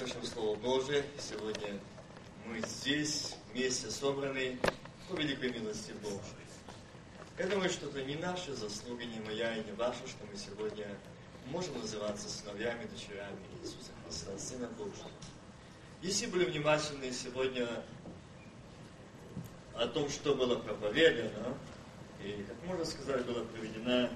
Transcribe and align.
Слышим 0.00 0.24
Слово 0.24 0.56
Божие. 0.56 1.04
Сегодня 1.18 1.78
мы 2.46 2.62
здесь, 2.62 3.36
вместе 3.52 3.90
собраны 3.90 4.58
по 5.06 5.14
великой 5.14 5.52
милости 5.52 5.92
Божией. 6.02 6.48
Я 7.38 7.46
думаю, 7.48 7.68
что 7.68 7.86
это 7.88 8.02
не 8.04 8.16
наши 8.16 8.54
заслуги, 8.54 9.04
не 9.04 9.20
моя 9.20 9.54
и 9.58 9.62
не 9.62 9.72
ваша, 9.72 9.98
что 10.06 10.24
мы 10.32 10.38
сегодня 10.38 10.86
можем 11.48 11.78
называться 11.78 12.30
сыновьями, 12.30 12.86
дочерями 12.86 13.36
Иисуса 13.62 13.90
Христа, 14.02 14.38
Сына 14.38 14.68
Божьего. 14.78 15.10
Если 16.00 16.28
были 16.28 16.46
внимательны 16.46 17.12
сегодня 17.12 17.68
о 19.74 19.86
том, 19.86 20.08
что 20.08 20.34
было 20.34 20.56
проповедано, 20.56 21.58
и, 22.24 22.42
как 22.48 22.56
можно 22.64 22.86
сказать, 22.86 23.26
была 23.26 23.44
проведена 23.44 24.08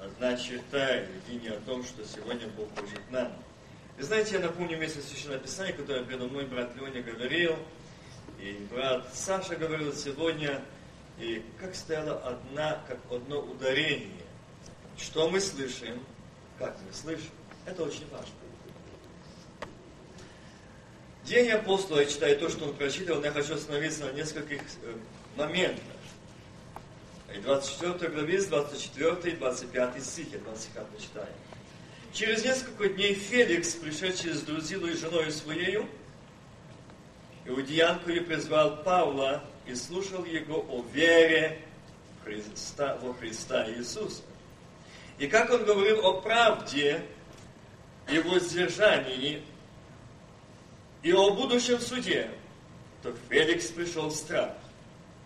одна 0.00 0.34
черта 0.38 0.96
или 0.96 1.20
линия 1.28 1.58
о 1.58 1.60
том, 1.60 1.84
что 1.84 2.06
сегодня 2.06 2.48
Бог 2.48 2.70
хочет 2.74 3.02
нам– 3.10 3.30
вы 3.96 4.02
знаете, 4.02 4.34
я 4.34 4.40
напомню 4.40 4.76
место 4.78 5.00
Священного 5.00 5.40
Писания, 5.40 5.72
которое 5.72 6.04
передо 6.04 6.26
мной 6.26 6.46
брат 6.46 6.74
Леня 6.76 7.02
говорил, 7.02 7.56
и 8.40 8.66
брат 8.70 9.08
Саша 9.14 9.54
говорил 9.54 9.92
сегодня, 9.94 10.60
и 11.18 11.44
как 11.60 11.74
стояла 11.76 12.18
одна, 12.18 12.82
как 12.88 12.98
одно 13.10 13.40
ударение. 13.40 14.10
Что 14.98 15.28
мы 15.28 15.40
слышим, 15.40 16.00
как 16.58 16.76
мы 16.86 16.92
слышим, 16.92 17.30
это 17.66 17.84
очень 17.84 18.08
важно. 18.10 18.34
День 21.24 21.50
апостола, 21.50 22.00
я 22.00 22.06
читаю 22.06 22.38
то, 22.38 22.50
что 22.50 22.66
он 22.66 22.74
прочитал, 22.74 23.20
но 23.20 23.26
я 23.26 23.32
хочу 23.32 23.54
остановиться 23.54 24.04
на 24.04 24.12
нескольких 24.12 24.60
э, 24.82 24.94
моментах. 25.36 25.82
И 27.34 27.38
24 27.38 28.12
главе, 28.12 28.42
24 28.42 29.32
и 29.32 29.36
25 29.36 30.04
стихи, 30.04 30.36
25 30.36 30.86
читаем. 31.00 31.34
Через 32.14 32.44
несколько 32.44 32.88
дней 32.90 33.14
Феликс, 33.14 33.74
пришедший 33.74 34.34
с 34.34 34.42
Друзилой 34.42 34.96
женой 34.96 35.32
своею, 35.32 35.88
Иудеянкою 37.44 38.24
призвал 38.24 38.84
Павла 38.84 39.42
и 39.66 39.74
слушал 39.74 40.24
его 40.24 40.64
о 40.68 40.84
вере 40.92 41.60
Христа, 42.22 42.96
во 43.02 43.14
Христа 43.14 43.68
Иисуса. 43.68 44.22
И 45.18 45.26
как 45.26 45.50
он 45.50 45.64
говорил 45.64 46.06
о 46.06 46.20
правде 46.20 47.02
и 48.08 48.20
воздержании, 48.20 49.42
и 51.02 51.12
о 51.12 51.30
будущем 51.30 51.80
суде, 51.80 52.30
то 53.02 53.12
Феликс 53.28 53.66
пришел 53.70 54.06
в 54.06 54.14
страх 54.14 54.52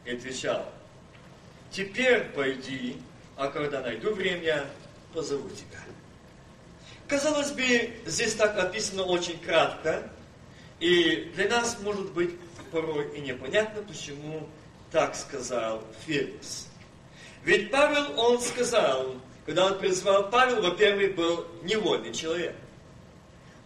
и 0.06 0.12
отвечал, 0.12 0.64
«Теперь 1.70 2.24
пойди, 2.30 2.96
а 3.36 3.48
когда 3.48 3.82
найду 3.82 4.14
время, 4.14 4.64
позову 5.12 5.50
тебя». 5.50 5.97
Казалось 7.08 7.52
бы, 7.52 7.90
здесь 8.04 8.34
так 8.34 8.58
описано 8.58 9.02
очень 9.02 9.38
кратко, 9.38 10.10
и 10.78 11.32
для 11.34 11.48
нас 11.48 11.78
может 11.80 12.12
быть 12.12 12.34
порой 12.70 13.16
и 13.16 13.20
непонятно, 13.22 13.82
почему 13.82 14.46
так 14.90 15.14
сказал 15.14 15.82
Феликс. 16.04 16.68
Ведь 17.44 17.70
Павел, 17.70 18.20
он 18.20 18.38
сказал, 18.42 19.14
когда 19.46 19.66
он 19.66 19.78
призвал 19.78 20.28
Павел, 20.28 20.60
во-первых, 20.60 21.14
был 21.14 21.46
невольный 21.62 22.12
человек. 22.12 22.54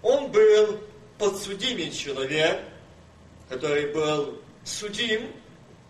Он 0.03 0.31
был 0.31 0.79
подсудимый 1.19 1.91
человек, 1.91 2.61
который 3.48 3.93
был 3.93 4.41
судим 4.65 5.33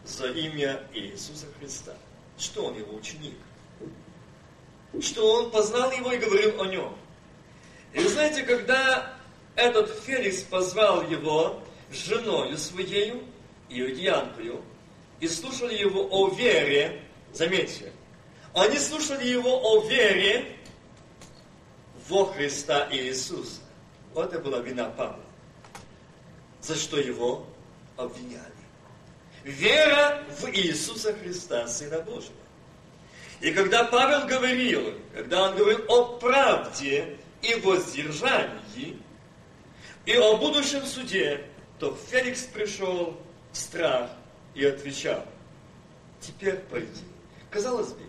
за 0.05 0.29
имя 0.29 0.81
Иисуса 0.95 1.47
Христа. 1.59 1.95
Что 2.39 2.65
он 2.65 2.79
его 2.79 2.95
ученик? 2.95 3.37
Что 5.03 5.35
он 5.35 5.51
познал 5.51 5.91
его 5.93 6.13
и 6.13 6.19
говорил 6.19 6.63
о 6.63 6.67
нем. 6.67 6.97
И 7.93 7.99
вы 8.01 8.09
знаете, 8.09 8.43
когда 8.43 9.13
этот 9.55 9.91
Феликс 10.05 10.43
позвал 10.43 11.03
его 11.09 11.63
женою 11.91 12.57
своею, 12.57 13.23
иудеянкою, 13.69 14.63
и 15.21 15.29
слушали 15.29 15.77
его 15.77 16.09
о 16.11 16.31
вере, 16.31 17.03
заметьте, 17.33 17.93
они 18.55 18.79
слушали 18.79 19.27
его 19.27 19.61
о 19.63 19.87
вере 19.87 20.57
во 22.09 22.27
Христа 22.27 22.89
Иисуса. 22.91 23.61
Вот 24.15 24.33
это 24.33 24.43
была 24.43 24.59
вина 24.59 24.91
Павла. 24.91 25.25
За 26.61 26.77
что 26.77 26.99
его 26.99 27.47
обвиняли. 27.97 28.53
Вера 29.45 30.23
в 30.39 30.49
Иисуса 30.51 31.13
Христа, 31.15 31.67
Сына 31.67 32.01
Божьего. 32.01 32.35
И 33.41 33.51
когда 33.51 33.85
Павел 33.85 34.27
говорил, 34.27 34.95
когда 35.15 35.49
он 35.49 35.57
говорил 35.57 35.85
о 35.89 36.17
правде, 36.19 37.19
и 37.43 37.55
воздержании, 37.57 38.99
и 40.07 40.17
о 40.17 40.37
будущем 40.37 40.85
суде, 40.87 41.45
то 41.79 41.97
Феликс 42.11 42.43
пришел 42.43 43.21
в 43.53 43.57
страх 43.57 44.11
и 44.55 44.65
отвечал, 44.65 45.25
теперь 46.21 46.57
пойди. 46.57 47.03
Казалось 47.51 47.93
бы, 47.93 48.03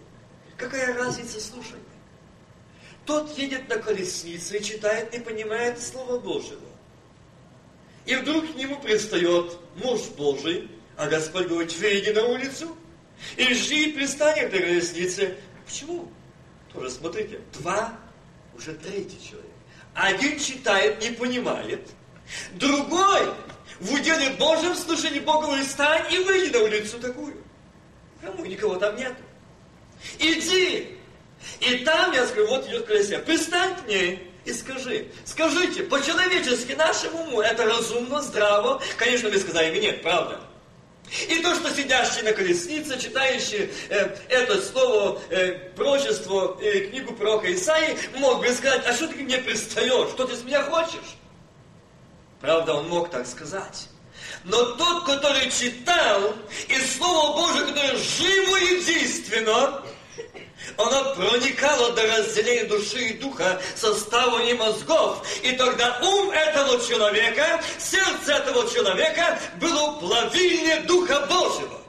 какая 0.58 0.96
разница 0.96 1.42
слушания? 1.42 1.82
Тот 3.06 3.38
едет 3.38 3.68
на 3.68 3.78
колеснице 3.78 4.58
и 4.58 4.64
читает, 4.64 5.14
и 5.14 5.20
понимает 5.20 5.82
Слово 5.82 6.20
Божьего. 6.20 6.62
И 8.06 8.16
вдруг 8.16 8.52
к 8.52 8.56
нему 8.56 8.80
пристает 8.80 9.58
муж 9.76 10.02
Божий, 10.18 10.70
а 10.96 11.08
Господь 11.08 11.48
говорит, 11.48 11.74
выйди 11.78 12.12
на 12.12 12.26
улицу 12.26 12.76
и 13.36 13.54
жди 13.54 13.90
и 13.90 13.94
пристанет 13.94 14.54
на 14.54 14.60
колеснице. 14.60 15.38
Почему? 15.66 16.12
Тоже 16.72 16.92
смотрите, 16.92 17.42
два 17.54 17.98
уже 18.58 18.74
третий 18.74 19.20
человек. 19.24 19.52
Один 19.94 20.40
читает, 20.40 21.02
не 21.02 21.12
понимает. 21.12 21.88
Другой 22.54 23.28
в 23.80 23.94
уделе 23.94 24.32
Божьем 24.32 24.76
слушании 24.76 25.20
Бога 25.20 25.62
встань 25.64 26.12
и 26.12 26.20
выйди 26.20 26.56
на 26.56 26.64
улицу 26.64 27.00
такую. 27.00 27.36
Кому? 28.22 28.46
Никого 28.46 28.76
там 28.76 28.96
нет. 28.96 29.14
Иди. 30.20 30.98
И 31.60 31.78
там, 31.84 32.14
я 32.14 32.26
скажу, 32.26 32.48
вот 32.48 32.68
идет 32.68 32.86
колесня. 32.86 33.20
Пристань 33.20 33.76
к 33.76 33.88
ней 33.88 34.32
и 34.46 34.54
скажи. 34.54 35.08
Скажите, 35.26 35.84
по-человечески 35.84 36.74
нашему 36.74 37.24
уму 37.24 37.42
это 37.42 37.66
разумно, 37.66 38.22
здраво. 38.22 38.82
Конечно, 38.98 39.30
вы 39.30 39.40
сказали 39.40 39.78
мне 39.78 39.94
правда? 39.94 40.40
И 41.30 41.42
то, 41.42 41.54
что 41.56 41.70
сидящий 41.70 42.24
на 42.24 42.34
колеснице, 42.34 43.00
читающий 43.00 43.70
э, 43.90 44.16
это 44.30 44.62
слово, 44.62 45.22
э, 45.30 45.54
прочество, 45.76 46.58
э, 46.62 46.88
книгу 46.88 47.14
пророка 47.14 47.54
Исаии, 47.54 47.98
мог 48.18 48.40
бы 48.40 48.52
сказать, 48.52 48.84
а 48.88 48.94
что 48.94 49.08
ты 49.08 49.16
мне 49.16 49.38
пристаешь, 49.38 50.10
что 50.10 50.26
ты 50.26 50.36
с 50.36 50.44
меня 50.44 50.64
хочешь? 50.64 51.18
Правда, 52.42 52.74
он 52.74 52.90
мог 52.90 53.10
так 53.12 53.28
сказать. 53.28 53.88
Но 54.44 54.76
тот, 54.76 55.06
который 55.06 55.50
читал, 55.52 56.34
и 56.68 56.78
Слово 56.80 57.38
Божие, 57.38 57.68
которое 57.68 57.96
живо 57.96 58.58
и 58.58 58.84
действенно, 58.84 59.84
оно 60.78 61.16
проникало 61.16 61.92
до 61.94 62.04
разделения 62.04 62.66
души 62.66 63.10
и 63.10 63.14
духа, 63.18 63.62
состава 63.76 64.40
и 64.40 64.54
мозгов. 64.54 65.26
И 65.44 65.52
тогда 65.54 66.00
ум 66.02 66.32
этого 66.32 66.80
человека, 66.86 67.62
сердце 67.78 68.34
этого 68.34 68.70
человека 68.70 69.40
было 69.60 70.00
плавильнее 70.00 70.82
Духа 70.82 71.26
Божьего. 71.28 71.80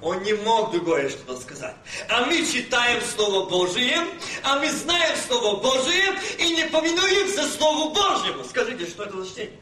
Он 0.00 0.20
не 0.22 0.32
мог 0.32 0.72
другое 0.72 1.08
что-то 1.08 1.40
сказать. 1.40 1.76
А 2.08 2.26
мы 2.26 2.44
читаем 2.44 3.00
Слово 3.14 3.48
Божие, 3.48 3.98
а 4.42 4.58
мы 4.58 4.68
знаем 4.70 5.16
Слово 5.28 5.60
Божие 5.60 6.18
и 6.38 6.56
не 6.56 6.64
поминуем 6.64 7.28
за 7.28 7.48
Слову 7.48 7.90
Божьему. 7.90 8.44
Скажите, 8.44 8.86
что 8.86 9.04
это 9.04 9.22
за 9.22 9.30
чтение? 9.30 9.60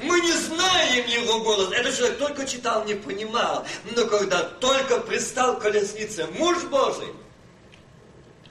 Мы 0.00 0.20
не 0.20 0.32
знаем 0.32 1.06
его 1.06 1.40
голос. 1.40 1.72
Этот 1.72 1.96
человек 1.96 2.18
только 2.18 2.46
читал, 2.46 2.84
не 2.84 2.94
понимал. 2.94 3.66
Но 3.96 4.06
когда 4.06 4.42
только 4.42 5.00
пристал 5.00 5.58
к 5.58 5.62
колеснице 5.62 6.26
муж 6.38 6.62
Божий, 6.64 7.12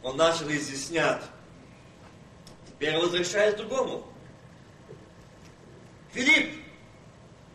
он 0.01 0.17
начал 0.17 0.50
изъяснять. 0.50 1.23
Теперь 2.67 2.97
возвращаясь 2.97 3.56
к 3.56 3.57
другому. 3.57 4.06
Филипп, 6.12 6.62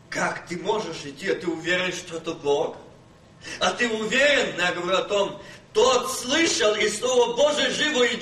как 0.08 0.46
ты 0.46 0.56
можешь 0.58 1.04
идти? 1.04 1.30
А 1.30 1.34
ты 1.34 1.46
уверен, 1.46 1.92
что 1.92 2.16
это 2.16 2.32
Бог? 2.32 2.76
А 3.60 3.70
ты 3.70 3.88
уверен, 3.88 4.58
я 4.58 4.72
говорю 4.72 4.98
о 4.98 5.02
том, 5.02 5.42
тот 5.78 6.10
слышал, 6.10 6.74
и 6.74 6.88
Слово 6.88 7.36
Божие 7.36 7.70
живо 7.70 8.02
и 8.02 8.16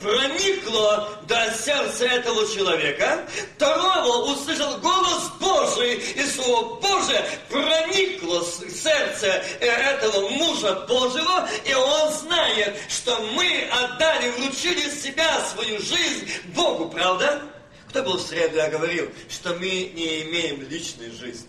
проникло 0.00 1.18
до 1.26 1.52
сердца 1.52 2.04
этого 2.04 2.46
человека. 2.46 3.26
Второго 3.56 4.30
услышал 4.30 4.78
голос 4.78 5.28
Божий, 5.40 5.94
и 5.96 6.22
Слово 6.22 6.78
Божие 6.80 7.24
проникло 7.48 8.44
в 8.44 8.70
сердце 8.70 9.26
этого 9.58 10.28
мужа 10.28 10.86
Божьего, 10.88 11.48
и 11.64 11.74
он 11.74 12.12
знает, 12.12 12.78
что 12.88 13.18
мы 13.32 13.68
отдали, 13.72 14.30
вручили 14.38 14.88
себя, 14.88 15.44
свою 15.52 15.80
жизнь 15.80 16.30
Богу, 16.54 16.90
правда? 16.90 17.42
Кто 17.88 18.04
был 18.04 18.18
в 18.18 18.22
среду, 18.22 18.54
я 18.54 18.70
говорил, 18.70 19.10
что 19.28 19.52
мы 19.54 19.66
не 19.66 20.22
имеем 20.22 20.62
личной 20.68 21.10
жизни. 21.10 21.48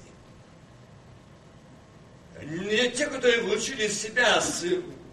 Не 2.41 2.89
те, 2.89 3.05
которые 3.05 3.43
вручили 3.43 3.87
себя 3.89 4.41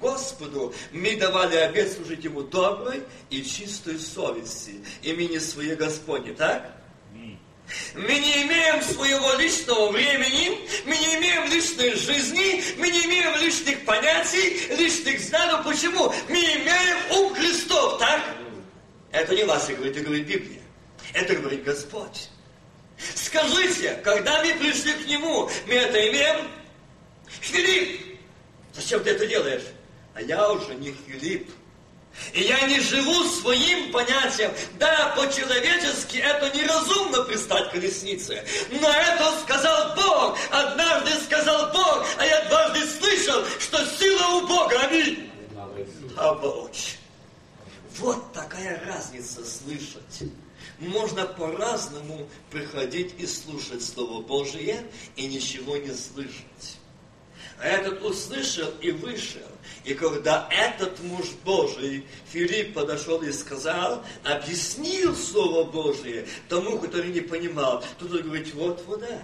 Господу, 0.06 0.73
мы 0.93 1.17
давали 1.17 1.56
обет 1.56 1.93
служить 1.93 2.23
Ему 2.23 2.43
доброй 2.43 3.03
и 3.29 3.43
чистой 3.43 3.99
совести, 3.99 4.85
имени 5.03 5.38
Своей 5.38 5.75
Господне, 5.75 6.32
так? 6.32 6.73
Мы 7.97 8.20
не 8.20 8.44
имеем 8.44 8.81
своего 8.81 9.32
личного 9.35 9.91
времени, 9.91 10.61
мы 10.85 10.97
не 10.97 11.17
имеем 11.17 11.50
личной 11.50 11.97
жизни, 11.97 12.62
мы 12.79 12.88
не 12.88 13.06
имеем 13.06 13.37
личных 13.41 13.85
понятий, 13.85 14.69
личных 14.76 15.19
знаков. 15.19 15.64
Почему? 15.64 16.14
Мы 16.29 16.37
имеем 16.37 16.97
ум 17.11 17.35
Христов, 17.35 17.99
так? 17.99 18.23
Это 19.11 19.35
не 19.35 19.43
Вася 19.43 19.75
говорит, 19.75 19.97
это 19.97 20.05
говорит 20.05 20.26
Библия. 20.29 20.62
Это 21.12 21.35
говорит 21.35 21.64
Господь. 21.64 22.31
Скажите, 23.17 24.00
когда 24.05 24.44
мы 24.44 24.55
пришли 24.55 24.93
к 24.93 25.06
Нему, 25.08 25.50
мы 25.67 25.75
это 25.75 26.08
имеем? 26.08 26.49
Филипп, 27.26 28.20
зачем 28.73 29.03
ты 29.03 29.11
это 29.11 29.26
делаешь? 29.26 29.64
А 30.16 30.22
я 30.22 30.50
уже 30.50 30.74
не 30.76 30.92
Филипп. 30.92 31.50
И 32.32 32.40
я 32.40 32.66
не 32.66 32.80
живу 32.80 33.24
своим 33.24 33.92
понятием. 33.92 34.50
Да, 34.78 35.12
по-человечески 35.14 36.16
это 36.16 36.56
неразумно 36.56 37.22
пристать 37.24 37.68
к 37.68 37.72
колеснице. 37.72 38.42
Но 38.70 38.88
это 38.88 39.38
сказал 39.42 39.94
Бог. 39.94 40.38
Однажды 40.50 41.10
сказал 41.22 41.70
Бог, 41.70 42.06
а 42.16 42.24
я 42.24 42.48
дважды 42.48 42.86
слышал, 42.86 43.44
что 43.58 43.84
сила 43.98 44.26
у 44.38 44.46
Бога. 44.46 44.80
Аминь. 44.80 45.30
Оболочь. 46.16 46.96
Вот 47.98 48.32
такая 48.32 48.82
разница 48.86 49.44
слышать. 49.44 50.32
Можно 50.78 51.26
по-разному 51.26 52.26
приходить 52.50 53.14
и 53.19 53.26
слушать 53.26 53.84
Слово 53.84 54.22
Божие 54.22 54.82
и 55.16 55.26
ничего 55.26 55.76
не 55.76 55.92
слышать. 55.92 56.78
А 57.58 57.66
этот 57.66 58.02
услышал 58.02 58.70
и 58.80 58.90
вышел. 58.90 59.42
И 59.86 59.94
когда 59.94 60.48
этот 60.50 60.98
муж 60.98 61.26
Божий, 61.44 62.04
Филипп, 62.32 62.74
подошел 62.74 63.22
и 63.22 63.30
сказал, 63.30 64.04
объяснил 64.24 65.14
Слово 65.14 65.62
Божие 65.62 66.26
тому, 66.48 66.80
который 66.80 67.12
не 67.12 67.20
понимал, 67.20 67.84
тут 67.96 68.10
он 68.10 68.22
говорит, 68.22 68.52
вот 68.54 68.84
вода, 68.86 69.22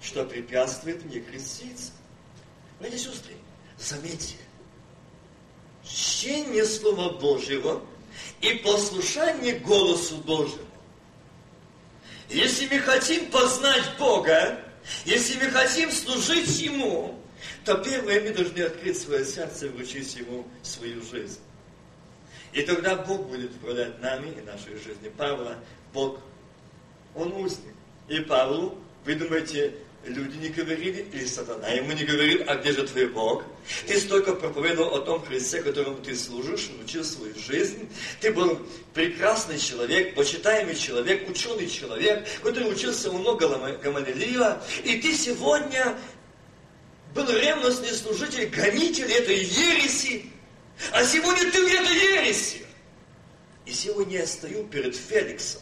что 0.00 0.24
препятствует 0.24 1.04
мне 1.04 1.18
креститься. 1.18 1.90
И 2.80 2.96
сестры, 2.96 3.34
заметьте, 3.76 4.36
чтение 5.84 6.64
Слова 6.64 7.18
Божьего 7.18 7.82
и 8.40 8.54
послушание 8.54 9.58
голосу 9.58 10.18
Божьему. 10.18 10.62
Если 12.28 12.68
мы 12.72 12.78
хотим 12.78 13.32
познать 13.32 13.96
Бога, 13.98 14.60
если 15.04 15.44
мы 15.44 15.50
хотим 15.50 15.90
служить 15.90 16.60
Ему, 16.60 17.17
то 17.68 17.76
первое 17.84 18.22
мы 18.22 18.30
должны 18.30 18.62
открыть 18.62 18.98
свое 18.98 19.26
сердце 19.26 19.66
и 19.66 19.68
вручить 19.68 20.16
Ему 20.16 20.46
свою 20.62 21.02
жизнь. 21.02 21.38
И 22.54 22.62
тогда 22.62 22.96
Бог 22.96 23.28
будет 23.28 23.54
управлять 23.56 24.00
нами 24.00 24.32
и 24.38 24.40
нашей 24.40 24.72
жизнью. 24.82 25.12
Павла, 25.18 25.58
Бог, 25.92 26.18
Он 27.14 27.30
узник. 27.34 27.74
И 28.08 28.20
Павлу, 28.20 28.78
вы 29.04 29.16
думаете, 29.16 29.74
люди 30.06 30.38
не 30.38 30.48
говорили, 30.48 31.06
или 31.12 31.26
сатана 31.26 31.68
ему 31.68 31.92
не 31.92 32.04
говорил, 32.04 32.42
а 32.46 32.54
где 32.54 32.72
же 32.72 32.86
твой 32.86 33.06
Бог? 33.08 33.44
Ты 33.86 34.00
столько 34.00 34.34
проповедовал 34.34 34.94
о 34.94 35.00
том 35.02 35.22
Христе, 35.22 35.60
которому 35.60 35.98
ты 35.98 36.16
служишь, 36.16 36.70
учил 36.82 37.04
свою 37.04 37.34
жизнь. 37.34 37.86
Ты 38.22 38.32
был 38.32 38.66
прекрасный 38.94 39.58
человек, 39.58 40.14
почитаемый 40.14 40.74
человек, 40.74 41.28
ученый 41.28 41.68
человек, 41.68 42.26
который 42.42 42.72
учился 42.72 43.10
у 43.10 43.18
ног 43.18 43.40
Гамалилия. 43.40 44.58
И 44.84 45.02
ты 45.02 45.12
сегодня 45.12 45.98
был 47.14 47.28
ревностный 47.28 47.92
служитель, 47.92 48.46
гонитель 48.46 49.10
этой 49.10 49.38
ереси. 49.38 50.30
А 50.92 51.04
сегодня 51.04 51.50
ты 51.50 51.64
в 51.64 51.72
этой 51.72 51.96
ереси. 51.96 52.64
И 53.66 53.72
сегодня 53.72 54.20
я 54.20 54.26
стою 54.26 54.64
перед 54.64 54.96
Феликсом 54.96 55.60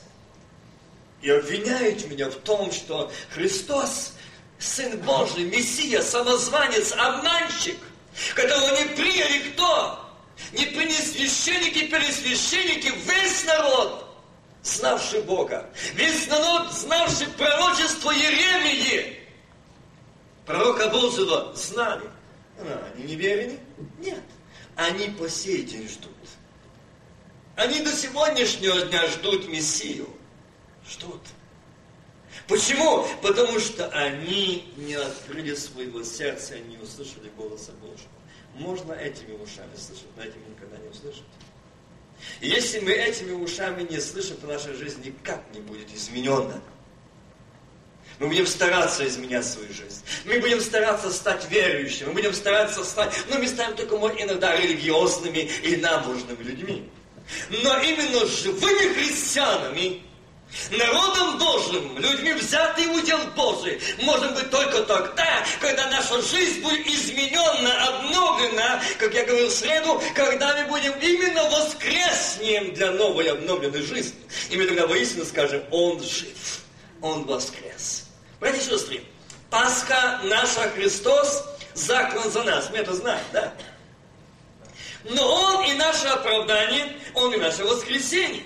и 1.23 1.31
обвиняют 1.31 2.09
меня 2.09 2.31
в 2.31 2.37
том, 2.37 2.71
что 2.71 3.11
Христос 3.31 4.13
Сын 4.59 4.99
Божий, 5.01 5.45
Мессия, 5.45 6.01
самозванец, 6.03 6.93
обманщик, 6.93 7.77
которого 8.35 8.77
не 8.79 8.85
приняли 8.95 9.51
кто? 9.51 10.01
Не 10.53 10.67
приняли 10.67 10.93
священники, 10.93 11.87
пересвященники, 11.87 12.93
весь 13.05 13.45
народ, 13.45 14.09
знавший 14.63 15.23
Бога, 15.23 15.69
весь 15.95 16.27
народ, 16.29 16.73
знавший 16.73 17.27
пророчество 17.29 18.11
Еремии, 18.11 19.19
пророка 20.47 20.89
Божьего, 20.89 21.53
знали. 21.55 22.09
А, 22.59 22.93
они 22.95 23.05
не 23.05 23.17
верили? 23.17 23.61
Нет. 23.99 24.23
Они 24.77 25.09
по 25.09 25.29
сей 25.29 25.63
день 25.65 25.89
ждут. 25.89 26.13
Они 27.57 27.81
до 27.81 27.93
сегодняшнего 27.93 28.83
дня 28.83 29.07
ждут 29.09 29.49
Мессию. 29.49 30.09
Ждут. 30.89 31.23
Почему? 32.49 33.07
Потому 33.23 33.59
что 33.59 33.89
они 33.89 34.73
не 34.77 34.95
открыли 34.95 35.55
своего 35.55 36.03
сердца, 36.03 36.55
они 36.55 36.77
не 36.77 36.83
услышали 36.83 37.31
голоса 37.37 37.73
Божьего. 37.73 38.11
Можно 38.55 38.93
этими 38.93 39.33
ушами 39.33 39.75
слышать, 39.77 40.07
но 40.17 40.23
этими 40.23 40.45
никогда 40.49 40.77
не 40.79 40.89
услышать. 40.89 41.25
И 42.41 42.49
если 42.49 42.81
мы 42.81 42.93
этими 42.93 43.33
ушами 43.33 43.83
не 43.83 44.01
слышим, 44.01 44.37
то 44.37 44.47
наша 44.47 44.75
жизнь 44.75 45.03
никак 45.05 45.43
не 45.53 45.61
будет 45.61 45.93
изменена. 45.95 46.61
Мы 48.19 48.29
будем 48.29 48.47
стараться 48.47 49.07
изменять 49.07 49.47
свою 49.47 49.69
жизнь. 49.69 50.03
Мы 50.25 50.41
будем 50.41 50.61
стараться 50.61 51.11
стать 51.11 51.51
верующими. 51.51 52.09
Мы 52.09 52.15
будем 52.15 52.35
стараться 52.35 52.85
стать... 52.85 53.13
Но 53.29 53.39
мы 53.39 53.47
станем 53.47 53.77
только 53.77 53.97
иногда 53.97 54.57
религиозными 54.57 55.41
и 55.63 55.77
набожными 55.77 56.43
людьми. 56.43 56.89
Но 57.51 57.79
именно 57.81 58.27
живыми 58.27 58.95
христианами 58.95 60.03
Народом 60.71 61.39
Божьим, 61.39 61.99
людьми 61.99 62.33
взятый 62.33 62.87
удел 62.87 63.19
Божий, 63.35 63.81
может 64.03 64.35
быть 64.35 64.51
только 64.51 64.83
тогда, 64.85 65.45
когда 65.61 65.91
наша 65.91 66.23
жизнь 66.23 66.63
будет 66.63 66.87
изменена, 66.87 67.89
обновлена, 67.89 68.83
как 68.99 69.13
я 69.15 69.25
говорил 69.25 69.49
в 69.49 69.53
среду, 69.53 70.01
когда 70.15 70.57
мы 70.57 70.69
будем 70.69 70.93
именно 71.01 71.43
воскреснем 71.51 72.73
для 72.75 72.93
новой 72.93 73.31
обновленной 73.31 73.83
жизни. 73.83 74.19
И 74.51 74.57
мы 74.57 74.67
тогда 74.67 74.87
воистину 74.87 75.25
скажем, 75.25 75.63
Он 75.71 76.01
жив, 76.01 76.61
Он 77.03 77.25
воскрес. 77.25 78.06
Братья 78.41 78.61
и 78.61 78.65
сестры, 78.65 79.03
Пасха 79.51 80.21
наша 80.25 80.69
Христос 80.71 81.45
заклан 81.75 82.31
за 82.31 82.43
нас. 82.43 82.71
Мы 82.71 82.79
это 82.79 82.95
знаем, 82.95 83.25
да? 83.33 83.53
Но 85.05 85.27
Он 85.27 85.65
и 85.65 85.75
наше 85.75 86.07
оправдание, 86.09 86.97
Он 87.15 87.33
и 87.33 87.37
наше 87.37 87.65
воскресение. 87.65 88.43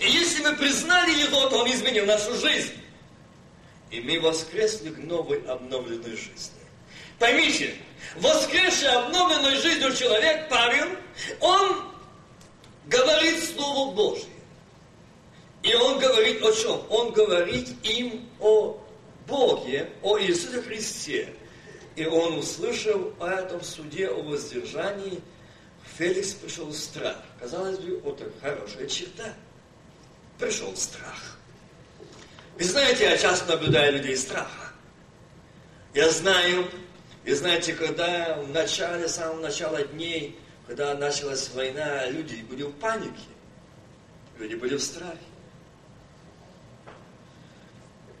И 0.00 0.10
если 0.10 0.42
мы 0.42 0.56
признали 0.56 1.10
Его, 1.10 1.46
то 1.48 1.58
Он 1.58 1.70
изменил 1.70 2.06
нашу 2.06 2.34
жизнь. 2.36 2.72
И 3.90 4.00
мы 4.00 4.20
воскресли 4.20 4.90
к 4.90 4.98
новой 4.98 5.42
обновленной 5.46 6.16
жизни. 6.16 6.58
Поймите, 7.18 7.74
воскресший 8.16 8.88
обновленной 8.88 9.56
жизнью 9.56 9.94
человек, 9.94 10.48
Павел, 10.48 10.86
он 11.40 11.82
говорит 12.86 13.42
Слово 13.44 13.92
Божье. 13.92 14.28
И 15.62 15.74
он 15.74 15.98
говорит 15.98 16.42
о 16.42 16.52
чем? 16.52 16.80
Он 16.90 17.12
говорит 17.12 17.68
им 17.84 18.28
о 18.40 18.78
Боге, 19.28 19.90
о 20.02 20.18
Иисусе 20.18 20.62
Христе. 20.62 21.32
И 21.94 22.04
он 22.06 22.38
услышал 22.38 23.12
о 23.20 23.28
этом 23.28 23.62
суде, 23.62 24.08
о 24.08 24.22
воздержании. 24.22 25.20
Феликс 25.96 26.32
пришел 26.32 26.72
страх. 26.72 27.16
Казалось 27.38 27.78
бы, 27.78 28.00
это 28.04 28.30
хорошая 28.40 28.86
черта 28.86 29.34
пришел 30.38 30.74
страх. 30.76 31.36
Вы 32.56 32.64
знаете, 32.64 33.04
я 33.04 33.16
часто 33.16 33.52
наблюдаю 33.52 33.94
людей 33.94 34.16
страха. 34.16 34.72
Я 35.94 36.10
знаю, 36.10 36.68
и 37.24 37.32
знаете, 37.32 37.74
когда 37.74 38.34
в 38.36 38.50
начале, 38.50 39.08
самого 39.08 39.40
начала 39.40 39.82
дней, 39.82 40.38
когда 40.66 40.94
началась 40.94 41.50
война, 41.50 42.06
люди 42.10 42.36
были 42.48 42.62
в 42.62 42.72
панике, 42.72 43.28
люди 44.38 44.54
были 44.54 44.76
в 44.76 44.82
страхе. 44.82 45.18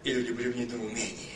И 0.08 0.10
люди 0.10 0.32
были 0.32 0.48
в 0.48 0.56
недоумении. 0.56 1.34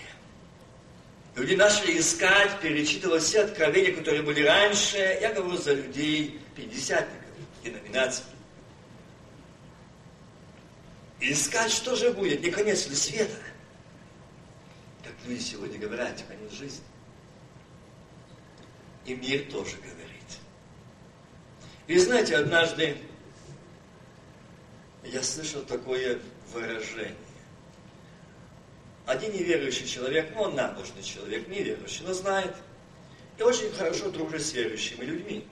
Люди 1.37 1.55
начали 1.57 1.99
искать, 1.99 2.59
перечитывать 2.63 3.23
все 3.23 3.43
откровения, 3.43 3.95
которые 3.95 4.23
были 4.23 4.43
раньше. 4.45 4.97
Я 4.97 5.35
говорю 5.35 5.59
за 5.59 5.75
людей 5.75 6.41
пятидесятников, 6.57 7.29
деноминаций 7.63 8.25
и 11.21 11.33
искать, 11.33 11.71
что 11.71 11.97
же 11.97 12.13
будет, 12.15 12.41
не 12.41 12.51
конец 12.51 12.89
ли 12.89 12.95
света. 12.95 13.37
Как 15.05 15.13
люди 15.27 15.43
сегодня 15.43 15.79
говорят, 15.79 16.25
конец 16.27 16.53
жизни. 16.53 16.85
И 19.05 19.15
мир 19.15 19.53
тоже 19.53 19.77
говорит. 19.77 20.39
И 21.89 21.99
знаете, 21.99 22.39
однажды 22.39 22.97
я 25.05 25.23
слышал 25.23 25.61
такое 25.61 26.19
выражение. 26.55 27.22
Один 29.07 29.33
неверующий 29.33 29.87
человек, 29.87 30.31
ну 30.35 30.43
он 30.43 30.55
набожный 30.55 31.03
человек, 31.03 31.49
неверующий, 31.49 32.05
но 32.05 32.13
знает. 32.13 32.55
и 33.39 33.43
очень 33.43 33.73
хорошо 33.73 34.11
дружит 34.11 34.45
с 34.45 34.53
верующими 34.53 35.05
людьми. 35.05 35.47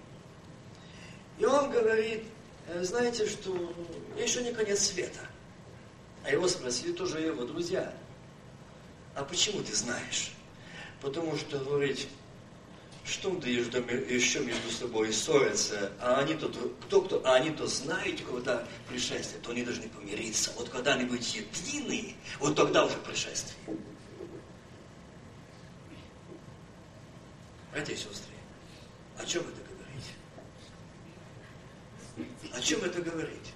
И 1.38 1.44
он 1.44 1.70
говорит, 1.70 2.24
«Э, 2.68 2.82
знаете, 2.84 3.26
что 3.26 3.74
еще 4.16 4.42
не 4.42 4.52
конец 4.52 4.86
света. 4.86 5.20
А 6.24 6.30
его 6.30 6.46
спросили 6.46 6.92
тоже 6.92 7.20
его 7.20 7.44
друзья. 7.44 7.92
А 9.14 9.24
почему 9.24 9.62
ты 9.62 9.74
знаешь? 9.74 10.32
Потому 11.00 11.36
что, 11.36 11.58
говорит, 11.58 12.06
что 13.10 13.34
ты 13.34 13.50
еще 13.50 14.40
между 14.40 14.70
собой 14.70 15.12
ссорятся, 15.12 15.92
а 16.00 16.20
они-то, 16.20 16.48
кто 16.82 17.02
кто, 17.02 17.20
а 17.24 17.34
они-то 17.34 17.66
знают, 17.66 18.20
когда 18.22 18.64
пришествие, 18.88 19.40
то 19.42 19.50
они 19.50 19.64
должны 19.64 19.88
помириться. 19.88 20.52
Вот 20.56 20.68
когда-нибудь 20.68 21.34
едины, 21.34 22.14
вот 22.38 22.54
тогда 22.54 22.84
уже 22.84 22.96
пришествие. 22.98 23.56
Братья 27.72 27.92
и 27.92 27.96
сестры, 27.96 28.32
о 29.18 29.26
чем 29.26 29.42
это 29.42 29.60
говорить? 29.68 30.06
О 32.54 32.60
чем 32.60 32.84
это 32.84 33.02
говорить? 33.02 33.52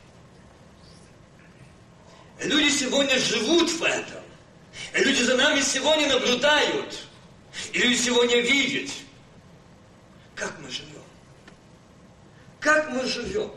Люди 2.40 2.70
сегодня 2.70 3.18
живут 3.20 3.70
в 3.70 3.82
этом. 3.82 4.22
Люди 4.94 5.22
за 5.22 5.36
нами 5.36 5.60
сегодня 5.60 6.08
наблюдают. 6.08 7.06
И 7.72 7.78
люди 7.78 7.96
сегодня 7.96 8.40
видят, 8.40 8.90
как 10.34 10.54
мы 10.60 10.70
живем. 10.70 11.02
Как 12.60 12.90
мы 12.90 13.04
живем. 13.04 13.50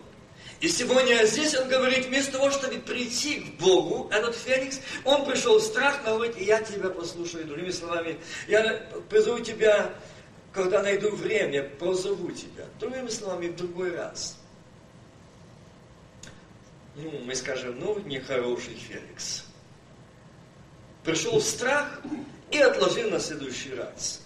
И 0.60 0.68
сегодня 0.70 1.24
здесь 1.26 1.56
он 1.56 1.68
говорит, 1.68 2.08
вместо 2.08 2.34
того, 2.34 2.50
чтобы 2.50 2.80
прийти 2.80 3.42
к 3.42 3.62
Богу, 3.62 4.10
этот 4.12 4.36
Феникс, 4.36 4.80
он 5.06 5.26
пришел 5.26 5.60
в 5.60 5.64
страх, 5.64 6.00
но 6.04 6.16
говорит, 6.16 6.38
я 6.40 6.62
тебя 6.62 6.90
послушаю. 6.90 7.46
Другими 7.46 7.70
словами, 7.70 8.20
я 8.48 8.90
призову 9.10 9.40
тебя 9.40 9.94
когда 10.58 10.82
найду 10.82 11.12
время, 11.16 11.64
позову 11.64 12.32
тебя. 12.32 12.66
Другими 12.80 13.10
словами, 13.10 13.48
в 13.48 13.56
другой 13.56 13.96
раз. 13.96 14.38
Ну, 16.96 17.12
мы 17.26 17.36
скажем, 17.36 17.80
ну, 17.80 18.00
нехороший 18.00 18.74
Феликс. 18.74 19.46
Пришел 21.04 21.40
в 21.40 21.44
страх 21.44 22.02
и 22.50 22.58
отложил 22.58 23.12
на 23.12 23.20
следующий 23.20 23.76
раз. 23.76 24.24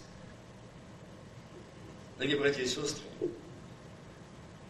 Дорогие 2.21 2.39
братья 2.39 2.61
и 2.61 2.67
сестры, 2.67 3.01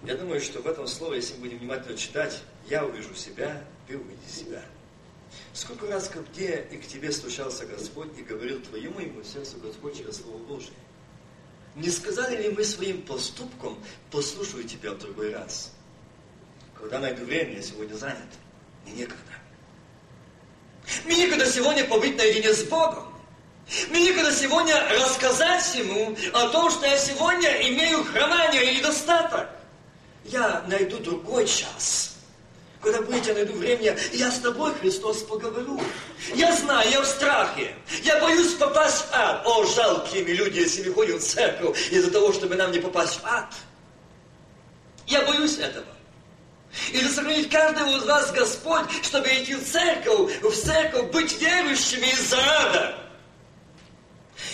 я 0.05 0.15
думаю, 0.15 0.39
что 0.39 0.61
в 0.61 0.67
этом 0.67 0.87
слове, 0.87 1.17
если 1.17 1.33
мы 1.33 1.41
будем 1.41 1.57
внимательно 1.57 1.97
читать, 1.97 2.41
я 2.69 2.85
увижу 2.85 3.13
себя, 3.13 3.61
ты 3.89 3.97
увидишь 3.97 4.31
себя. 4.31 4.63
Сколько 5.51 5.85
раз 5.87 6.07
ко 6.07 6.21
мне 6.21 6.63
и 6.71 6.77
к 6.77 6.87
тебе 6.87 7.11
стучался 7.11 7.65
Господь 7.65 8.17
и 8.17 8.21
говорил 8.21 8.61
твоему 8.61 9.01
и 9.01 9.07
моему 9.07 9.23
сердцу 9.25 9.57
Господь 9.61 9.97
через 9.97 10.21
Слово 10.21 10.37
Божие. 10.37 10.71
Не 11.75 11.89
сказали 11.89 12.41
ли 12.41 12.51
мы 12.51 12.63
своим 12.63 13.01
поступком, 13.01 13.77
послушаю 14.11 14.63
тебя 14.63 14.93
в 14.93 14.99
другой 14.99 15.33
раз? 15.33 15.73
Когда 16.73 16.99
найду 16.99 17.25
время, 17.25 17.55
я 17.55 17.61
сегодня 17.61 17.95
занят. 17.95 18.29
Мне 18.85 18.93
некогда. 18.93 19.33
Мне 21.03 21.17
некогда 21.17 21.45
сегодня 21.47 21.85
побыть 21.85 22.15
наедине 22.15 22.53
с 22.53 22.63
Богом. 22.63 23.13
Мне 23.89 24.01
некогда 24.01 24.33
сегодня 24.33 24.75
рассказать 24.89 25.75
Ему 25.75 26.15
о 26.33 26.49
том, 26.49 26.69
что 26.71 26.85
я 26.85 26.97
сегодня 26.97 27.49
имею 27.69 28.03
хромание 28.03 28.73
или 28.73 28.81
достаток. 28.81 29.47
Я 30.25 30.63
найду 30.67 30.97
другой 30.97 31.47
час– 31.47 32.09
когда 32.81 33.01
будете 33.01 33.33
найду 33.33 33.53
время, 33.53 33.95
я 34.11 34.31
с 34.31 34.39
тобой, 34.39 34.73
Христос, 34.73 35.21
поговорю. 35.21 35.79
Я 36.33 36.55
знаю, 36.55 36.89
я 36.89 37.01
в 37.01 37.05
страхе. 37.05 37.75
Я 38.01 38.19
боюсь 38.19 38.53
попасть 38.53 39.05
в 39.05 39.13
ад. 39.13 39.43
О, 39.45 39.63
жалкими 39.65 40.31
люди, 40.31 40.59
если 40.59 40.89
мы 40.89 40.95
ходим 40.95 41.19
в 41.19 41.23
церковь 41.23 41.91
из-за 41.91 42.09
того, 42.09 42.33
чтобы 42.33 42.55
нам 42.55 42.71
не 42.71 42.79
попасть 42.79 43.21
в 43.21 43.25
ад. 43.25 43.53
Я 45.05 45.21
боюсь 45.27 45.59
этого. 45.59 45.85
И 46.91 46.99
сохранить 47.01 47.51
каждого 47.51 47.87
из 47.97 48.03
вас 48.03 48.31
Господь, 48.31 48.85
чтобы 49.03 49.27
идти 49.27 49.55
в 49.55 49.63
церковь, 49.63 50.41
в 50.41 50.51
церковь, 50.51 51.11
быть 51.11 51.39
верующими 51.39 52.07
из-за 52.07 52.37
ада. 52.39 53.00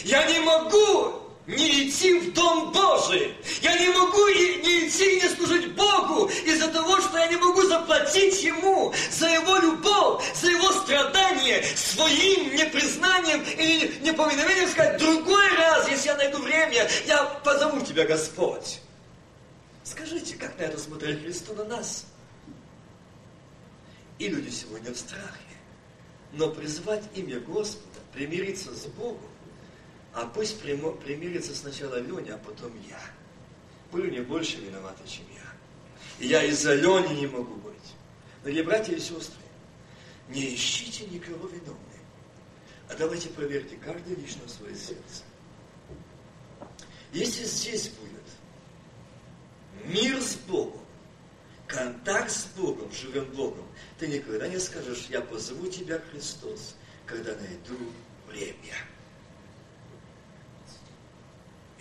Я 0.07 0.25
не 0.25 0.39
могу 0.39 1.21
не 1.47 1.89
идти 1.89 2.17
в 2.17 2.33
Дом 2.33 2.71
Божий. 2.71 3.35
Я 3.61 3.77
не 3.77 3.89
могу 3.89 4.25
не 4.29 4.87
идти 4.87 5.17
и 5.17 5.21
не 5.21 5.29
служить 5.35 5.73
Богу 5.75 6.27
из-за 6.45 6.69
того, 6.69 7.01
что 7.01 7.17
я 7.17 7.27
не 7.27 7.35
могу 7.35 7.61
заплатить 7.63 8.41
Ему 8.41 8.93
за 9.11 9.27
Его 9.27 9.57
любовь, 9.57 10.23
за 10.33 10.49
Его 10.49 10.71
страдания 10.71 11.61
своим 11.75 12.55
непризнанием 12.55 13.43
и 13.43 13.99
непоминовением 14.01 14.69
сказать, 14.69 14.97
другой 14.97 15.49
раз, 15.57 15.89
если 15.89 16.07
я 16.07 16.15
найду 16.15 16.37
время, 16.37 16.89
я 17.05 17.25
позову 17.43 17.81
Тебя, 17.81 18.05
Господь. 18.05 18.79
Скажите, 19.83 20.35
как 20.35 20.57
на 20.57 20.63
это 20.63 20.79
смотрит 20.79 21.21
Христос 21.21 21.57
на 21.57 21.65
нас? 21.65 22.05
И 24.19 24.29
люди 24.29 24.51
сегодня 24.51 24.93
в 24.93 24.97
страхе. 24.97 25.25
Но 26.31 26.49
призвать 26.49 27.03
имя 27.13 27.41
Господа, 27.41 27.99
примириться 28.13 28.73
с 28.73 28.85
Богом, 28.85 29.29
а 30.17 30.25
пусть 30.25 30.59
примирится 30.59 31.53
сначала 31.53 31.99
Леня, 31.99 32.33
а 32.33 32.37
потом 32.39 32.71
я. 32.89 32.99
Леня 33.95 34.23
больше 34.23 34.57
виновата, 34.57 35.07
чем 35.07 35.25
я. 35.31 35.43
И 36.17 36.27
я 36.27 36.43
из-за 36.45 36.73
Лени 36.73 37.19
не 37.19 37.27
могу 37.27 37.53
быть. 37.57 37.75
Дорогие 38.41 38.63
братья 38.63 38.95
и 38.95 38.99
сестры, 38.99 39.43
не 40.29 40.55
ищите 40.55 41.05
никого 41.05 41.47
виновным, 41.47 41.77
а 42.89 42.95
давайте 42.95 43.29
проверьте 43.29 43.75
каждый 43.75 44.15
лично 44.15 44.41
свое 44.47 44.75
сердце. 44.75 45.23
Если 47.13 47.43
здесь 47.43 47.89
будет 47.89 48.25
мир 49.85 50.19
с 50.19 50.33
Богом, 50.47 50.81
контакт 51.67 52.31
с 52.31 52.45
Богом, 52.57 52.91
живым 52.91 53.25
Богом, 53.35 53.67
ты 53.99 54.07
никогда 54.07 54.47
не 54.47 54.57
скажешь, 54.57 55.05
я 55.09 55.21
позову 55.21 55.67
тебя, 55.67 56.01
Христос, 56.11 56.75
когда 57.05 57.35
найду 57.35 57.77
время 58.27 58.73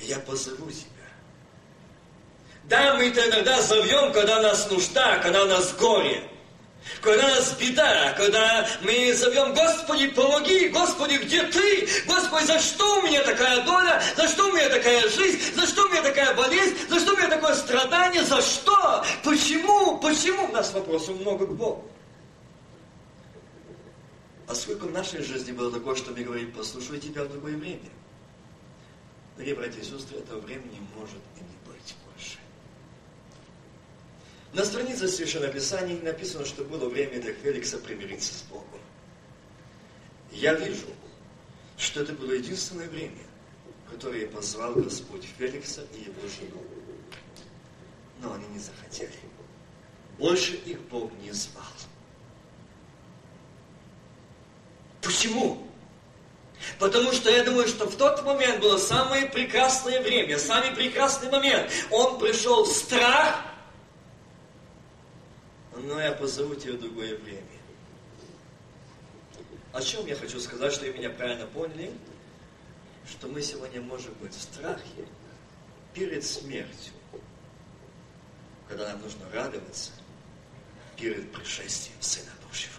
я 0.01 0.19
позову 0.21 0.71
тебя. 0.71 0.87
Да, 2.65 2.95
мы 2.97 3.09
это 3.09 3.27
иногда 3.29 3.61
зовем, 3.63 4.13
когда 4.13 4.41
нас 4.41 4.69
нужда, 4.71 5.19
когда 5.19 5.45
нас 5.45 5.73
горе, 5.75 6.29
когда 7.01 7.29
нас 7.29 7.53
беда, 7.53 8.13
когда 8.17 8.67
мы 8.83 9.15
зовем, 9.15 9.55
Господи, 9.55 10.09
помоги, 10.09 10.69
Господи, 10.69 11.15
где 11.15 11.45
Ты? 11.45 11.89
Господи, 12.07 12.47
за 12.47 12.61
что 12.61 12.99
у 12.99 13.03
меня 13.03 13.23
такая 13.23 13.65
доля? 13.65 14.03
За 14.17 14.29
что 14.29 14.49
у 14.49 14.53
меня 14.53 14.69
такая 14.69 15.09
жизнь? 15.09 15.55
За 15.55 15.67
что 15.67 15.85
у 15.85 15.89
меня 15.89 16.03
такая 16.03 16.35
болезнь? 16.35 16.77
За 16.89 17.01
что 17.01 17.15
у 17.15 17.17
меня 17.17 17.29
такое 17.29 17.55
страдание? 17.55 18.25
За 18.25 18.41
что? 18.41 19.05
Почему? 19.23 19.99
Почему? 19.99 20.45
У 20.47 20.53
нас 20.53 20.73
вопросов 20.73 21.21
много 21.21 21.47
к 21.47 21.55
Богу. 21.55 21.85
А 24.49 24.55
сколько 24.55 24.85
в 24.85 24.93
нашей 24.93 25.23
жизни 25.23 25.51
было 25.53 25.73
такое, 25.73 25.97
что 25.97 26.13
мы 26.13 26.23
говорим, 26.23 26.53
послушай 26.53 27.01
тебя 27.01 27.25
в 27.25 27.29
другое 27.29 27.57
время. 27.57 27.91
Дорогие 29.37 29.55
братья 29.55 29.81
и 29.81 29.85
сестры, 29.85 30.19
этого 30.19 30.41
времени 30.41 30.81
может 30.97 31.21
и 31.37 31.41
не 31.41 31.71
быть 31.71 31.95
больше. 32.07 32.39
На 34.55 34.65
странице 34.65 35.09
Священного 35.09 35.53
Писания 35.53 36.01
написано, 36.01 36.47
что 36.47 36.65
было 36.65 36.89
время 36.89 37.21
для 37.21 37.35
Феликса 37.35 37.77
примириться 37.77 38.33
с 38.33 38.43
Богом. 38.45 38.81
Я 40.33 40.55
вижу, 40.55 40.87
что 41.77 42.01
это 42.01 42.15
было 42.15 42.33
единственное 42.33 42.89
время, 42.89 43.25
которое 43.91 44.27
позвал 44.27 44.75
Господь 44.75 45.25
Феликса 45.39 45.87
и 45.95 46.01
его 46.01 46.23
жену. 46.29 46.63
Но 48.23 48.33
они 48.33 48.47
не 48.49 48.59
захотели. 48.59 49.13
Больше 50.19 50.55
их 50.55 50.81
Бог 50.89 51.13
не 51.21 51.33
звал. 51.33 51.63
Почему? 55.03 55.69
Потому 56.79 57.13
что 57.13 57.31
я 57.31 57.45
думаю, 57.45 57.69
что 57.69 57.87
в 57.87 57.97
тот 57.97 58.25
момент 58.25 58.61
было 58.61 58.77
самое 58.79 59.27
прекрасное 59.27 60.03
время, 60.03 60.39
самый 60.39 60.73
прекрасный 60.73 61.31
момент. 61.31 61.71
Он 61.91 62.19
пришел 62.19 62.65
в 62.65 62.69
страх, 62.69 63.45
но 65.75 66.01
я 66.01 66.13
позову 66.13 66.55
тебя 66.55 66.75
в 66.75 66.81
другое 66.81 67.17
время. 67.17 67.43
О 69.73 69.83
чем 69.83 70.07
я 70.07 70.17
хочу 70.17 70.41
сказать, 70.41 70.73
что 70.73 70.87
вы 70.87 70.93
меня 70.93 71.11
правильно 71.11 71.47
поняли? 71.47 71.93
Что 73.09 73.29
мы 73.29 73.43
сегодня 73.43 73.81
можем 73.81 74.15
быть 74.15 74.35
в 74.35 74.41
страхе 74.41 75.07
перед 75.95 76.25
смертью, 76.25 76.93
когда 78.69 78.89
нам 78.89 79.03
нужно 79.03 79.31
радоваться 79.33 79.93
перед 80.97 81.31
пришествием 81.33 82.01
Сына 82.01 82.33
Божьего. 82.49 82.75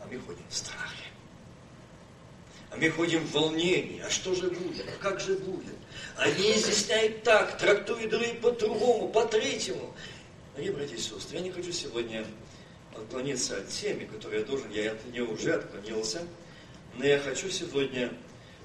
А 0.00 0.06
мы 0.06 0.18
ходим 0.18 0.44
в 0.48 0.54
страхе. 0.54 1.15
А 2.70 2.76
мы 2.76 2.90
ходим 2.90 3.24
в 3.24 3.32
волнении. 3.32 4.00
А 4.00 4.10
что 4.10 4.34
же 4.34 4.50
будет? 4.50 4.86
А 4.88 5.02
как 5.02 5.20
же 5.20 5.34
будет? 5.36 5.74
Они 6.16 6.52
изъясняют 6.52 7.22
так, 7.22 7.58
трактуют 7.58 8.10
другие 8.10 8.34
по-другому, 8.34 9.08
по-третьему. 9.08 9.94
Дорогие 10.54 10.74
братья 10.74 10.96
и 10.96 10.98
сестры, 10.98 11.36
я 11.36 11.40
не 11.42 11.50
хочу 11.50 11.70
сегодня 11.70 12.26
отклониться 12.94 13.58
от 13.58 13.68
темы, 13.68 14.06
которую 14.06 14.40
я 14.40 14.46
должен, 14.46 14.70
я 14.70 14.92
от 14.92 15.04
нее 15.06 15.24
уже 15.24 15.52
отклонился, 15.52 16.22
но 16.94 17.04
я 17.04 17.18
хочу 17.18 17.50
сегодня 17.50 18.12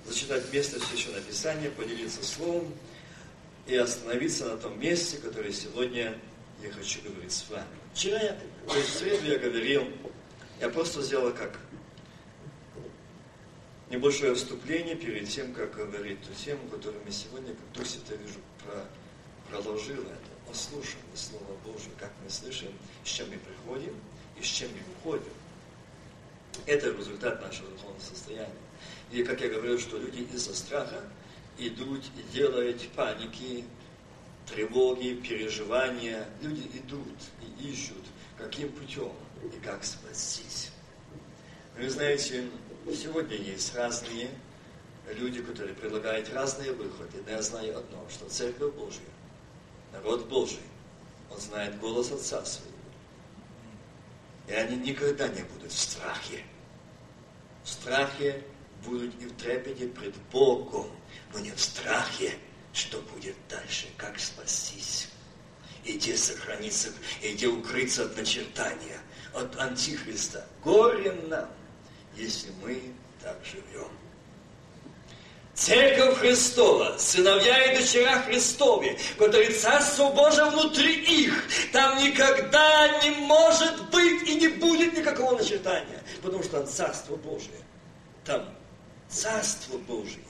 зачитать 0.08 0.52
место 0.54 0.80
Священного 0.80 1.22
Писания, 1.22 1.70
поделиться 1.70 2.24
словом 2.24 2.74
и 3.68 3.76
остановиться 3.76 4.46
на 4.46 4.58
том 4.58 4.80
месте, 4.80 5.18
которое 5.18 5.52
сегодня 5.52 6.18
я 6.64 6.72
хочу 6.72 7.02
говорить 7.04 7.32
с 7.32 7.50
вами. 7.50 7.66
Вчера, 7.94 8.38
есть 8.74 8.90
в 8.90 8.98
среду 8.98 9.28
я 9.28 9.38
говорил, 9.38 9.88
я 10.60 10.70
просто 10.70 11.02
сделал 11.02 11.34
как 11.34 11.60
небольшое 13.92 14.34
вступление 14.34 14.96
перед 14.96 15.28
тем, 15.28 15.54
как 15.54 15.76
говорить 15.76 16.22
ту 16.22 16.34
тему, 16.34 16.68
которую 16.70 17.04
мы 17.04 17.12
сегодня, 17.12 17.54
как 17.54 17.72
Дух 17.74 17.86
Святой, 17.86 18.18
вижу, 18.18 18.40
про, 18.64 18.86
продолжил 19.50 20.02
это. 20.02 20.32
Послушаем 20.48 21.04
Слово 21.14 21.58
Божие, 21.66 21.92
как 22.00 22.12
мы 22.24 22.30
слышим, 22.30 22.70
с 23.04 23.10
чем 23.10 23.30
мы 23.30 23.38
приходим 23.38 23.94
и 24.40 24.44
с 24.44 24.48
чем 24.48 24.70
мы 24.72 24.80
уходим. 24.96 25.34
Это 26.66 26.92
результат 26.92 27.42
нашего 27.42 27.70
духовного 27.70 28.02
состояния. 28.02 28.50
И, 29.12 29.24
как 29.24 29.42
я 29.42 29.50
говорил, 29.50 29.78
что 29.78 29.98
люди 29.98 30.28
из-за 30.34 30.56
страха 30.56 31.04
идут 31.58 32.04
и 32.18 32.34
делают 32.34 32.82
паники, 32.96 33.66
тревоги, 34.48 35.14
переживания. 35.16 36.28
Люди 36.42 36.68
идут 36.78 37.18
и 37.42 37.70
ищут, 37.70 38.04
каким 38.38 38.72
путем 38.72 39.12
и 39.44 39.66
как 39.66 39.84
спастись. 39.84 40.72
Вы 41.78 41.90
знаете, 41.90 42.46
сегодня 42.94 43.36
есть 43.38 43.76
разные 43.76 44.30
люди, 45.14 45.42
которые 45.42 45.76
предлагают 45.76 46.32
разные 46.34 46.72
выходы. 46.72 47.22
Но 47.26 47.32
я 47.32 47.42
знаю 47.42 47.78
одно, 47.78 48.06
что 48.10 48.28
Церковь 48.30 48.74
Божья, 48.74 49.02
народ 49.92 50.28
Божий, 50.28 50.60
он 51.30 51.40
знает 51.40 51.80
голос 51.80 52.12
Отца 52.12 52.44
своего. 52.46 52.72
И 54.48 54.54
они 54.54 54.78
никогда 54.78 55.28
не 55.28 55.44
будут 55.44 55.72
в 55.72 55.80
страхе. 55.80 56.44
В 57.64 57.70
страхе 57.70 58.44
будут 58.86 59.14
и 59.22 59.26
в 59.26 59.36
трепете 59.36 59.88
пред 59.88 60.16
Богом, 60.32 60.88
но 61.34 61.40
не 61.40 61.52
в 61.52 61.60
страхе, 61.60 62.34
что 62.74 63.00
будет 63.02 63.36
дальше, 63.50 63.88
как 63.98 64.20
спастись. 64.20 65.10
И 65.86 65.94
где 65.98 66.16
сохраниться, 66.16 66.90
и 67.22 67.34
где 67.34 67.48
укрыться 67.48 68.06
от 68.06 68.16
начертания, 68.16 69.00
от 69.34 69.58
Антихриста. 69.58 70.46
Горе 70.64 71.12
нам, 71.28 71.50
если 72.16 72.52
мы 72.64 72.82
так 73.22 73.38
живем. 73.44 73.90
Церковь 75.54 76.18
Христова, 76.20 76.98
сыновья 76.98 77.72
и 77.72 77.78
дочеря 77.78 78.22
Христове, 78.24 78.98
которые 79.18 79.52
Царство 79.52 80.10
Божие 80.12 80.50
внутри 80.50 80.96
их, 80.96 81.44
там 81.72 82.02
никогда 82.04 83.00
не 83.04 83.12
может 83.12 83.90
быть 83.92 84.28
и 84.28 84.36
не 84.36 84.48
будет 84.48 84.98
никакого 84.98 85.38
начертания, 85.38 86.02
потому 86.24 86.42
что 86.42 86.62
там 86.62 86.68
Царство 86.68 87.16
Божие. 87.18 87.62
Там 88.26 88.48
Царство 89.10 89.78
Божие. 89.78 90.24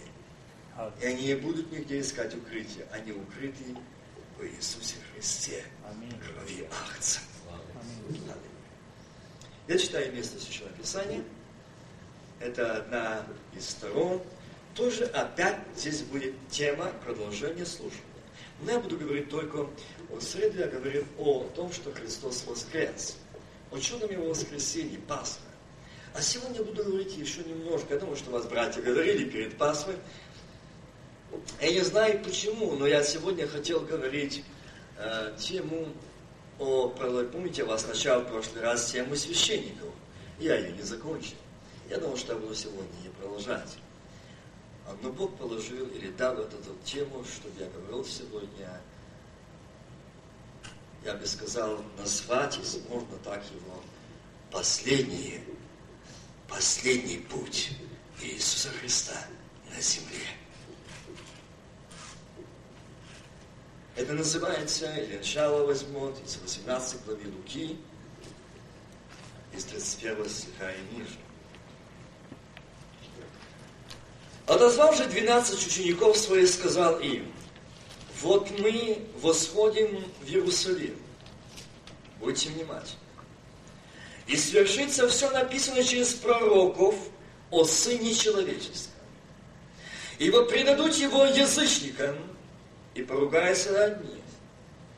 И 1.00 1.06
они 1.06 1.28
не 1.28 1.36
будут 1.36 1.72
нигде 1.72 2.02
искать 2.02 2.34
укрытия. 2.34 2.88
Они 2.92 3.12
укрыты 3.12 3.64
в 4.38 4.44
Иисусе 4.44 4.96
Христе, 5.14 5.64
крови 6.26 6.68
Ахца. 6.72 7.20
Я 9.68 9.78
читаю 9.78 10.12
место 10.14 10.40
Священного 10.40 10.76
Писания. 10.76 11.24
Это 12.44 12.78
одна 12.78 13.26
из 13.56 13.70
сторон. 13.70 14.22
Тоже 14.76 15.06
опять 15.06 15.58
здесь 15.76 16.02
будет 16.02 16.34
тема 16.50 16.92
продолжения 17.04 17.66
служения. 17.66 18.02
Но 18.62 18.72
я 18.72 18.80
буду 18.80 18.98
говорить 18.98 19.30
только 19.30 19.68
о 20.12 20.20
среду, 20.20 20.60
я 20.60 20.68
говорю 20.68 21.06
о 21.18 21.44
том, 21.56 21.72
что 21.72 21.92
Христос 21.92 22.46
воскрес. 22.46 23.18
О 23.72 23.80
чудом 23.80 24.12
Его 24.12 24.30
воскресении, 24.30 24.98
Пасха. 24.98 25.42
А 26.14 26.22
сегодня 26.22 26.58
я 26.58 26.64
буду 26.64 26.84
говорить 26.84 27.16
еще 27.16 27.44
немножко. 27.44 27.94
Я 27.94 28.00
думаю, 28.00 28.18
что 28.18 28.32
вас 28.32 28.46
братья 28.46 28.82
говорили 28.82 29.30
перед 29.30 29.58
Пасхой. 29.58 29.96
Я 31.62 31.72
не 31.72 31.82
знаю 31.82 32.22
почему, 32.24 32.76
но 32.76 32.86
я 32.86 33.04
сегодня 33.04 33.48
хотел 33.48 33.80
говорить 33.82 34.44
э, 34.98 35.34
тему 35.38 35.88
о, 36.60 36.90
помните, 36.90 37.62
я 37.62 37.66
вас 37.68 37.88
начал 37.88 38.22
в 38.22 38.28
прошлый 38.28 38.62
раз 38.62 38.92
тему 38.92 39.16
священников. 39.16 39.90
Я 40.40 40.58
ее 40.58 40.74
не 40.74 40.84
закончил. 40.84 41.36
Я 41.92 41.98
думал, 41.98 42.16
что 42.16 42.32
я 42.32 42.40
буду 42.40 42.56
сегодня 42.56 42.98
ее 43.04 43.12
продолжать. 43.12 43.78
Но 45.02 45.12
Бог 45.12 45.38
положил 45.38 45.86
или 45.88 46.10
дал 46.12 46.38
вот 46.38 46.54
эту 46.54 46.74
тему, 46.86 47.22
чтобы 47.26 47.60
я 47.60 47.70
говорил 47.70 48.06
сегодня, 48.06 48.82
я 51.04 51.16
бы 51.16 51.26
сказал, 51.28 51.84
назвать, 51.98 52.58
если 52.60 52.80
можно 52.88 53.18
так 53.26 53.44
его, 53.52 53.84
последний, 54.52 55.42
последний 56.48 57.18
путь 57.18 57.72
Иисуса 58.22 58.70
Христа 58.70 59.28
на 59.76 59.82
земле. 59.82 60.28
Это 63.98 64.14
называется, 64.14 64.96
или 64.96 65.18
начало 65.18 65.66
возьмет, 65.66 66.16
из 66.26 66.38
18 66.38 67.04
главы 67.04 67.30
Луки, 67.36 67.78
из 69.54 69.66
31 69.66 70.30
стиха 70.30 70.72
и 70.72 70.96
ниже. 70.96 71.18
Отозвав 74.52 74.98
же 74.98 75.06
12 75.06 75.66
учеников 75.66 76.18
своих, 76.18 76.50
сказал 76.50 77.00
им, 77.00 77.32
вот 78.20 78.52
мы 78.60 79.00
восходим 79.22 80.04
в 80.20 80.28
Иерусалим. 80.28 80.98
Будьте 82.20 82.50
внимательны. 82.50 83.00
И 84.28 84.36
свершится 84.36 85.08
все 85.08 85.30
написано 85.30 85.82
через 85.82 86.16
пророков 86.16 86.96
о 87.50 87.64
Сыне 87.64 88.14
Человеческом. 88.14 88.92
Ибо 90.20 90.44
предадут 90.44 90.96
его 90.96 91.24
язычникам, 91.24 92.18
и 92.94 93.04
поругаются 93.04 93.72
над 93.72 94.04
ним, 94.04 94.22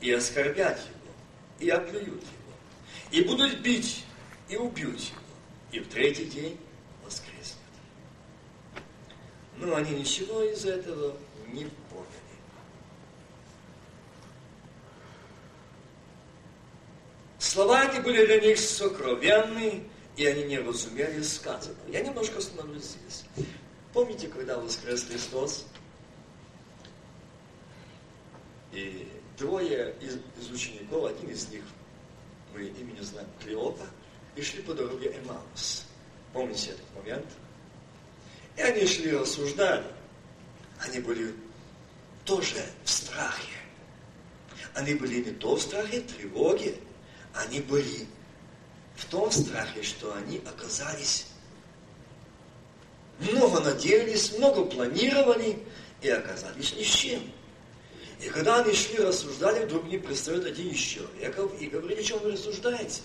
и 0.02 0.12
оскорбят 0.14 0.80
его, 0.80 1.14
и 1.60 1.70
оплюют 1.70 2.08
его, 2.08 2.54
и 3.12 3.22
будут 3.22 3.60
бить, 3.60 4.04
и 4.50 4.58
убьют 4.58 5.00
его, 5.00 5.20
и 5.72 5.80
в 5.80 5.90
третий 5.90 6.26
день 6.26 6.58
Но 9.64 9.78
они 9.78 9.92
ничего 9.92 10.42
из 10.44 10.66
этого 10.66 11.16
не 11.48 11.64
поняли. 11.64 12.08
Слова 17.40 17.86
эти 17.86 18.02
были 18.02 18.26
для 18.26 18.42
них 18.42 18.60
сокровенны, 18.60 19.84
и 20.18 20.26
они 20.26 20.44
не 20.44 20.60
разумели 20.60 21.22
сказанного. 21.22 21.88
Я 21.88 22.02
немножко 22.02 22.40
остановлюсь 22.40 22.84
здесь. 22.84 23.24
Помните, 23.94 24.28
когда 24.28 24.60
воскрес 24.60 25.06
Христос? 25.06 25.66
И 28.74 29.08
трое 29.38 29.96
из, 30.02 30.18
из 30.42 30.52
учеников, 30.52 31.06
один 31.06 31.30
из 31.30 31.48
них, 31.50 31.64
мы 32.54 32.64
имени 32.64 33.00
знаем, 33.00 33.30
Клеопа, 33.42 33.86
и 34.36 34.42
шли 34.42 34.62
по 34.62 34.74
дороге 34.74 35.18
Эмаус. 35.24 35.86
Помните 36.34 36.72
этот 36.72 36.96
момент? 36.96 37.26
И 38.58 38.62
они 38.62 38.86
шли, 38.86 39.12
рассуждали. 39.12 39.84
Они 40.80 41.00
были 41.00 41.34
тоже 42.26 42.64
в 42.84 42.90
страхе. 42.90 43.58
Они 44.74 44.94
были 44.96 45.24
не 45.24 45.32
то 45.32 45.56
в 45.56 45.62
страхе, 45.62 46.02
тревоге, 46.02 46.76
они 47.34 47.60
были 47.60 48.08
в 48.96 49.06
том 49.06 49.32
страхе, 49.32 49.84
что 49.84 50.14
они 50.16 50.42
оказались 50.46 51.28
много 53.20 53.60
надеялись, 53.60 54.38
много 54.38 54.66
планировали 54.66 55.60
и 56.02 56.10
оказались 56.10 56.76
ни 56.76 56.84
с 56.84 56.88
чем. 56.88 57.22
И 58.22 58.30
когда 58.30 58.62
они 58.62 58.74
шли, 58.74 58.98
рассуждали, 58.98 59.66
вдруг 59.66 59.86
мне 59.86 60.00
пристает 60.00 60.46
один 60.46 60.70
из 60.70 60.78
человеков 60.78 61.52
и 61.60 61.68
говорит, 61.68 62.00
о 62.00 62.04
чем 62.04 62.20
вы 62.20 62.32
рассуждаете? 62.32 63.02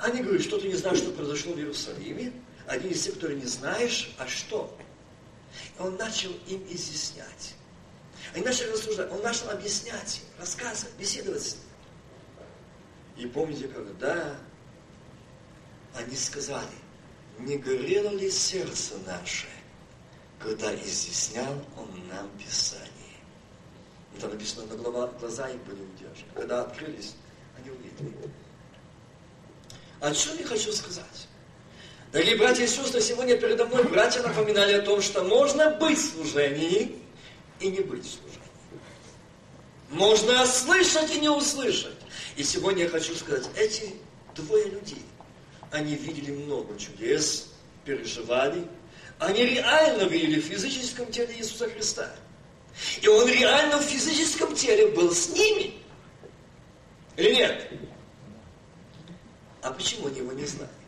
Они 0.00 0.22
говорят, 0.22 0.42
что 0.42 0.58
ты 0.58 0.68
не 0.68 0.74
знаешь, 0.74 0.98
что 0.98 1.10
произошло 1.12 1.52
в 1.52 1.58
Иерусалиме? 1.58 2.32
Один 2.70 2.92
из 2.92 3.02
тех, 3.02 3.14
которые 3.14 3.40
не 3.40 3.46
знаешь, 3.46 4.14
а 4.16 4.28
что? 4.28 4.72
И 5.76 5.82
он 5.82 5.96
начал 5.96 6.30
им 6.46 6.64
изъяснять. 6.70 7.56
Они 8.32 8.44
начали 8.44 8.70
рассуждать, 8.70 9.10
он 9.10 9.20
начал 9.22 9.50
объяснять 9.50 10.22
рассказывать, 10.38 10.94
беседовать 10.94 11.42
с 11.42 11.54
ним. 11.54 11.64
И 13.16 13.26
помните, 13.26 13.66
когда 13.66 14.36
они 15.96 16.14
сказали, 16.14 16.68
не 17.40 17.56
горело 17.56 18.10
ли 18.10 18.30
сердце 18.30 18.98
наше, 19.04 19.48
когда 20.38 20.72
изъяснял 20.72 21.54
он 21.76 22.06
нам 22.06 22.30
Писание? 22.38 22.86
Это 24.16 24.28
написано, 24.28 24.66
на 24.66 24.76
глаза, 24.76 25.08
глаза 25.18 25.48
их 25.48 25.60
были 25.64 25.82
удержаны. 25.82 26.32
Когда 26.36 26.62
открылись, 26.62 27.16
они 27.58 27.70
увидели. 27.70 28.30
О 29.98 30.14
чем 30.14 30.38
я 30.38 30.46
хочу 30.46 30.72
сказать? 30.72 31.26
Дорогие 32.12 32.36
братья 32.36 32.64
и 32.64 32.66
сестры, 32.66 33.00
сегодня 33.00 33.36
передо 33.36 33.66
мной 33.66 33.84
братья 33.84 34.20
напоминали 34.20 34.72
о 34.72 34.82
том, 34.82 35.00
что 35.00 35.22
можно 35.22 35.70
быть 35.70 35.96
в 35.96 36.12
служении 36.12 36.96
и 37.60 37.68
не 37.68 37.80
быть 37.80 38.04
в 38.04 38.10
служении. 38.10 38.40
Можно 39.90 40.44
слышать 40.44 41.14
и 41.14 41.20
не 41.20 41.28
услышать. 41.28 41.94
И 42.34 42.42
сегодня 42.42 42.84
я 42.84 42.90
хочу 42.90 43.14
сказать, 43.14 43.48
эти 43.56 43.94
двое 44.34 44.64
людей, 44.64 45.04
они 45.70 45.94
видели 45.94 46.32
много 46.32 46.76
чудес, 46.78 47.52
переживали, 47.84 48.66
Они 49.20 49.44
реально 49.44 50.02
видели 50.04 50.40
в 50.40 50.44
физическом 50.46 51.12
теле 51.12 51.36
Иисуса 51.38 51.68
Христа. 51.70 52.10
И 53.02 53.06
Он 53.06 53.28
реально 53.28 53.78
в 53.78 53.82
физическом 53.82 54.56
теле 54.56 54.88
был 54.88 55.14
с 55.14 55.28
ними. 55.28 55.74
Или 57.16 57.34
нет? 57.34 57.70
А 59.62 59.70
почему 59.70 60.08
они 60.08 60.18
его 60.18 60.32
не 60.32 60.46
знали? 60.46 60.79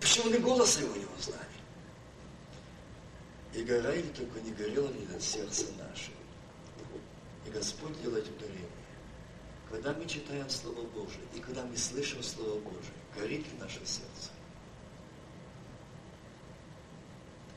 Почему 0.00 0.28
они 0.28 0.38
голоса 0.38 0.80
его 0.80 0.94
не 0.96 1.06
узнали? 1.18 1.40
И 3.54 3.62
гора 3.62 3.94
ли 3.94 4.08
только 4.10 4.40
не 4.40 4.52
горела 4.52 4.88
ли 4.88 5.06
над 5.06 5.22
сердцем 5.22 5.68
нашим? 5.78 6.14
И 7.46 7.50
Господь 7.50 8.00
делает 8.02 8.28
ударение. 8.28 8.68
Когда 9.70 9.92
мы 9.94 10.06
читаем 10.06 10.48
Слово 10.48 10.82
Божие, 10.82 11.22
и 11.34 11.40
когда 11.40 11.64
мы 11.64 11.76
слышим 11.76 12.22
Слово 12.22 12.60
Божие, 12.60 12.94
горит 13.14 13.46
ли 13.46 13.58
наше 13.58 13.78
сердце? 13.78 14.30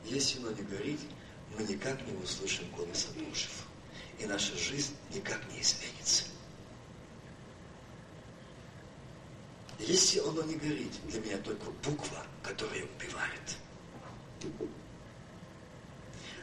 Если 0.04 0.38
оно 0.38 0.50
не 0.52 0.62
горит, 0.62 1.00
мы 1.56 1.64
никак 1.64 2.04
не 2.06 2.12
услышим 2.14 2.68
голоса 2.76 3.08
Божьего. 3.12 3.52
И 4.18 4.26
наша 4.26 4.56
жизнь 4.56 4.94
никак 5.14 5.40
не 5.52 5.60
изменится. 5.60 6.24
Если 9.80 10.20
оно 10.20 10.42
не 10.42 10.56
горит, 10.56 10.92
для 11.06 11.20
меня 11.20 11.38
только 11.38 11.70
буква, 11.82 12.24
которая 12.42 12.82
убивает. 12.84 13.56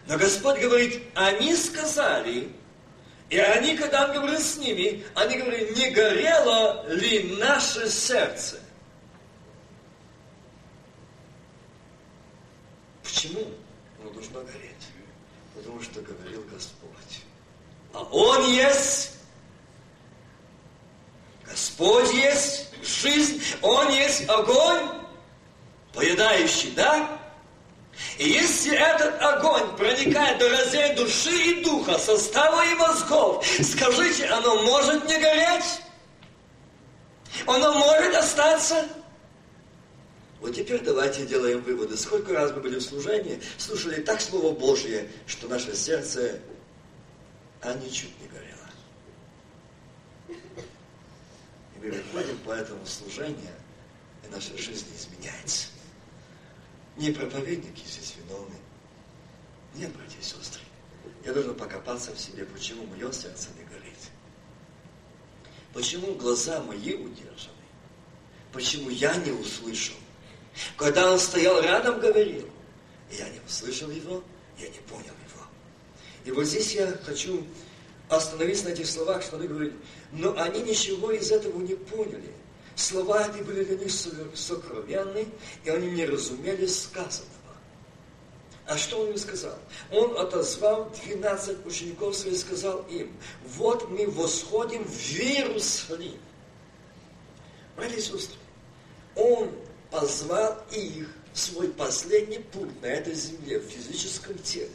Но 0.08 0.18
Господь 0.18 0.60
говорит, 0.60 1.04
они 1.14 1.56
сказали, 1.56 2.52
и 3.30 3.38
они, 3.38 3.78
когда 3.78 4.06
Он 4.06 4.14
говорил 4.14 4.40
с 4.40 4.58
ними, 4.58 5.06
они 5.14 5.38
говорили, 5.38 5.74
не 5.76 5.92
горело 5.92 6.88
ли 6.90 7.36
наше 7.38 7.90
сердце? 7.90 8.60
Почему 13.04 13.52
оно 14.02 14.12
должно 14.12 14.42
гореть? 14.42 14.88
Потому 15.56 15.82
что 15.82 16.02
говорил 16.02 16.44
Господь. 16.52 17.22
А 17.94 18.04
Он 18.04 18.50
есть 18.52 19.17
Господь 21.58 22.14
есть 22.14 22.68
жизнь, 22.84 23.42
Он 23.64 23.90
есть 23.90 24.30
огонь, 24.30 24.90
поедающий, 25.92 26.70
да? 26.76 27.20
И 28.20 28.30
если 28.30 28.78
этот 28.78 29.20
огонь 29.20 29.76
проникает 29.76 30.38
до 30.38 30.50
разделения 30.50 30.96
души 30.96 31.32
и 31.32 31.64
духа, 31.64 31.98
состава 31.98 32.64
и 32.64 32.76
мозгов, 32.76 33.44
скажите, 33.64 34.28
оно 34.28 34.62
может 34.62 35.08
не 35.08 35.18
гореть? 35.18 35.82
Оно 37.48 37.74
может 37.74 38.14
остаться? 38.14 38.88
Вот 40.40 40.56
теперь 40.56 40.82
давайте 40.82 41.26
делаем 41.26 41.62
выводы. 41.62 41.98
Сколько 41.98 42.34
раз 42.34 42.52
мы 42.52 42.62
были 42.62 42.78
в 42.78 42.84
служении, 42.84 43.42
слушали 43.58 44.00
так 44.02 44.22
Слово 44.22 44.54
Божье, 44.54 45.10
что 45.26 45.48
наше 45.48 45.76
сердце, 45.76 46.40
а 47.64 47.74
ничуть 47.74 48.14
не 48.22 48.28
горело. 48.28 48.67
Выходим 51.92 52.38
по 52.40 52.52
этому 52.52 52.86
служению, 52.86 53.52
и 54.24 54.28
наша 54.30 54.58
жизнь 54.58 54.88
изменяется. 54.96 55.68
Не 56.98 57.12
проповедники 57.12 57.86
здесь 57.86 58.16
виновны. 58.18 58.56
Нет, 59.76 59.96
братья 59.96 60.20
и 60.20 60.24
сестры. 60.24 60.62
Я 61.24 61.34
должен 61.34 61.56
покопаться 61.56 62.14
в 62.14 62.20
себе, 62.20 62.46
почему 62.46 62.86
мое 62.88 63.12
сердце 63.12 63.50
не 63.58 63.64
горит. 63.66 63.98
Почему 65.74 66.16
глаза 66.16 66.62
мои 66.64 66.96
удержаны? 66.96 67.54
Почему 68.52 68.90
я 68.90 69.16
не 69.18 69.32
услышал? 69.32 69.96
Когда 70.76 71.12
он 71.12 71.20
стоял 71.20 71.62
рядом, 71.62 72.00
говорил, 72.00 72.50
я 73.12 73.30
не 73.30 73.40
услышал 73.46 73.90
его, 73.92 74.24
я 74.58 74.68
не 74.70 74.80
понял 74.80 75.04
его. 75.04 75.46
И 76.26 76.32
вот 76.32 76.46
здесь 76.46 76.74
я 76.74 76.92
хочу 77.04 77.46
остановиться 78.10 78.66
на 78.66 78.70
этих 78.70 78.88
словах, 78.88 79.22
что 79.22 79.36
он 79.36 79.48
говорит, 79.48 79.74
но 80.12 80.38
они 80.38 80.62
ничего 80.62 81.12
из 81.12 81.32
этого 81.32 81.60
не 81.60 81.76
поняли. 81.76 82.32
Слова 82.76 83.28
эти 83.28 83.42
были 83.44 83.64
для 83.64 83.78
них 83.78 83.92
сокровенны, 84.36 85.28
и 85.64 85.70
они 85.70 85.92
не 85.92 86.06
разумели 86.06 86.68
сказанного. 86.68 87.34
А 88.68 88.78
что 88.78 89.00
он 89.00 89.12
им 89.12 89.18
сказал? 89.18 89.58
Он 89.92 90.18
отозвал 90.18 90.92
12 91.06 91.66
учеников 91.66 92.26
и 92.26 92.36
сказал 92.36 92.86
им, 92.90 93.16
вот 93.56 93.90
мы 93.90 94.08
восходим 94.08 94.84
в 94.84 95.12
Иерусалим. 95.14 96.20
Братья 97.78 97.96
и 97.96 98.02
сестры, 98.02 98.38
он 99.16 99.52
позвал 99.90 100.58
их 100.72 101.08
в 101.34 101.40
свой 101.40 101.70
последний 101.70 102.40
путь 102.40 102.82
на 102.82 102.88
этой 102.88 103.14
земле, 103.14 103.60
в 103.60 103.64
физическом 103.64 104.38
теле, 104.40 104.70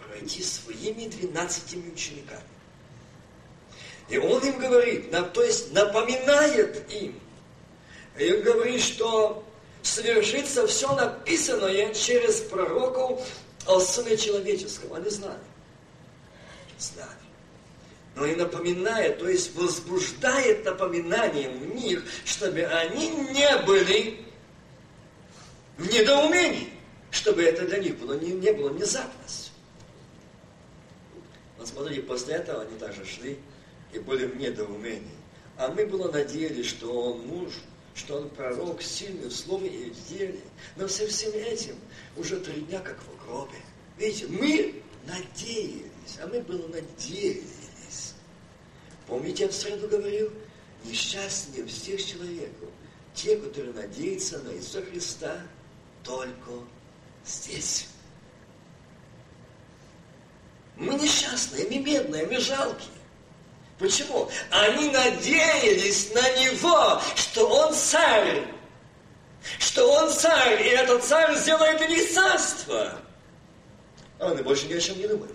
пройти 0.00 0.42
своими 0.42 1.06
двенадцатими 1.06 1.92
учениками. 1.92 2.42
И 4.10 4.18
он 4.18 4.42
им 4.42 4.58
говорит, 4.58 5.10
то 5.32 5.42
есть 5.42 5.72
напоминает 5.72 6.84
им, 6.92 7.18
и 8.18 8.32
он 8.32 8.42
говорит, 8.42 8.82
что 8.82 9.44
совершится 9.82 10.66
все 10.66 10.92
написанное 10.94 11.94
через 11.94 12.40
пророков 12.40 13.24
о 13.66 13.78
Сыне 13.78 14.16
Человеческом. 14.16 14.92
Они 14.94 15.08
знали. 15.08 15.38
Знали. 16.76 17.08
Но 18.16 18.26
и 18.26 18.34
напоминает, 18.34 19.20
то 19.20 19.28
есть 19.28 19.54
возбуждает 19.54 20.64
напоминанием 20.64 21.58
в 21.60 21.74
них, 21.76 22.02
чтобы 22.24 22.64
они 22.64 23.08
не 23.10 23.56
были 23.58 24.26
в 25.78 25.88
недоумении, 25.88 26.72
чтобы 27.12 27.44
это 27.44 27.64
для 27.64 27.78
них 27.78 27.96
было, 27.98 28.14
не, 28.14 28.32
не 28.32 28.52
было 28.52 28.70
внезапностью. 28.70 29.52
Вот 31.56 31.68
смотрите, 31.68 32.02
после 32.02 32.34
этого 32.34 32.62
они 32.62 32.76
также 32.76 33.06
шли 33.06 33.38
и 33.92 33.98
были 33.98 34.26
в 34.26 34.36
недоумении. 34.36 35.20
А 35.56 35.68
мы 35.68 35.86
было 35.86 36.10
надеялись, 36.10 36.66
что 36.66 36.90
он 36.90 37.26
муж, 37.26 37.52
что 37.94 38.16
он 38.16 38.30
пророк, 38.30 38.82
сильный 38.82 39.28
в 39.28 39.34
слове 39.34 39.68
и 39.68 39.90
в 39.90 40.08
деле. 40.08 40.40
Но 40.76 40.88
со 40.88 41.06
всем 41.06 41.32
этим 41.32 41.76
уже 42.16 42.40
три 42.40 42.62
дня 42.62 42.80
как 42.80 42.98
в 43.02 43.26
гробе. 43.26 43.58
Видите, 43.98 44.26
мы 44.28 44.82
надеялись, 45.06 46.18
а 46.22 46.26
мы 46.26 46.40
было 46.40 46.66
надеялись. 46.68 48.14
Помните, 49.06 49.44
я 49.44 49.48
в 49.50 49.52
среду 49.52 49.88
говорил, 49.88 50.30
несчастнее 50.84 51.66
всех 51.66 52.02
человеков, 52.04 52.70
те, 53.14 53.36
которые 53.36 53.74
надеются 53.74 54.38
на 54.38 54.54
Иисуса 54.54 54.82
Христа 54.82 55.42
только 56.04 56.52
здесь. 57.26 57.88
Мы 60.76 60.94
несчастные, 60.94 61.66
мы 61.68 61.84
бедные, 61.84 62.26
мы 62.26 62.38
жалкие. 62.38 62.88
Почему? 63.80 64.30
Они 64.50 64.90
надеялись 64.90 66.12
на 66.12 66.30
Него, 66.38 67.00
что 67.16 67.48
Он 67.48 67.74
царь. 67.74 68.44
Что 69.58 69.90
Он 69.90 70.12
царь, 70.12 70.62
и 70.62 70.68
этот 70.68 71.02
царь 71.02 71.34
сделает 71.36 71.80
их 71.80 72.12
царство. 72.12 72.98
А 74.18 74.30
они 74.30 74.42
больше 74.42 74.66
ни 74.66 74.74
о 74.74 74.80
чем 74.80 74.98
не 74.98 75.08
думали. 75.08 75.34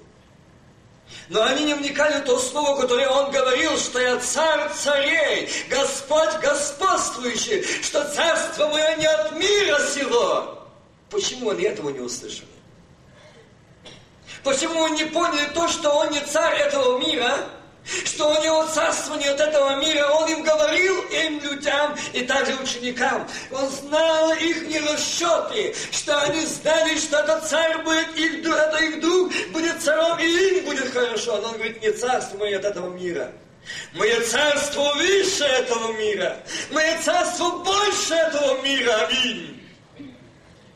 Но 1.29 1.43
они 1.43 1.65
не 1.65 1.73
вникали 1.73 2.21
в 2.21 2.25
то 2.25 2.39
слово, 2.39 2.79
которое 2.81 3.10
он 3.10 3.31
говорил, 3.31 3.77
что 3.77 3.99
я 3.99 4.17
царь 4.17 4.71
царей, 4.73 5.49
Господь 5.69 6.34
господствующий, 6.41 7.63
что 7.81 8.03
царство 8.12 8.67
мое 8.67 8.95
не 8.97 9.05
от 9.05 9.31
мира 9.34 9.79
сего. 9.88 10.67
Почему 11.10 11.51
они 11.51 11.63
этого 11.63 11.89
не 11.89 11.99
услышали? 11.99 12.47
Почему 14.43 14.84
они 14.84 15.05
поняли 15.05 15.47
то, 15.53 15.67
что 15.67 15.91
он 15.91 16.12
не 16.12 16.21
царь 16.21 16.58
этого 16.60 16.99
мира, 16.99 17.38
что 18.06 18.30
у 18.30 18.43
него 18.43 18.65
царство 18.67 19.15
не 19.15 19.28
от 19.28 19.39
этого 19.39 19.76
мира. 19.78 20.08
Он 20.08 20.30
им 20.30 20.43
говорил, 20.43 21.02
им 21.04 21.39
людям 21.41 21.95
и 22.13 22.21
также 22.21 22.56
ученикам. 22.56 23.28
Он 23.52 23.69
знал 23.69 24.32
их 24.34 24.67
не 24.67 24.80
что 25.91 26.21
они 26.21 26.45
знали, 26.45 26.98
что 26.98 27.17
этот 27.17 27.48
царь 27.48 27.78
будет 27.84 28.15
их, 28.17 28.45
это 28.45 28.78
их 28.84 29.02
друг, 29.02 29.32
будет 29.52 29.82
царем, 29.82 30.19
и 30.19 30.60
им 30.60 30.65
будет 30.65 30.91
хорошо. 30.91 31.38
Но 31.41 31.50
он 31.50 31.54
говорит, 31.56 31.82
не 31.82 31.91
царство 31.91 32.38
мое 32.38 32.58
от 32.58 32.65
этого 32.65 32.89
мира. 32.89 33.32
Мое 33.93 34.21
царство 34.21 34.93
выше 34.95 35.43
этого 35.43 35.93
мира. 35.93 36.38
Мое 36.71 37.00
царство 37.02 37.50
больше 37.63 38.13
этого 38.13 38.62
мира. 38.62 39.08
Аминь 39.08 39.64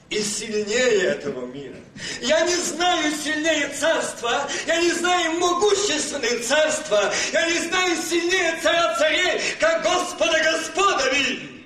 и 0.09 0.21
сильнее 0.21 1.03
этого 1.03 1.45
мира. 1.45 1.75
Я 2.21 2.41
не 2.41 2.55
знаю 2.55 3.13
сильнее 3.23 3.69
царства, 3.69 4.47
я 4.65 4.81
не 4.81 4.91
знаю 4.91 5.33
могущественное 5.39 6.39
царства, 6.39 7.13
я 7.31 7.49
не 7.49 7.59
знаю 7.67 7.95
сильнее 8.09 8.59
царя 8.61 8.95
царей, 8.97 9.41
как 9.59 9.83
Господа 9.83 10.39
Господа 10.39 11.09
видим. 11.11 11.58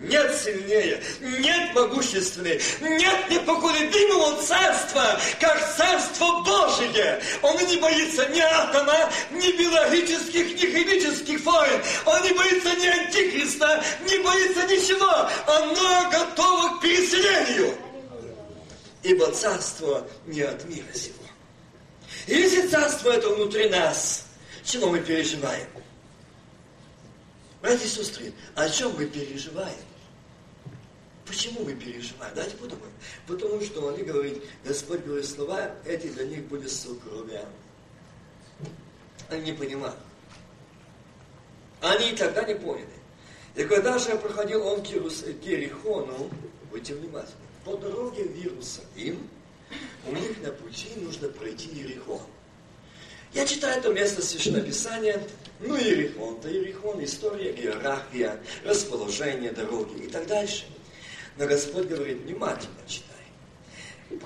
Нет 0.00 0.34
сильнее, 0.34 1.02
нет 1.20 1.74
могущественнее, 1.74 2.58
нет 2.80 3.30
непоколебимого 3.30 4.42
царства, 4.42 5.20
как 5.38 5.76
царство 5.76 6.40
Божие. 6.42 7.22
Он 7.42 7.54
не 7.66 7.76
боится 7.76 8.26
ни 8.30 8.40
атома, 8.40 9.10
ни 9.30 9.52
биологических, 9.58 10.54
ни 10.54 10.72
химических 10.72 11.44
войн. 11.44 11.82
Он 12.06 12.22
не 12.22 12.32
боится 12.32 12.74
ни 12.76 12.86
антихриста, 12.86 13.84
не 14.08 14.18
боится 14.20 14.66
ничего. 14.68 15.28
Оно 15.46 16.10
готово 16.10 16.78
к 16.78 16.80
переселению. 16.80 17.76
Ибо 19.02 19.30
царство 19.32 20.08
не 20.24 20.40
от 20.40 20.64
мира 20.64 20.94
сего. 20.94 21.14
Если 22.26 22.68
царство 22.68 23.10
это 23.10 23.28
внутри 23.28 23.68
нас, 23.68 24.24
чего 24.64 24.88
мы 24.88 25.00
переживаем? 25.00 25.66
Братья 27.60 27.84
и 27.84 27.88
сестры, 27.88 28.32
о 28.54 28.66
чем 28.70 28.94
мы 28.96 29.04
переживаем? 29.04 29.89
Почему 31.30 31.60
мы 31.64 31.74
переживаем? 31.74 32.34
Давайте 32.34 32.56
подумаем. 32.56 32.92
Потому 33.28 33.60
что 33.60 33.88
они 33.88 34.02
говорят, 34.02 34.34
Господь 34.64 35.04
говорит 35.04 35.24
слова, 35.24 35.70
эти 35.86 36.08
для 36.08 36.24
них 36.24 36.44
будет 36.46 36.72
сокровия. 36.72 37.44
Они 39.28 39.52
не 39.52 39.52
понимают. 39.52 39.94
Они 41.80 42.10
и 42.10 42.16
тогда 42.16 42.42
не 42.42 42.56
поняли. 42.56 42.88
И 43.54 43.62
когда 43.62 43.96
же 43.96 44.16
проходил 44.18 44.66
он 44.66 44.82
к 44.82 44.86
Керихону, 44.86 46.30
будьте 46.68 46.96
внимательны, 46.96 47.36
по 47.64 47.76
дороге 47.76 48.24
в 48.24 48.36
Иерусалим, 48.36 49.30
у 50.08 50.12
них 50.12 50.42
на 50.42 50.50
пути 50.50 50.88
нужно 50.96 51.28
пройти 51.28 51.68
Иерихон. 51.68 52.22
Я 53.32 53.46
читаю 53.46 53.78
это 53.78 53.92
место 53.92 54.20
Священного 54.20 54.64
Писания, 54.64 55.22
ну 55.60 55.76
Иерихон, 55.76 56.40
то 56.40 56.50
Иерихон, 56.50 57.04
история, 57.04 57.52
география, 57.52 58.40
расположение 58.64 59.52
дороги 59.52 60.06
и 60.06 60.08
так 60.08 60.26
дальше. 60.26 60.64
Но 61.40 61.46
Господь 61.46 61.88
говорит, 61.88 62.18
внимательно 62.18 62.86
читай. 62.86 63.16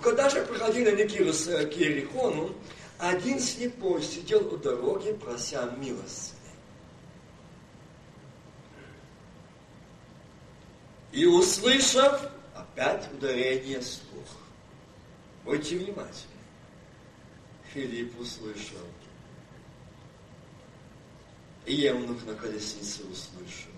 Когда 0.02 0.28
же 0.28 0.44
проходили 0.44 0.88
они 0.88 1.04
к 1.04 1.12
Иерихону, 1.12 2.52
один 2.98 3.38
слепой 3.38 4.02
сидел 4.02 4.52
у 4.52 4.56
дороги, 4.56 5.12
прося 5.12 5.64
милость. 5.78 6.34
И 11.12 11.24
услышав, 11.24 12.32
опять 12.52 13.08
ударение 13.12 13.80
слуха. 13.80 14.38
Будьте 15.44 15.78
внимательны. 15.78 16.34
Филипп 17.72 18.18
услышал. 18.18 18.88
Евнух 21.64 22.24
на 22.24 22.34
колеснице 22.34 23.04
услышал. 23.04 23.70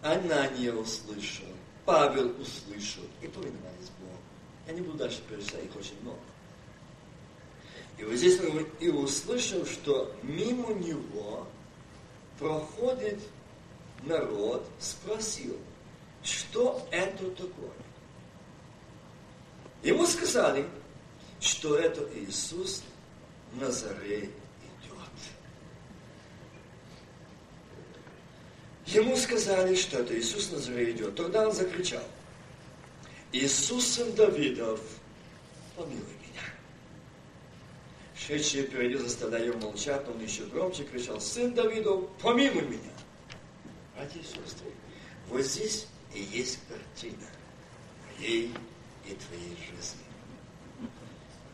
Анания 0.00 0.72
услышал. 0.72 1.55
Павел 1.86 2.34
услышал. 2.40 3.04
И 3.22 3.28
повиновались 3.28 3.90
Богу. 4.00 4.18
Я 4.66 4.72
не 4.74 4.80
буду 4.82 4.98
дальше 4.98 5.22
перечислять, 5.28 5.64
их 5.64 5.76
очень 5.76 5.98
много. 6.02 6.18
И 7.96 8.04
вот 8.04 8.14
здесь 8.14 8.38
он 8.40 8.66
и 8.80 8.88
услышал, 8.88 9.64
что 9.64 10.14
мимо 10.22 10.74
него 10.74 11.46
проходит 12.38 13.20
народ, 14.02 14.66
спросил, 14.78 15.56
что 16.22 16.86
это 16.90 17.30
такое? 17.30 17.70
Ему 19.82 20.04
сказали, 20.06 20.68
что 21.40 21.76
это 21.76 22.06
Иисус 22.18 22.82
Назарей 23.54 24.24
идет. 24.24 24.98
Ему 28.86 29.16
сказали, 29.16 29.74
что 29.74 29.98
это 29.98 30.18
Иисус 30.18 30.50
Назарей 30.52 30.92
идет. 30.92 31.16
Тогда 31.16 31.48
он 31.48 31.52
закричал, 31.52 32.02
Иисус 33.32 33.84
сын 33.84 34.12
Давидов, 34.14 34.80
помилуй 35.74 35.98
меня. 35.98 36.42
Шедшие 38.16 38.64
впереди 38.64 38.96
заставляя 38.96 39.44
его 39.44 39.58
молчать, 39.58 40.06
но 40.06 40.12
он 40.12 40.22
еще 40.22 40.44
громче 40.44 40.84
кричал, 40.84 41.20
сын 41.20 41.52
Давидов, 41.52 42.08
помилуй 42.22 42.62
меня. 42.62 42.92
Братья 43.96 44.20
и 44.20 44.22
сестры, 44.22 44.70
вот 45.28 45.42
здесь 45.42 45.86
и 46.14 46.22
есть 46.22 46.60
картина 46.68 47.26
моей 48.18 48.52
и 49.06 49.14
твоей 49.14 49.56
жизни. 49.68 50.90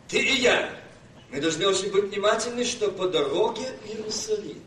Ты 0.09 0.19
и 0.19 0.41
я, 0.43 0.71
мы 1.31 1.41
должны 1.41 1.67
очень 1.67 1.91
быть 1.91 2.05
внимательны, 2.05 2.65
что 2.65 2.91
по 2.91 3.09
дороге 3.09 3.75
Иерусалим 3.87 4.63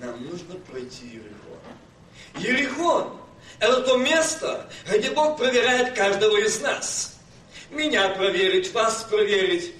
нам 0.00 0.20
нужно 0.24 0.56
пройти 0.56 1.06
Ерихон. 1.06 1.33
Ерихон– 2.36 3.18
это 3.60 3.82
то 3.82 3.96
место, 3.96 4.68
где 4.90 5.10
Бог 5.10 5.36
проверяет 5.36 5.94
каждого 5.94 6.36
из 6.36 6.60
нас. 6.60 7.16
Меня 7.70 8.10
проверить, 8.10 8.72
вас 8.72 9.04
проверить. 9.04 9.74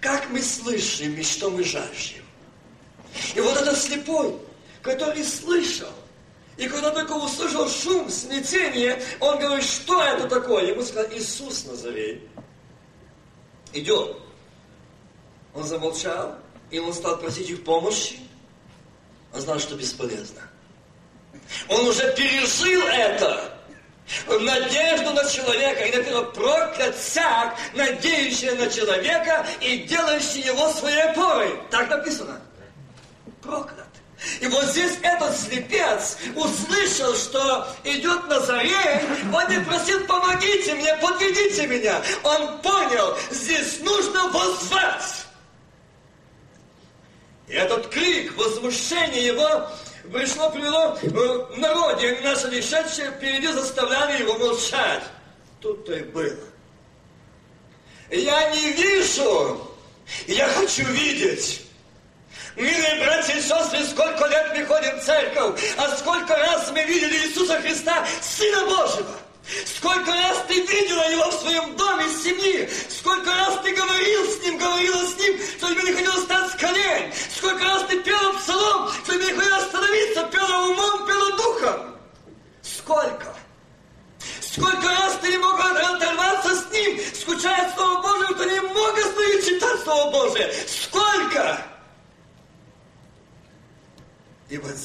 Как 0.00 0.28
мы 0.30 0.40
слышим 0.40 1.14
и 1.16 1.22
что 1.22 1.50
мы 1.50 1.64
жаждем. 1.64 2.24
И 3.34 3.40
вот 3.40 3.56
этот 3.56 3.78
слепой, 3.78 4.38
который 4.82 5.24
слышал, 5.24 5.92
и 6.56 6.68
когда 6.68 6.90
только 6.90 7.12
услышал 7.12 7.68
шум, 7.68 8.10
смятение, 8.10 9.00
он 9.20 9.38
говорит, 9.38 9.64
что 9.64 10.02
это 10.02 10.28
такое? 10.28 10.72
Ему 10.72 10.82
сказал, 10.82 11.10
Иисус 11.12 11.64
Назарей. 11.66 12.28
Идет. 13.72 14.16
Он 15.54 15.62
замолчал, 15.62 16.36
и 16.70 16.80
он 16.80 16.92
стал 16.92 17.18
просить 17.18 17.48
их 17.48 17.62
помощи. 17.62 18.18
Он 19.32 19.40
знал, 19.40 19.60
что 19.60 19.76
бесполезно. 19.76 20.42
Он 21.68 21.86
уже 21.86 22.14
пережил 22.14 22.82
это. 22.88 23.54
Надежду 24.26 25.12
на 25.12 25.24
человека. 25.28 25.84
И 25.84 25.96
написано, 25.96 26.22
проклят 26.22 26.96
всяк, 26.96 27.56
надеющий 27.74 28.52
на 28.52 28.68
человека 28.70 29.46
и 29.60 29.78
делающий 29.78 30.42
его 30.42 30.70
своей 30.72 31.02
опорой. 31.02 31.60
Так 31.70 31.90
написано. 31.90 32.40
Проклят. 33.42 33.88
И 34.40 34.46
вот 34.48 34.64
здесь 34.64 34.98
этот 35.02 35.36
слепец 35.38 36.16
услышал, 36.34 37.14
что 37.14 37.68
идет 37.84 38.26
Назарей, 38.26 39.00
он 39.32 39.48
не 39.48 39.64
просил, 39.64 40.04
помогите 40.06 40.74
мне, 40.74 40.96
подведите 40.96 41.66
меня. 41.68 42.02
Он 42.24 42.58
понял, 42.58 43.16
здесь 43.30 43.78
нужно 43.80 44.28
возвать. 44.28 45.26
И 47.46 47.52
этот 47.54 47.88
крик, 47.88 48.36
возмущение 48.36 49.26
его 49.26 49.68
пришло, 50.12 50.50
привело 50.50 50.96
в 51.00 51.58
народе. 51.58 52.14
И 52.14 52.20
наши 52.22 52.48
лишедшие 52.48 53.10
впереди 53.12 53.48
заставляли 53.48 54.22
его 54.22 54.38
молчать. 54.38 55.04
Тут-то 55.60 55.94
и 55.94 56.02
было. 56.02 56.36
Я 58.10 58.50
не 58.54 58.72
вижу, 58.72 59.60
я 60.26 60.48
хочу 60.48 60.84
видеть. 60.84 61.62
Милые 62.56 63.04
братья 63.04 63.34
и 63.34 63.40
сестры, 63.40 63.84
сколько 63.84 64.26
лет 64.26 64.52
мы 64.56 64.64
ходим 64.64 64.98
в 64.98 65.04
церковь, 65.04 65.60
а 65.76 65.96
сколько 65.96 66.34
раз 66.36 66.70
мы 66.72 66.82
видели 66.84 67.26
Иисуса 67.26 67.60
Христа, 67.60 68.04
Сына 68.20 68.64
Божьего. 68.64 69.16
Сколько 69.64 70.12
раз 70.12 70.44
ты 70.46 70.60
видела 70.60 71.10
его 71.10 71.30
в 71.30 71.34
своем 71.34 71.76
доме, 71.76 72.04
в 72.04 72.22
семье? 72.22 72.68
Сколько 72.88 73.30
раз 73.30 73.60
ты 73.62 73.74
говорил 73.74 74.30
с 74.30 74.42
ним, 74.42 74.58
говорила 74.58 75.06
с 75.06 75.16
ним, 75.18 75.38
что 75.56 75.70
тебе 75.70 75.82
не 75.84 75.92
хотелось 75.92 76.24
стать 76.24 76.50
с 76.50 76.54
колен? 76.56 77.12
Сколько 77.34 77.64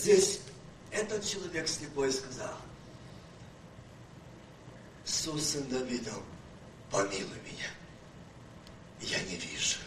здесь 0.04 0.42
этот 0.92 1.26
человек 1.26 1.68
слепой 1.68 2.12
сказал, 2.12 2.58
Иисус, 5.06 5.44
сын 5.44 5.64
Давидов, 5.70 6.22
помилуй 6.92 7.40
меня. 7.46 7.70
Я 9.00 9.20
не 9.24 9.36
вижу. 9.36 9.78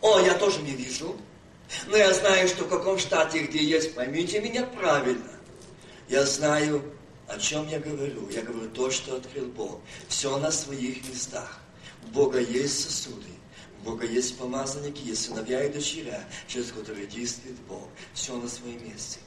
О, 0.00 0.20
я 0.20 0.34
тоже 0.34 0.62
не 0.62 0.72
вижу. 0.72 1.16
Но 1.86 1.96
я 1.96 2.12
знаю, 2.12 2.48
что 2.48 2.64
в 2.64 2.68
каком 2.68 2.98
штате, 2.98 3.44
где 3.46 3.62
есть, 3.62 3.94
поймите 3.94 4.40
меня 4.40 4.64
правильно. 4.64 5.30
Я 6.08 6.24
знаю, 6.24 6.82
о 7.28 7.38
чем 7.38 7.68
я 7.68 7.78
говорю. 7.78 8.28
Я 8.30 8.42
говорю 8.42 8.68
то, 8.70 8.90
что 8.90 9.16
открыл 9.16 9.46
Бог. 9.46 9.80
Все 10.08 10.36
на 10.38 10.50
своих 10.50 11.06
местах. 11.08 11.60
У 12.04 12.08
Бога 12.08 12.40
есть 12.40 12.82
сосуды. 12.82 13.28
Бога 13.84 14.06
есть 14.06 14.36
помазанники, 14.36 15.02
есть 15.02 15.24
сыновья 15.24 15.64
и 15.64 15.72
дочеря, 15.72 16.22
через 16.46 16.70
которые 16.72 17.06
действует 17.06 17.56
Бог. 17.60 17.88
Все 18.12 18.36
на 18.36 18.48
своем 18.48 18.84
месте. 18.84 19.20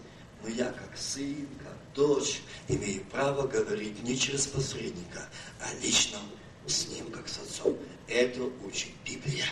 Но 0.44 0.50
я, 0.50 0.72
как 0.72 0.98
сын, 0.98 1.48
как 1.60 1.76
дочь, 1.96 2.42
имею 2.68 3.04
право 3.06 3.48
говорить 3.48 4.04
не 4.04 4.18
через 4.18 4.46
посредника, 4.48 5.30
а 5.60 5.74
лично 5.82 6.20
с 6.68 6.88
ним, 6.88 7.10
как 7.12 7.28
с 7.28 7.40
отцом. 7.40 7.78
Это 8.08 8.44
учит 8.66 8.92
Библия. 9.06 9.46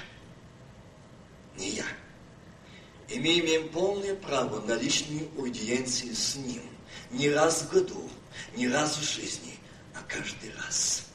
Не 1.57 1.69
я. 1.69 1.85
И 3.09 3.19
мы 3.19 3.39
имеем 3.39 3.69
полное 3.69 4.15
право 4.15 4.61
на 4.61 4.75
личные 4.75 5.27
аудиенции 5.37 6.13
с 6.13 6.35
ним. 6.35 6.61
Не 7.09 7.29
раз 7.29 7.63
в 7.63 7.71
году, 7.71 8.09
не 8.55 8.67
раз 8.67 8.97
в 8.97 9.03
жизни, 9.03 9.55
а 9.95 10.01
каждый 10.07 10.53
раз. 10.55 11.07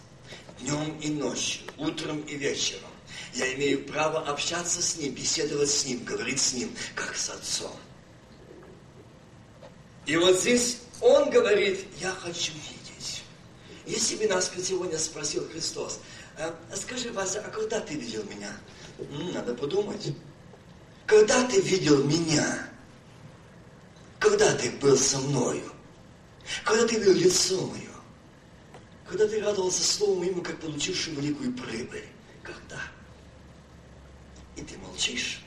Днем 0.61 0.99
и 1.01 1.11
ночью, 1.11 1.63
утром 1.79 2.21
и 2.23 2.35
вечером 2.35 2.96
я 3.37 3.55
имею 3.55 3.85
право 3.85 4.21
общаться 4.21 4.83
с 4.83 4.97
Ним, 4.97 5.15
беседовать 5.15 5.71
с 5.71 5.85
Ним, 5.85 6.03
говорить 6.05 6.41
с 6.41 6.55
Ним, 6.55 6.75
как 6.95 7.17
с 7.17 7.29
Отцом. 7.29 7.73
И 10.07 10.17
вот 10.17 10.39
здесь 10.39 10.79
Он 11.01 11.29
говорит, 11.29 11.87
я 12.01 12.11
хочу 12.13 12.53
видеть. 12.53 13.23
Если 13.85 14.17
бы 14.17 14.27
нас 14.27 14.51
сегодня 14.63 14.99
спросил 14.99 15.47
Христос, 15.49 16.01
а, 16.39 16.59
скажи, 16.75 17.13
Вася, 17.13 17.43
а 17.47 17.51
когда 17.51 17.81
ты 17.81 17.95
видел 17.95 18.25
меня? 18.25 18.57
Надо 19.35 19.55
подумать. 19.55 20.15
Когда 21.07 21.47
ты 21.47 21.61
видел 21.61 22.03
меня? 22.05 22.69
Когда 24.19 24.55
ты 24.55 24.71
был 24.71 24.97
со 24.97 25.19
мною? 25.19 25.63
Когда 26.65 26.87
ты 26.87 26.99
видел 26.99 27.15
лицо 27.15 27.67
мое? 27.67 27.83
Когда 29.07 29.29
ты 29.29 29.41
радовался 29.41 29.85
Слову 29.85 30.21
Моему, 30.21 30.43
как 30.43 30.59
получивший 30.59 31.15
великую 31.15 31.53
прибыль? 31.53 32.09
Когда? 32.43 32.81
И 34.57 34.63
ты 34.63 34.77
молчишь. 34.79 35.41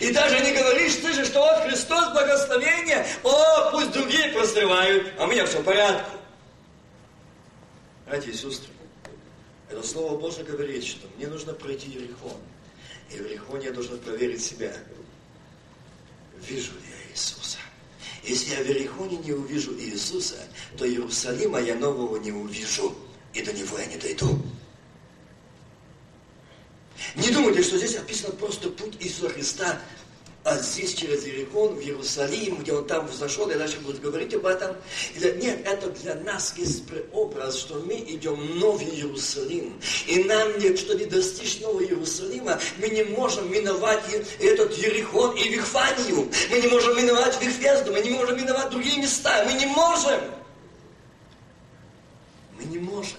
И 0.00 0.10
даже 0.12 0.40
не 0.40 0.52
говоришь, 0.52 0.96
ты 0.96 1.12
же, 1.12 1.24
что 1.24 1.40
вот 1.40 1.64
Христос 1.64 2.12
благословение, 2.12 3.06
о, 3.22 3.70
пусть 3.70 3.92
другие 3.92 4.32
прозревают, 4.32 5.12
а 5.18 5.24
у 5.24 5.26
меня 5.26 5.44
все 5.44 5.60
в 5.60 5.64
порядке. 5.64 6.10
Братья 8.06 8.30
и 8.30 8.34
сестры, 8.34 8.70
это 9.68 9.82
Слово 9.86 10.18
Божье 10.18 10.42
говорит, 10.44 10.84
что 10.84 11.06
мне 11.16 11.26
нужно 11.26 11.52
пройти 11.52 11.88
Иерихон. 11.88 12.36
И 13.10 13.16
в 13.16 13.22
Иерихоне 13.22 13.66
я 13.66 13.72
должен 13.72 13.98
проверить 13.98 14.42
себя. 14.42 14.72
Вижу 16.40 16.72
ли 16.72 16.80
я 16.90 17.12
Иисуса? 17.12 17.58
Если 18.22 18.54
я 18.54 18.62
в 18.62 18.66
Иерихоне 18.66 19.18
не 19.18 19.32
увижу 19.32 19.78
Иисуса, 19.78 20.36
то 20.78 20.88
Иерусалима 20.88 21.60
я 21.60 21.74
нового 21.74 22.16
не 22.16 22.32
увижу, 22.32 22.96
и 23.34 23.42
до 23.42 23.52
него 23.52 23.78
я 23.78 23.86
не 23.86 23.96
дойду. 23.96 24.38
Не 27.16 27.30
думайте, 27.30 27.62
что 27.62 27.78
здесь 27.78 27.96
описан 27.96 28.32
просто 28.32 28.70
путь 28.70 28.96
Иисуса 29.00 29.28
Христа 29.30 29.80
а 30.44 30.58
здесь 30.58 30.92
через 30.92 31.24
Иерихон 31.24 31.74
в 31.74 31.80
Иерусалим, 31.80 32.56
где 32.56 32.74
он 32.74 32.86
там 32.86 33.06
взошел, 33.06 33.48
и 33.48 33.54
дальше 33.54 33.80
будет 33.80 34.02
говорить 34.02 34.34
об 34.34 34.44
этом. 34.44 34.76
Нет, 35.14 35.66
это 35.66 35.88
для 35.88 36.16
нас 36.16 36.54
есть 36.58 36.86
преобраз, 36.86 37.56
что 37.56 37.76
мы 37.76 37.94
идем 37.94 38.34
в 38.34 38.56
Новый 38.56 38.84
Иерусалим. 38.84 39.80
И 40.06 40.22
нам 40.24 40.58
нет, 40.58 40.78
что 40.78 40.94
не 40.94 41.06
достичь 41.06 41.60
Нового 41.60 41.82
Иерусалима, 41.82 42.60
мы 42.76 42.90
не 42.90 43.04
можем 43.04 43.50
миновать 43.50 44.04
этот 44.38 44.78
Иерихон 44.78 45.34
и 45.34 45.48
Вихфанию. 45.48 46.28
Мы 46.50 46.60
не 46.60 46.68
можем 46.68 46.94
миновать 46.94 47.40
Вихвезду, 47.40 47.92
мы 47.92 48.00
не 48.00 48.10
можем 48.10 48.36
миновать 48.36 48.68
другие 48.68 49.00
места. 49.00 49.46
Мы 49.46 49.54
не 49.54 49.66
можем. 49.66 50.20
Мы 52.58 52.64
не 52.66 52.78
можем. 52.78 53.16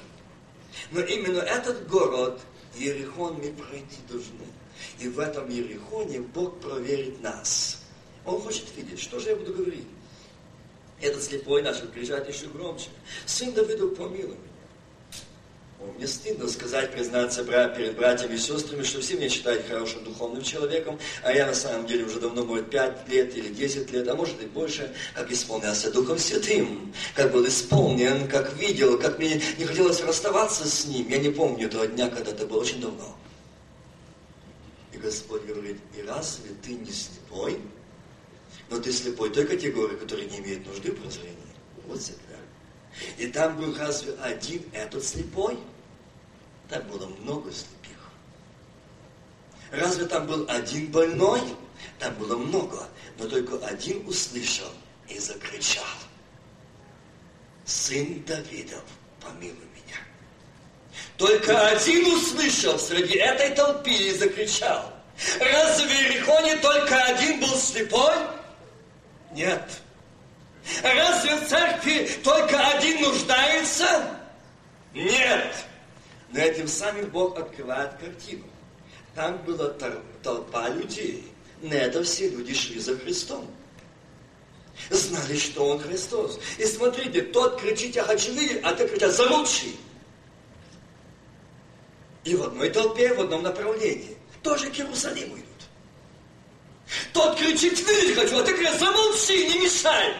Но 0.92 1.02
именно 1.02 1.40
этот 1.40 1.88
город, 1.88 2.40
Иерихон, 2.78 3.36
мы 3.36 3.52
пройти 3.52 3.98
должны. 4.10 4.46
И 5.00 5.08
в 5.08 5.20
этом 5.20 5.50
Ерехоне 5.50 6.20
Бог 6.20 6.60
проверит 6.60 7.22
нас. 7.22 7.84
Он 8.26 8.42
хочет 8.42 8.66
видеть, 8.76 9.00
что 9.00 9.20
же 9.20 9.30
я 9.30 9.36
буду 9.36 9.54
говорить. 9.54 9.88
Этот 11.02 11.24
слепой 11.24 11.62
начал 11.62 11.88
кричать 11.88 12.28
еще 12.28 12.48
громче. 12.48 12.90
Сын 13.26 13.54
Давиду, 13.54 13.90
помилуй 13.92 14.38
О, 15.86 15.94
мне 15.98 16.08
стыдно 16.08 16.48
сказать, 16.48 16.92
признаться 16.92 17.44
брат, 17.44 17.76
перед 17.76 17.96
братьями 17.96 18.36
и 18.36 18.38
сестрами, 18.38 18.84
что 18.84 19.02
все 19.02 19.16
меня 19.18 19.30
считают 19.30 19.68
хорошим 19.68 20.04
духовным 20.04 20.42
человеком, 20.42 21.00
а 21.22 21.32
я 21.32 21.46
на 21.46 21.54
самом 21.54 21.86
деле 21.86 22.06
уже 22.06 22.20
давно, 22.20 22.44
может, 22.44 22.70
пять 22.70 23.08
лет 23.08 23.36
или 23.36 23.50
десять 23.50 23.92
лет, 23.92 24.08
а 24.08 24.16
может 24.16 24.42
и 24.42 24.46
больше, 24.48 24.94
как 25.14 25.32
исполнялся 25.32 25.92
Духом 25.92 26.18
Святым, 26.18 26.94
как 27.14 27.32
был 27.32 27.46
исполнен, 27.48 28.28
как 28.28 28.56
видел, 28.58 28.98
как 28.98 29.20
мне 29.20 29.42
не 29.58 29.66
хотелось 29.66 30.02
расставаться 30.02 30.68
с 30.68 30.86
ним. 30.86 31.08
Я 31.10 31.20
не 31.20 31.30
помню 31.30 31.68
этого 31.68 31.88
дня, 31.88 32.10
когда 32.10 32.32
это 32.32 32.46
было 32.46 32.62
очень 32.62 32.82
давно. 32.82 33.16
И 34.92 34.98
Господь 34.98 35.44
говорит, 35.46 35.78
и 35.96 36.02
разве 36.02 36.52
ты 36.64 36.74
не 36.74 36.92
слепой? 36.92 37.60
Но 38.70 38.80
ты 38.80 38.92
слепой 38.92 39.30
той 39.30 39.46
категории, 39.46 39.96
которая 39.96 40.26
не 40.26 40.40
имеет 40.40 40.66
нужды 40.66 40.92
в 40.92 41.00
прозрении. 41.00 41.36
Вот 41.86 42.02
всегда. 42.02 42.22
И 43.18 43.28
там 43.28 43.58
был 43.58 43.76
разве 43.78 44.14
один 44.22 44.64
этот 44.74 45.04
слепой? 45.04 45.60
Там 46.70 46.84
было 46.88 47.08
много 47.08 47.52
слепых. 47.52 48.12
Разве 49.72 50.06
там 50.06 50.28
был 50.28 50.46
один 50.50 50.92
больной? 50.92 51.42
Там 52.00 52.14
было 52.16 52.38
много. 52.38 52.88
Но 53.18 53.28
только 53.28 53.58
один 53.66 54.08
услышал 54.08 54.72
и 55.08 55.20
закричал. 55.20 55.84
Сын 57.66 58.24
Давидов, 58.26 58.84
помилуй 59.22 59.66
только 61.18 61.68
один 61.70 62.14
услышал 62.14 62.78
среди 62.78 63.18
этой 63.18 63.52
толпы 63.52 63.92
и 63.92 64.14
закричал. 64.14 64.94
Разве 65.40 65.88
в 65.88 65.92
Иерихоне 65.92 66.58
только 66.58 67.04
один 67.06 67.40
был 67.40 67.56
слепой? 67.58 68.16
Нет. 69.32 69.64
Разве 70.84 71.36
в 71.36 71.48
церкви 71.48 72.10
только 72.24 72.60
один 72.70 73.02
нуждается? 73.02 74.20
Нет. 74.94 75.56
Но 76.32 76.40
этим 76.40 76.68
самым 76.68 77.10
Бог 77.10 77.38
открывает 77.38 77.94
картину. 77.98 78.46
Там 79.14 79.38
была 79.44 79.74
толпа 80.22 80.70
людей. 80.70 81.32
На 81.62 81.74
это 81.74 82.04
все 82.04 82.30
люди 82.30 82.54
шли 82.54 82.80
за 82.80 82.98
Христом. 82.98 83.48
Знали, 84.90 85.38
что 85.38 85.66
Он 85.66 85.80
Христос. 85.80 86.40
И 86.58 86.66
смотрите, 86.66 87.22
тот 87.22 87.62
кричит, 87.62 87.96
я 87.96 88.04
хочу 88.04 88.34
видеть, 88.34 88.60
а 88.64 88.74
ты 88.74 88.88
кричат, 88.88 89.14
замолчи. 89.14 89.78
И 92.26 92.36
в 92.36 92.44
одной 92.44 92.70
толпе, 92.70 93.14
в 93.14 93.22
одном 93.22 93.44
направлении. 93.44 94.18
Тоже 94.44 94.70
к 94.70 94.78
Иерусалиму 94.78 95.38
идут. 95.38 95.46
Тот 97.14 97.38
кричит, 97.38 97.80
видеть 97.80 98.16
хочу, 98.16 98.38
а 98.38 98.44
ты 98.44 98.52
говоришь, 98.52 98.80
замолчи, 98.80 99.48
не 99.48 99.60
мешай. 99.60 100.14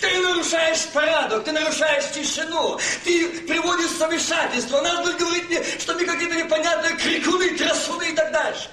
Ты 0.00 0.20
нарушаешь 0.20 0.86
порядок, 0.88 1.44
ты 1.44 1.52
нарушаешь 1.52 2.10
тишину, 2.12 2.78
ты 3.04 3.40
приводишь 3.46 3.90
замешательство. 3.90 4.80
Нас 4.80 5.04
будет 5.04 5.18
говорить 5.18 5.48
мне, 5.48 5.62
что 5.78 5.94
мы 5.94 6.04
какие-то 6.04 6.34
непонятные 6.34 6.96
крикуны, 6.96 7.56
трясуны 7.56 8.10
и 8.10 8.14
так 8.14 8.32
дальше. 8.32 8.68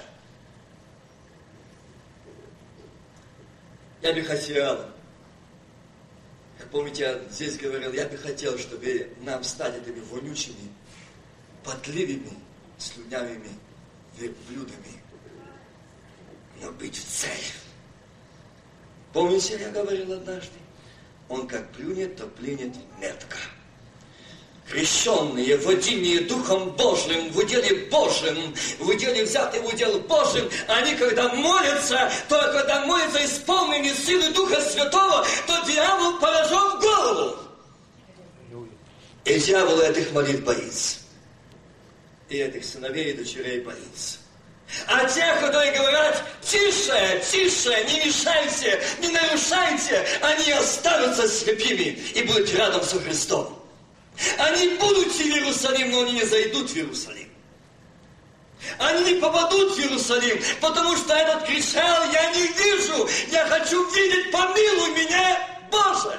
Я 4.02 4.12
бы 4.12 4.22
хотел, 4.22 4.84
как 6.58 6.68
помните, 6.70 7.02
я 7.04 7.32
здесь 7.32 7.56
говорил, 7.56 7.92
я 7.92 8.06
бы 8.06 8.18
хотел, 8.18 8.58
чтобы 8.58 9.10
нам 9.20 9.42
стать 9.44 9.76
этими 9.76 10.00
вонючими 10.00 10.70
подливыми, 11.64 12.32
слюнявыми 12.76 13.48
верблюдами, 14.18 15.02
но 16.60 16.70
быть 16.72 16.96
в 16.96 17.04
цель. 17.04 17.52
Помните, 19.12 19.58
я 19.58 19.70
говорил 19.70 20.12
однажды? 20.12 20.63
Он 21.28 21.46
как 21.46 21.70
плюнет, 21.72 22.16
то 22.16 22.26
плюнет 22.26 22.74
метко. 23.00 23.36
Крещенные, 24.68 25.58
водимые 25.58 26.20
Духом 26.20 26.70
Божьим, 26.70 27.30
в 27.32 27.38
уделе 27.38 27.86
Божьим, 27.90 28.54
в 28.78 28.88
уделе 28.88 29.24
взятые 29.24 29.62
в 29.62 29.66
удел 29.66 30.00
Божьим, 30.00 30.48
они 30.68 30.94
когда 30.94 31.28
молятся, 31.34 32.10
то 32.28 32.40
когда 32.52 32.86
молятся 32.86 33.24
исполненные 33.24 33.94
силы 33.94 34.30
Духа 34.30 34.60
Святого, 34.62 35.26
то 35.46 35.66
дьявол 35.66 36.18
поражен 36.18 36.78
в 36.78 36.80
голову. 36.80 37.36
И 39.26 39.38
дьявол 39.38 39.80
этих 39.80 40.12
молитв 40.12 40.44
боится 40.44 41.04
и 42.28 42.38
этих 42.38 42.64
сыновей 42.64 43.12
и 43.12 43.16
дочерей 43.16 43.60
боится. 43.60 44.18
А 44.86 45.04
те, 45.08 45.34
которые 45.40 45.72
говорят, 45.72 46.22
тише, 46.42 47.22
тише, 47.30 47.84
не 47.84 48.06
мешайте, 48.06 48.82
не 49.00 49.08
нарушайте, 49.08 50.06
они 50.20 50.52
останутся 50.52 51.28
слепыми 51.28 51.98
и 52.14 52.22
будут 52.22 52.52
рядом 52.52 52.82
со 52.82 53.00
Христом. 53.00 53.58
Они 54.38 54.68
будут 54.76 55.12
в 55.12 55.20
Иерусалим, 55.20 55.90
но 55.90 56.02
они 56.02 56.12
не 56.12 56.24
зайдут 56.24 56.70
в 56.70 56.76
Иерусалим. 56.76 57.30
Они 58.78 59.14
не 59.14 59.20
попадут 59.20 59.76
в 59.76 59.78
Иерусалим, 59.78 60.42
потому 60.60 60.96
что 60.96 61.14
этот 61.14 61.44
кричал, 61.44 62.10
я 62.12 62.30
не 62.32 62.46
вижу, 62.46 63.08
я 63.30 63.46
хочу 63.46 63.90
видеть, 63.90 64.30
помилуй 64.30 64.90
меня, 64.90 65.38
Боже. 65.70 66.18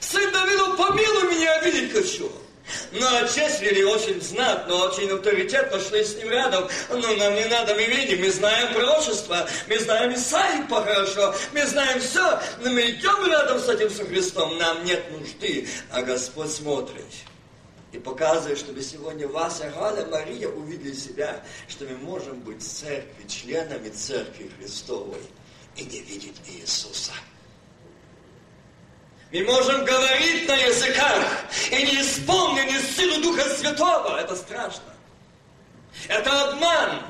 Сын 0.00 0.30
Давиду, 0.32 0.76
помилуй 0.76 1.34
меня, 1.34 1.60
видеть 1.60 1.92
хочу. 1.92 2.30
Но 2.92 3.16
отец 3.18 3.60
вели 3.60 3.84
очень 3.84 4.20
знатно, 4.20 4.74
очень 4.74 5.10
авторитетно 5.10 5.80
шли 5.80 6.04
с 6.04 6.16
ним 6.16 6.30
рядом. 6.30 6.68
Но 6.90 7.14
нам 7.14 7.34
не 7.34 7.44
надо, 7.46 7.74
мы 7.74 7.84
видим, 7.84 8.20
мы 8.20 8.30
знаем 8.30 8.72
пророчество, 8.74 9.48
мы 9.68 9.78
знаем 9.78 10.14
Исаию 10.14 10.66
хорошо, 10.68 11.34
мы 11.52 11.66
знаем 11.66 12.00
все, 12.00 12.40
но 12.60 12.70
мы 12.70 12.90
идем 12.90 13.26
рядом 13.26 13.58
с 13.58 13.68
этим 13.68 13.90
со 13.90 14.04
Христом, 14.04 14.56
нам 14.58 14.84
нет 14.84 15.10
нужды, 15.12 15.68
а 15.90 16.02
Господь 16.02 16.50
смотрит. 16.50 17.04
И 17.92 17.98
показывает, 17.98 18.58
чтобы 18.58 18.82
сегодня 18.82 19.26
Вася, 19.28 19.72
Галя, 19.74 20.04
Мария 20.06 20.48
увидели 20.48 20.92
себя, 20.92 21.42
что 21.68 21.84
мы 21.86 21.96
можем 21.96 22.40
быть 22.40 22.62
церкви, 22.62 23.26
членами 23.26 23.88
церкви 23.88 24.50
Христовой 24.58 25.22
и 25.76 25.84
не 25.84 26.00
видеть 26.00 26.36
Иисуса. 26.48 27.12
Мы 29.30 29.42
можем 29.42 29.84
говорить 29.84 30.48
на 30.48 30.54
языках 30.54 31.22
и 31.70 31.76
не 31.76 32.00
исполнены 32.00 32.80
силу 32.96 33.20
Духа 33.20 33.44
Святого. 33.56 34.18
Это 34.18 34.34
страшно. 34.34 34.94
Это 36.08 36.48
обман. 36.48 37.02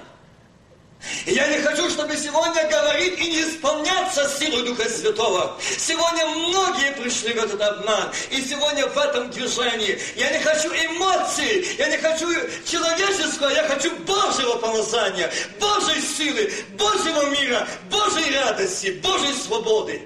И 1.26 1.32
я 1.32 1.46
не 1.46 1.62
хочу, 1.62 1.88
чтобы 1.90 2.16
сегодня 2.16 2.68
говорить 2.68 3.20
и 3.20 3.30
не 3.30 3.42
исполняться 3.42 4.28
силой 4.36 4.64
Духа 4.64 4.88
Святого. 4.88 5.56
Сегодня 5.60 6.26
многие 6.26 6.92
пришли 7.00 7.34
в 7.34 7.36
этот 7.36 7.60
обман. 7.60 8.10
И 8.30 8.42
сегодня 8.42 8.88
в 8.88 8.98
этом 8.98 9.30
движении. 9.30 9.96
Я 10.16 10.36
не 10.36 10.42
хочу 10.42 10.70
эмоций, 10.70 11.68
я 11.78 11.88
не 11.88 11.98
хочу 11.98 12.26
человеческого, 12.66 13.50
я 13.50 13.62
хочу 13.68 13.94
Божьего 13.98 14.56
помазания, 14.56 15.30
Божьей 15.60 16.00
силы, 16.00 16.52
Божьего 16.76 17.30
мира, 17.30 17.68
Божьей 17.88 18.34
радости, 18.34 18.98
Божьей 19.00 19.34
свободы, 19.34 20.02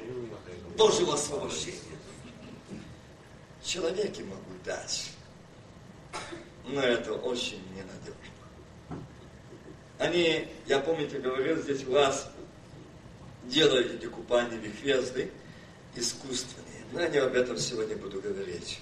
Божьего 0.76 1.14
освобождения. 1.14 1.81
Человеки 3.64 4.22
могут 4.22 4.62
дать, 4.64 5.10
но 6.66 6.80
это 6.80 7.12
очень 7.12 7.62
ненадежно. 7.70 9.06
Они, 9.98 10.48
я 10.66 10.80
помню, 10.80 11.08
ты 11.08 11.20
говорил, 11.20 11.62
здесь 11.62 11.84
у 11.86 11.92
вас 11.92 12.28
делают 13.44 13.92
эти 13.94 14.06
купания 14.06 14.58
Вихвезды 14.58 15.30
искусственные. 15.94 16.66
Но 16.92 17.00
я 17.00 17.08
не 17.08 17.18
об 17.18 17.34
этом 17.34 17.56
сегодня 17.56 17.96
буду 17.96 18.20
говорить. 18.20 18.80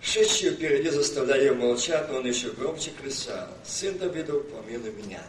Шедшие 0.00 0.52
впереди 0.52 0.90
заставляя 0.90 1.40
ее 1.40 1.54
молчать, 1.54 2.08
но 2.10 2.18
он 2.18 2.26
еще 2.26 2.50
громче 2.50 2.90
кричал. 2.90 3.48
Сын 3.64 3.98
Давидов, 3.98 4.48
помилуй 4.50 4.92
меня. 4.92 5.22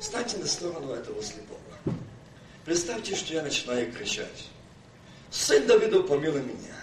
Станьте 0.00 0.36
на 0.38 0.46
сторону 0.46 0.92
этого 0.92 1.22
слепого. 1.22 1.60
Представьте, 2.64 3.14
что 3.14 3.32
я 3.34 3.42
начинаю 3.42 3.90
кричать. 3.92 4.48
Сын 5.34 5.66
Давидов, 5.66 6.06
помилуй 6.06 6.42
меня. 6.42 6.76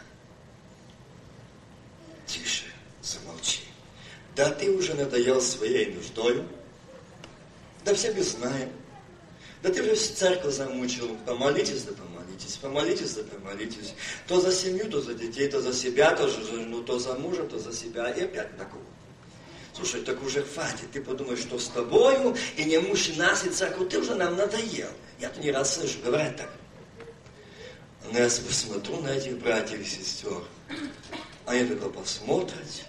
Тише, 2.26 2.66
замолчи. 3.02 3.62
Да 4.36 4.50
ты 4.50 4.70
уже 4.70 4.94
надоел 4.94 5.42
своей 5.42 5.94
нуждою. 5.94 6.46
Да 7.86 7.94
все 7.96 8.12
мы 8.12 8.22
знаем. 8.22 8.70
Да 9.64 9.70
ты 9.70 9.82
уже 9.82 9.96
церковь 9.96 10.54
замучил. 10.54 11.16
Помолитесь, 11.26 11.84
да 11.84 11.94
помолитесь. 11.94 12.58
Помолитесь, 12.58 13.14
да 13.14 13.24
помолитесь. 13.24 13.94
То 14.28 14.42
за 14.42 14.52
семью, 14.52 14.90
то 14.90 15.00
за 15.00 15.14
детей, 15.14 15.48
то 15.48 15.62
за 15.62 15.74
себя, 15.74 16.14
то 16.14 16.28
за 16.28 16.44
жену, 16.44 16.84
то 16.84 17.00
за 17.00 17.14
мужа, 17.14 17.44
то 17.44 17.58
за 17.58 17.72
себя. 17.72 18.10
И 18.10 18.26
опять 18.26 18.58
на 18.58 18.66
кого? 18.66 18.84
Слушай, 19.74 20.02
так 20.02 20.22
уже 20.24 20.44
хватит. 20.44 20.92
Ты 20.92 21.02
подумаешь, 21.02 21.40
что 21.40 21.58
с 21.58 21.70
тобою 21.70 22.36
и 22.58 22.66
не 22.66 22.80
муж 22.80 23.08
и 23.08 23.14
нас, 23.14 23.46
и 23.46 23.50
церковь, 23.50 23.90
ты 23.90 24.00
уже 24.00 24.14
нам 24.16 24.36
надоел. 24.36 24.90
Я-то 25.20 25.40
не 25.40 25.52
раз 25.52 25.76
слышу, 25.76 26.00
говорят 26.04 26.36
так. 26.36 26.50
Но 28.12 28.20
я 28.20 28.26
посмотрю 28.26 29.00
на 29.02 29.08
этих 29.08 29.40
братьев 29.40 29.80
и 29.80 29.86
сестер. 29.86 30.44
Они 31.46 31.66
только 31.68 31.90
посмотрят, 31.90 32.86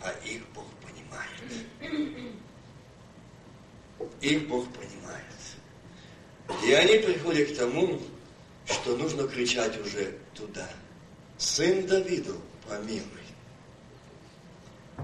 а 0.00 0.14
их 0.24 0.42
Бог 0.54 0.66
понимает. 0.80 2.30
Их 4.20 4.48
Бог 4.48 4.66
понимает. 4.72 5.24
И 6.64 6.72
они 6.72 6.98
приходят 6.98 7.50
к 7.50 7.56
тому, 7.56 8.00
что 8.66 8.96
нужно 8.96 9.26
кричать 9.26 9.80
уже 9.80 10.16
туда. 10.32 10.68
Сын 11.36 11.84
Давиду, 11.86 12.40
помилуй. 12.68 13.23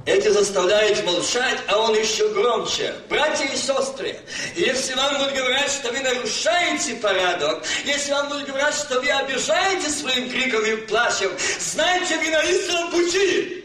Эти 0.07 0.29
заставляют 0.29 1.05
молчать, 1.05 1.59
а 1.69 1.79
он 1.79 1.95
еще 1.95 2.29
громче. 2.31 2.95
Братья 3.09 3.45
и 3.45 3.57
сестры, 3.57 4.19
если 4.57 4.95
вам 4.95 5.19
будут 5.19 5.35
говорить, 5.35 5.71
что 5.71 5.93
вы 5.93 6.01
нарушаете 6.01 6.95
порядок, 6.97 7.63
если 7.85 8.13
вам 8.13 8.29
будут 8.29 8.47
говорить, 8.47 8.75
что 8.75 8.99
вы 8.99 9.11
обижаете 9.11 9.91
своим 9.91 10.31
криком 10.31 10.65
и 10.65 10.77
плачем, 10.87 11.31
знайте, 11.59 12.17
вы 12.17 12.31
на 12.31 12.43
истинном 12.43 12.91
пути. 12.91 13.65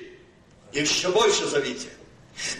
Еще 0.73 1.09
больше 1.09 1.45
зовите. 1.47 1.87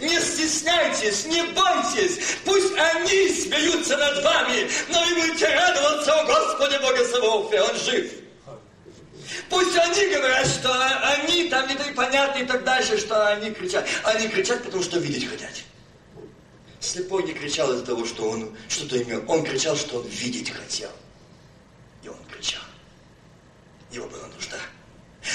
Не 0.00 0.20
стесняйтесь, 0.20 1.26
не 1.26 1.42
бойтесь. 1.42 2.18
Пусть 2.46 2.72
они 2.78 3.28
смеются 3.28 3.96
над 3.98 4.22
вами, 4.24 4.70
но 4.88 5.04
вы 5.04 5.14
будете 5.16 5.46
радоваться 5.48 6.12
о 6.14 6.24
Господе 6.24 6.78
Боге 6.78 7.04
Саваофе. 7.04 7.60
Он 7.60 7.76
жив. 7.76 8.10
Пусть 9.48 9.76
они 9.76 10.06
говорят, 10.06 10.46
что 10.46 10.72
они 11.02 11.48
там 11.48 11.68
не 11.68 11.74
понятны 11.92 12.42
и 12.42 12.46
так 12.46 12.64
дальше, 12.64 12.98
что 12.98 13.28
они 13.28 13.50
кричат. 13.50 13.86
Они 14.04 14.28
кричат, 14.28 14.62
потому 14.64 14.82
что 14.82 14.98
видеть 14.98 15.28
хотят. 15.28 15.50
Слепой 16.80 17.24
не 17.24 17.32
кричал 17.32 17.72
из-за 17.72 17.84
того, 17.84 18.04
что 18.04 18.28
он 18.30 18.56
что-то 18.68 19.02
имел. 19.02 19.24
Он 19.28 19.44
кричал, 19.44 19.76
что 19.76 19.98
он 19.98 20.06
видеть 20.06 20.50
хотел. 20.50 20.90
И 22.02 22.08
он 22.08 22.18
кричал. 22.30 22.62
Его 23.90 24.06
была 24.08 24.26
нужда. 24.28 24.58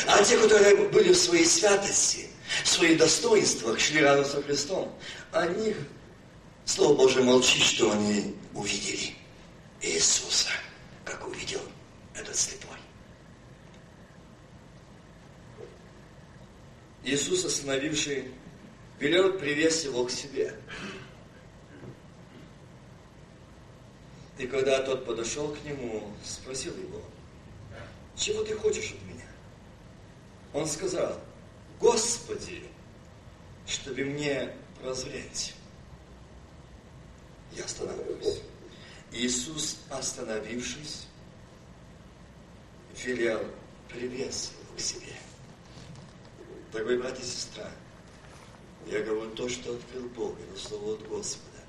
А 0.07 0.23
те, 0.23 0.37
которые 0.37 0.75
были 0.89 1.11
в 1.11 1.17
своей 1.17 1.45
святости, 1.45 2.29
в 2.63 2.67
своих 2.67 2.97
достоинствах, 2.97 3.79
шли 3.79 3.99
рядом 3.99 4.25
со 4.25 4.41
Христом, 4.41 4.93
они, 5.31 5.75
Слово 6.65 6.95
Божие 6.95 7.25
молчит, 7.25 7.63
что 7.63 7.91
они 7.91 8.35
увидели 8.53 9.15
Иисуса, 9.81 10.49
как 11.03 11.27
увидел 11.27 11.61
этот 12.15 12.37
слепой. 12.37 12.70
Иисус, 17.03 17.45
остановивший, 17.45 18.31
велел 18.99 19.33
привести 19.33 19.87
его 19.87 20.05
к 20.05 20.11
себе. 20.11 20.55
И 24.37 24.47
когда 24.47 24.81
тот 24.83 25.05
подошел 25.05 25.53
к 25.53 25.63
нему, 25.63 26.13
спросил 26.23 26.75
его, 26.75 27.01
чего 28.15 28.43
ты 28.43 28.55
хочешь 28.55 28.91
от 28.91 29.01
меня? 29.03 29.27
Он 30.53 30.67
сказал, 30.67 31.19
Господи, 31.79 32.63
чтобы 33.65 34.03
мне 34.03 34.53
прозреть. 34.79 35.55
Я 37.53 37.65
останавливаюсь. 37.65 38.41
Иисус, 39.11 39.79
остановившись, 39.89 41.07
велел 43.03 43.43
привез 43.89 44.51
его 44.63 44.77
к 44.77 44.79
себе. 44.79 45.13
Дорогой 46.71 46.99
брат 46.99 47.19
и 47.19 47.23
сестра, 47.23 47.69
я 48.87 49.03
говорю 49.03 49.31
то, 49.31 49.49
что 49.49 49.75
открыл 49.75 50.07
Бог, 50.09 50.39
это 50.39 50.57
слово 50.57 50.93
от 50.93 51.05
Господа. 51.07 51.59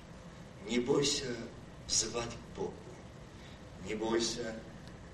Не 0.69 0.79
бойся 0.79 1.27
звать 1.89 2.31
к 2.31 2.57
Богу. 2.57 2.73
Не 3.85 3.97
бойся 3.97 4.55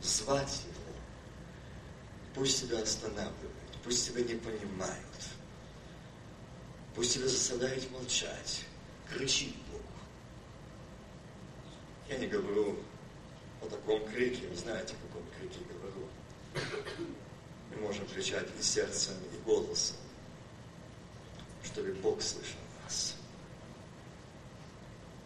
звать 0.03 0.61
Его. 0.67 0.95
Пусть 2.35 2.61
тебя 2.61 2.83
останавливают, 2.83 3.79
пусть 3.83 4.07
тебя 4.07 4.23
не 4.23 4.35
понимают. 4.35 4.95
Пусть 6.95 7.15
тебя 7.15 7.27
заставляют 7.27 7.91
молчать, 7.91 8.65
кричить 9.09 9.57
Богу. 9.71 9.85
Я 12.11 12.19
не 12.19 12.27
говорю 12.27 12.77
о 13.63 13.67
таком 13.67 14.07
крике, 14.11 14.49
вы 14.49 14.57
знаете, 14.57 14.95
о 14.95 15.07
каком 15.07 15.27
крике 15.39 15.61
говорю 15.65 16.09
можем 17.79 18.07
кричать 18.07 18.47
и 18.59 18.63
сердцем, 18.63 19.15
и 19.33 19.37
голосом, 19.45 19.97
чтобы 21.65 21.93
Бог 21.95 22.23
слышал 22.23 22.59
нас. 22.85 23.15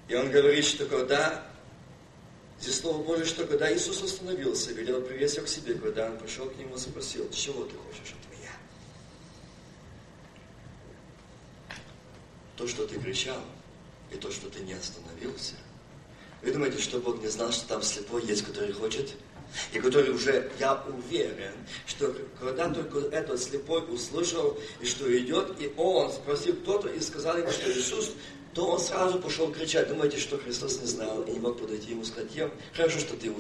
И 0.09 0.15
он 0.15 0.31
говорит, 0.31 0.65
что 0.65 0.87
когда, 0.87 1.47
здесь 2.61 2.81
Слово 2.81 3.03
Божие, 3.03 3.27
что 3.27 3.47
когда 3.47 3.73
Иисус 3.75 4.03
остановился, 4.03 4.73
велел 4.73 5.03
привести 5.03 5.41
к 5.41 5.49
себе, 5.49 5.75
когда 5.75 6.07
он 6.07 6.19
пришел 6.19 6.49
к 6.49 6.57
нему, 6.57 6.77
спросил, 6.77 7.31
чего 7.31 7.65
ты 7.65 7.77
хочешь 7.77 8.15
от 8.15 8.39
меня? 8.39 8.51
То, 12.57 12.69
что 12.69 12.87
ты 12.87 13.01
кричал, 13.01 13.43
и 14.13 14.17
то, 14.17 14.31
что 14.31 14.51
ты 14.51 14.61
не 14.61 14.75
остановился. 14.75 15.55
Вы 16.43 16.53
думаете, 16.53 16.79
что 16.79 16.99
Бог 16.99 17.21
не 17.21 17.29
знал, 17.29 17.53
что 17.53 17.67
там 17.69 17.83
слепой 17.83 18.25
есть, 18.25 18.45
который 18.45 18.73
хочет 18.73 19.15
и 19.73 19.79
который 19.79 20.11
уже, 20.11 20.51
я 20.59 20.83
уверен, 20.87 21.53
что 21.87 22.15
когда 22.39 22.69
только 22.69 22.99
этот 23.15 23.43
слепой 23.43 23.83
услышал, 23.89 24.59
и 24.81 24.87
что 24.87 25.17
идет, 25.17 25.61
и 25.61 25.73
он 25.77 26.13
спросил 26.13 26.55
кто-то, 26.57 26.89
и 26.89 27.01
сказал 27.01 27.37
ему, 27.39 27.51
что 27.51 27.71
Иисус, 27.71 28.13
то 28.55 28.67
он 28.67 28.79
сразу 28.79 29.19
пошел 29.19 29.51
кричать. 29.51 29.89
Думаете, 29.89 30.19
что 30.19 30.39
Христос 30.39 30.81
не 30.81 30.87
знал 30.87 31.23
и 31.23 31.33
не 31.33 31.39
мог 31.39 31.59
подойти 31.59 31.93
ему 31.93 32.05
сказать, 32.05 32.31
я, 32.35 32.51
хорошо, 32.75 32.99
что 32.99 33.17
ты 33.17 33.33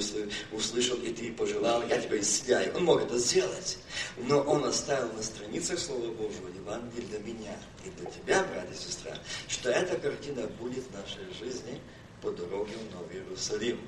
услышал, 0.53 0.97
и 0.97 1.13
ты 1.13 1.33
пожелал, 1.33 1.87
я 1.89 2.01
тебя 2.01 2.19
исцеляю. 2.19 2.75
Он 2.77 2.85
мог 2.85 3.03
это 3.03 3.19
сделать. 3.19 3.79
Но 4.17 4.41
он 4.41 4.65
оставил 4.65 5.13
на 5.13 5.23
страницах 5.23 5.79
Слова 5.79 6.07
Божьего 6.13 6.49
Евангелия 6.49 7.07
для 7.09 7.19
меня 7.19 7.57
и 7.85 7.91
для 7.91 8.11
тебя, 8.11 8.45
брат 8.45 8.69
и 8.73 8.75
сестра, 8.75 9.15
что 9.49 9.71
эта 9.71 9.97
картина 9.97 10.47
будет 10.59 10.85
в 10.85 10.95
нашей 10.95 11.25
жизни 11.39 11.79
по 12.23 12.31
дороге 12.31 12.73
в 12.89 12.95
Новый 12.95 13.17
Иерусалим 13.17 13.79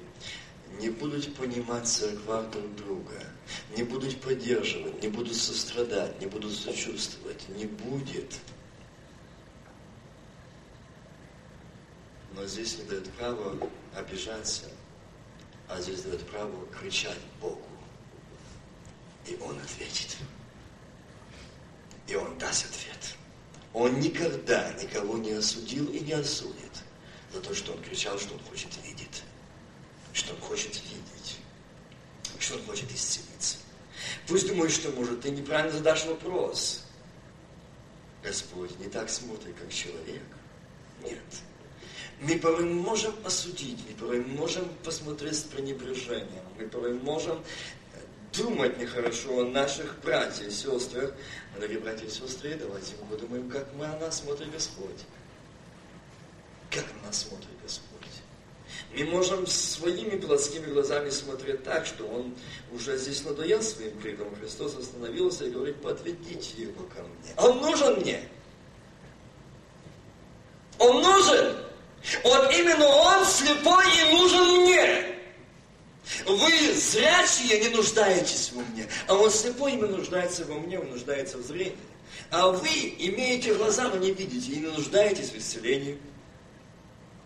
не 0.79 0.91
будут 0.91 1.35
понимать 1.37 1.87
церква 1.87 2.43
друг 2.43 2.75
друга, 2.77 3.27
не 3.77 3.83
будут 3.83 4.21
поддерживать, 4.21 5.03
не 5.03 5.09
будут 5.09 5.37
сострадать, 5.37 6.21
не 6.21 6.27
будут 6.27 6.53
сочувствовать, 6.53 7.49
не 7.51 7.67
будет. 7.67 8.35
Но 12.33 12.47
здесь 12.47 12.79
не 12.79 12.85
дает 12.85 13.11
право 13.13 13.71
обижаться, 13.95 14.71
а 15.69 15.81
здесь 15.81 16.03
дает 16.03 16.27
право 16.27 16.67
кричать 16.81 17.19
Богу. 17.41 17.63
И 19.27 19.37
Он 19.41 19.57
ответит. 19.59 20.17
И 22.09 22.17
Он 22.17 22.37
даст 22.39 22.67
ответ. 22.67 23.17
Он 23.75 23.99
никогда 23.99 24.73
никого 24.75 25.19
не 25.19 25.33
осудил 25.33 25.87
и 25.91 25.99
не 25.99 26.13
осудит 26.13 26.55
за 27.33 27.41
то, 27.41 27.53
что 27.53 27.73
он 27.73 27.83
кричал, 27.83 28.17
что 28.19 28.35
он 28.35 28.41
хочет 28.49 28.71
видеть, 28.85 28.94
что 30.15 30.33
он 30.33 30.41
хочет 30.41 30.75
видеть, 30.77 31.39
что 32.39 32.55
он 32.55 32.63
хочет 32.65 32.91
исцелиться. 32.93 33.59
Пусть 34.27 34.49
думают, 34.49 34.73
что, 34.73 34.91
может, 34.93 35.21
ты 35.21 35.31
неправильно 35.31 35.73
задашь 35.73 36.07
вопрос. 36.07 36.85
Господь 38.23 38.79
не 38.79 38.87
так 38.87 39.11
смотрит, 39.11 39.55
как 39.57 39.71
человек. 39.71 40.23
Нет. 41.03 41.19
Мы 42.21 42.39
порой 42.39 42.65
можем 42.65 43.15
осудить, 43.25 43.79
мы 43.89 43.95
порой 43.97 44.21
можем 44.25 44.69
посмотреть 44.85 45.37
с 45.37 45.43
пренебрежением, 45.43 46.45
мы 46.59 46.69
порой 46.69 46.95
можем 46.95 47.45
думать 48.33 48.79
нехорошо 48.79 49.41
о 49.41 49.45
наших 49.45 50.01
братьях 50.01 50.49
и 50.49 50.51
сестрах. 50.51 51.13
Дорогие 51.55 51.81
братья 51.81 52.07
и 52.07 52.11
сестры, 52.11 52.55
давайте 52.55 52.95
мы 53.01 53.17
подумаем, 53.17 53.51
как 53.51 53.73
мы 53.75 53.87
на 53.87 53.99
нас 53.99 54.21
смотрит 54.21 54.51
Господь. 54.53 55.05
Как 56.71 56.85
на 56.95 57.09
нас 57.09 57.19
смотрит 57.19 57.51
Господь. 57.63 57.94
Мы 58.97 59.05
можем 59.07 59.47
своими 59.47 60.17
плотскими 60.17 60.67
глазами 60.67 61.11
смотреть 61.11 61.65
так, 61.65 61.85
что 61.85 62.05
Он 62.05 62.35
уже 62.73 62.97
здесь 62.97 63.25
надоел 63.25 63.61
своим 63.63 63.99
криком. 64.01 64.35
Христос 64.37 64.77
остановился 64.77 65.47
и 65.47 65.51
говорит, 65.51 65.77
подведите 65.83 66.63
его 66.63 66.85
ко 66.85 67.03
мне. 67.03 67.35
Он 67.37 67.61
нужен 67.61 68.01
мне. 68.01 68.29
Он 70.79 71.03
нужен. 71.03 71.57
Вот 72.23 72.53
именно 72.53 72.87
Он 72.87 73.25
слепой 73.25 73.85
и 74.01 74.13
нужен 74.13 74.63
мне. 74.63 75.15
Вы 76.27 76.75
зрячие 76.75 77.61
не 77.61 77.69
нуждаетесь 77.71 78.53
во 78.53 78.63
мне, 78.63 78.87
а 79.09 79.15
он 79.15 79.31
слепой 79.31 79.73
именно 79.73 79.97
нуждается 79.97 80.45
во 80.45 80.55
мне, 80.57 80.79
он 80.79 80.91
нуждается 80.91 81.39
в 81.39 81.43
зрении. 81.43 81.77
А 82.31 82.49
вы 82.49 82.69
имеете 82.99 83.55
глаза, 83.55 83.89
но 83.89 83.97
не 83.97 84.13
видите, 84.13 84.53
и 84.53 84.57
не 84.57 84.69
нуждаетесь 84.69 85.31
в 85.31 85.39
исцелении. 85.39 85.99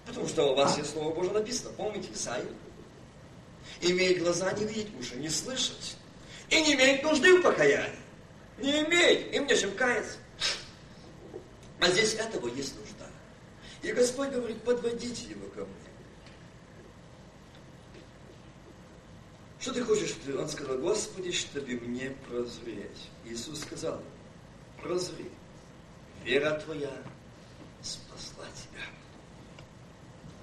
Потому 0.09 0.27
что 0.27 0.53
у 0.53 0.55
вас 0.55 0.79
есть 0.79 0.91
Слово 0.91 1.15
Божье 1.15 1.33
написано, 1.33 1.71
помните, 1.77 2.09
Исаия? 2.13 2.47
Имеет 3.83 4.23
глаза 4.23 4.51
не 4.53 4.65
видеть, 4.65 4.89
уши 4.99 5.17
не 5.17 5.29
слышать. 5.29 5.97
И 6.49 6.61
не 6.63 6.75
имеет 6.75 7.03
нужды 7.03 7.39
в 7.39 7.43
покаянии. 7.43 7.99
Не 8.57 8.85
имеет, 8.85 9.33
им 9.35 9.47
не 9.47 9.57
чем 9.57 9.71
каяться. 9.73 10.17
А 11.81 11.89
здесь 11.91 12.15
этого 12.15 12.49
есть 12.49 12.75
нужда. 12.81 13.07
И 13.83 13.93
Господь 13.93 14.31
говорит, 14.31 14.61
подводите 14.63 15.27
его 15.29 15.47
ко 15.49 15.61
мне. 15.61 15.89
Что 19.61 19.75
ты 19.75 19.85
хочешь? 19.85 20.17
Он 20.37 20.49
сказал, 20.49 20.79
Господи, 20.79 21.33
чтобы 21.33 21.73
мне 21.75 22.11
прозреть. 22.27 23.11
Иисус 23.27 23.61
сказал, 23.61 24.01
прозри. 24.83 25.31
Вера 26.25 26.59
твоя 26.61 26.91
спасла 27.83 28.47
тебя. 28.57 28.98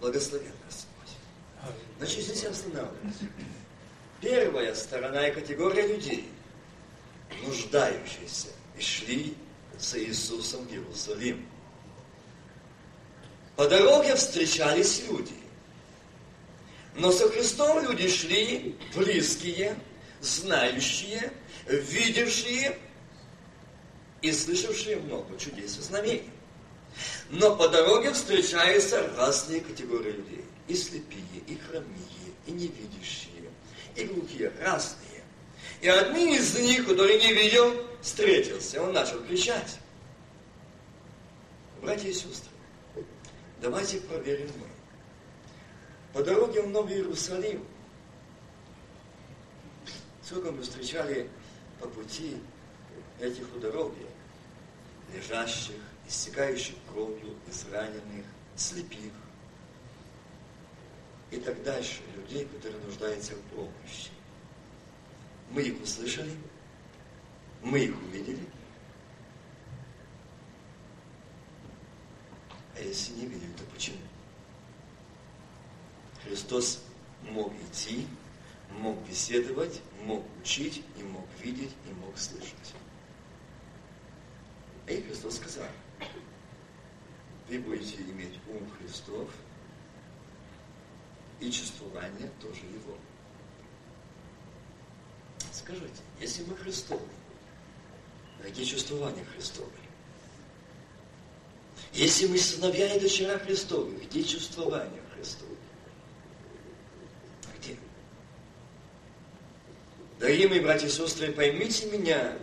Благословен 0.06 0.54
Господь. 0.64 1.18
Значит, 1.98 2.26
здесь 2.26 2.46
останавливаемся. 2.46 3.28
Первая 4.22 4.76
сторона 4.76 5.28
и 5.28 5.34
категория 5.34 5.88
людей, 5.88 6.30
нуждающиеся, 7.44 8.50
и 8.78 8.82
шли 8.82 9.36
за 9.80 10.00
Иисусом 10.00 10.68
в 10.68 10.72
Иерусалим. 10.72 11.50
По 13.56 13.68
дороге 13.68 14.14
встречались 14.14 15.02
люди. 15.10 15.34
Но 16.94 17.12
со 17.12 17.28
Христом 17.28 17.84
люди 17.84 18.08
шли 18.08 18.78
близкие, 18.94 19.76
знающие, 20.22 21.34
видевшие 21.66 22.78
и 24.22 24.32
слышавшие 24.32 24.98
много 24.98 25.36
чудес 25.40 25.80
и 25.80 25.82
знамений. 25.82 26.30
Но 27.30 27.56
по 27.56 27.68
дороге 27.68 28.14
встречаются 28.14 29.10
разные 29.18 29.62
категории 29.62 30.12
людей. 30.12 30.46
И 30.68 30.76
слепые, 30.76 31.42
и 31.48 31.58
хромие, 31.58 32.34
и 32.46 32.52
невидящие, 32.52 33.52
и 33.96 34.06
глухие, 34.06 34.52
разные. 34.62 35.24
И 35.82 35.88
одним 35.88 36.34
из 36.34 36.58
них, 36.58 36.88
который 36.88 37.20
не 37.20 37.34
видел, 37.34 37.86
встретился. 38.02 38.82
Он 38.82 38.94
начал 38.94 39.20
кричать. 39.24 39.80
Братья 41.82 42.10
и 42.10 42.14
сестры, 42.14 42.52
давайте 43.62 44.00
проверим 44.00 44.50
мы. 44.58 44.68
По 46.14 46.24
дороге 46.24 46.62
в 46.62 46.70
Новый 46.70 46.96
Иерусалим, 46.96 47.64
сколько 50.24 50.52
мы 50.52 50.64
встречали 50.64 51.30
по 51.80 51.88
пути 51.88 52.38
этих 53.20 53.54
у 53.56 53.60
дороги, 53.60 54.08
лежащих, 55.14 55.76
истекающих 56.08 56.76
кровью, 56.90 57.36
израненных, 57.48 58.26
слепых 58.56 59.12
и 61.32 61.38
так 61.38 61.62
дальше, 61.64 62.02
людей, 62.16 62.46
которые 62.46 62.82
нуждаются 62.84 63.36
в 63.36 63.42
помощи. 63.56 64.10
Мы 65.52 65.64
их 65.64 65.82
услышали, 65.82 66.32
мы 67.62 67.80
их 67.80 67.96
увидели, 68.04 68.48
а 72.76 72.80
если 72.80 73.14
не 73.14 73.26
видели, 73.26 73.52
то 73.54 73.64
почему? 73.74 73.98
Христос 76.24 76.82
мог 77.22 77.54
идти, 77.54 78.08
мог 78.80 78.98
беседовать, 79.08 79.82
мог 80.04 80.24
учить, 80.42 80.84
и 80.98 81.04
мог 81.04 81.26
видеть, 81.42 81.72
и 81.88 81.94
мог 81.94 82.18
слышать. 82.18 82.74
И 84.88 85.02
Христос 85.02 85.38
сказал, 85.38 85.68
вы 87.48 87.60
будете 87.60 88.02
иметь 88.04 88.40
ум 88.48 88.70
Христов, 88.78 89.30
и 91.40 91.52
чувствование 91.52 92.30
тоже 92.42 92.62
Его. 92.62 92.96
Скажите, 95.52 96.02
если 96.20 96.44
мы 96.44 96.56
Христовы, 96.56 97.02
какие 98.42 98.66
чувствования 98.66 99.26
Христовы? 99.26 99.72
Если 101.94 102.28
мы 102.28 102.38
сыновья 102.38 102.94
и 102.96 103.00
дочера 103.00 103.38
Христовы, 103.40 103.96
где 103.96 104.24
чувствования 104.24 105.02
Христовы? 105.14 105.56
Дорогие 110.20 110.48
мои 110.48 110.60
братья 110.60 110.88
и 110.88 110.90
сестры, 110.90 111.32
поймите 111.32 111.88
меня, 111.92 112.38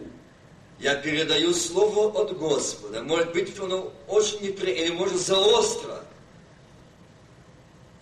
я 0.79 0.97
передаю 0.97 1.55
слово 1.55 2.21
от 2.21 2.37
Господа. 2.37 3.03
Может 3.03 3.33
быть, 3.33 3.59
оно 3.59 3.93
очень 4.09 4.41
неприятно, 4.41 4.83
или 4.83 4.91
может 4.93 5.21
заостро. 5.21 6.05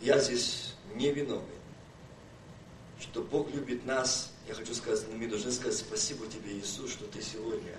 Я 0.01 0.19
здесь 0.19 0.75
не 0.95 1.13
виновен. 1.13 1.45
Что 3.01 3.23
Бог 3.23 3.53
любит 3.53 3.85
нас, 3.85 4.33
я 4.49 4.55
хочу 4.55 4.75
сказать, 4.75 5.07
мы 5.13 5.27
должны 5.27 5.53
сказать 5.53 5.79
спасибо 5.79 6.27
тебе, 6.27 6.59
Иисус, 6.59 6.93
что 6.93 7.05
ты 7.07 7.23
сегодня 7.23 7.77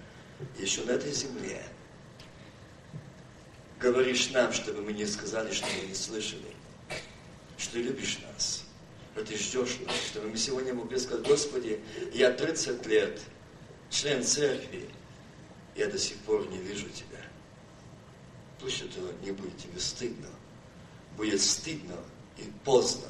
еще 0.58 0.84
на 0.84 0.92
этой 0.92 1.12
земле 1.12 1.64
говоришь 3.80 4.30
нам, 4.32 4.52
чтобы 4.54 4.82
мы 4.82 4.94
не 4.94 5.06
сказали, 5.06 5.52
что 5.52 5.68
мы 5.82 5.88
не 5.88 5.96
слышали, 5.96 6.56
что 7.58 7.74
ты 7.74 7.82
любишь 7.84 8.20
нас 8.32 8.66
но 9.16 9.24
ты 9.24 9.38
ждешь 9.38 9.78
нас, 9.86 9.96
чтобы 10.08 10.30
мы 10.30 10.38
сегодня 10.38 10.74
могли 10.74 10.98
сказать, 10.98 11.26
Господи, 11.28 11.80
я 12.14 12.32
30 12.32 12.86
лет, 12.86 13.20
член 13.92 14.24
церкви, 14.24 14.90
я 15.76 15.88
до 15.88 16.00
сих 16.00 16.18
пор 16.20 16.48
не 16.50 16.58
вижу 16.58 16.90
Тебя. 16.90 17.22
Пусть 18.60 18.82
этого 18.82 19.12
не 19.24 19.32
будет 19.32 19.58
тебе 19.58 19.80
стыдно. 19.80 20.28
Будет 21.18 21.42
стыдно 21.42 21.98
и 22.38 22.44
поздно 22.64 23.08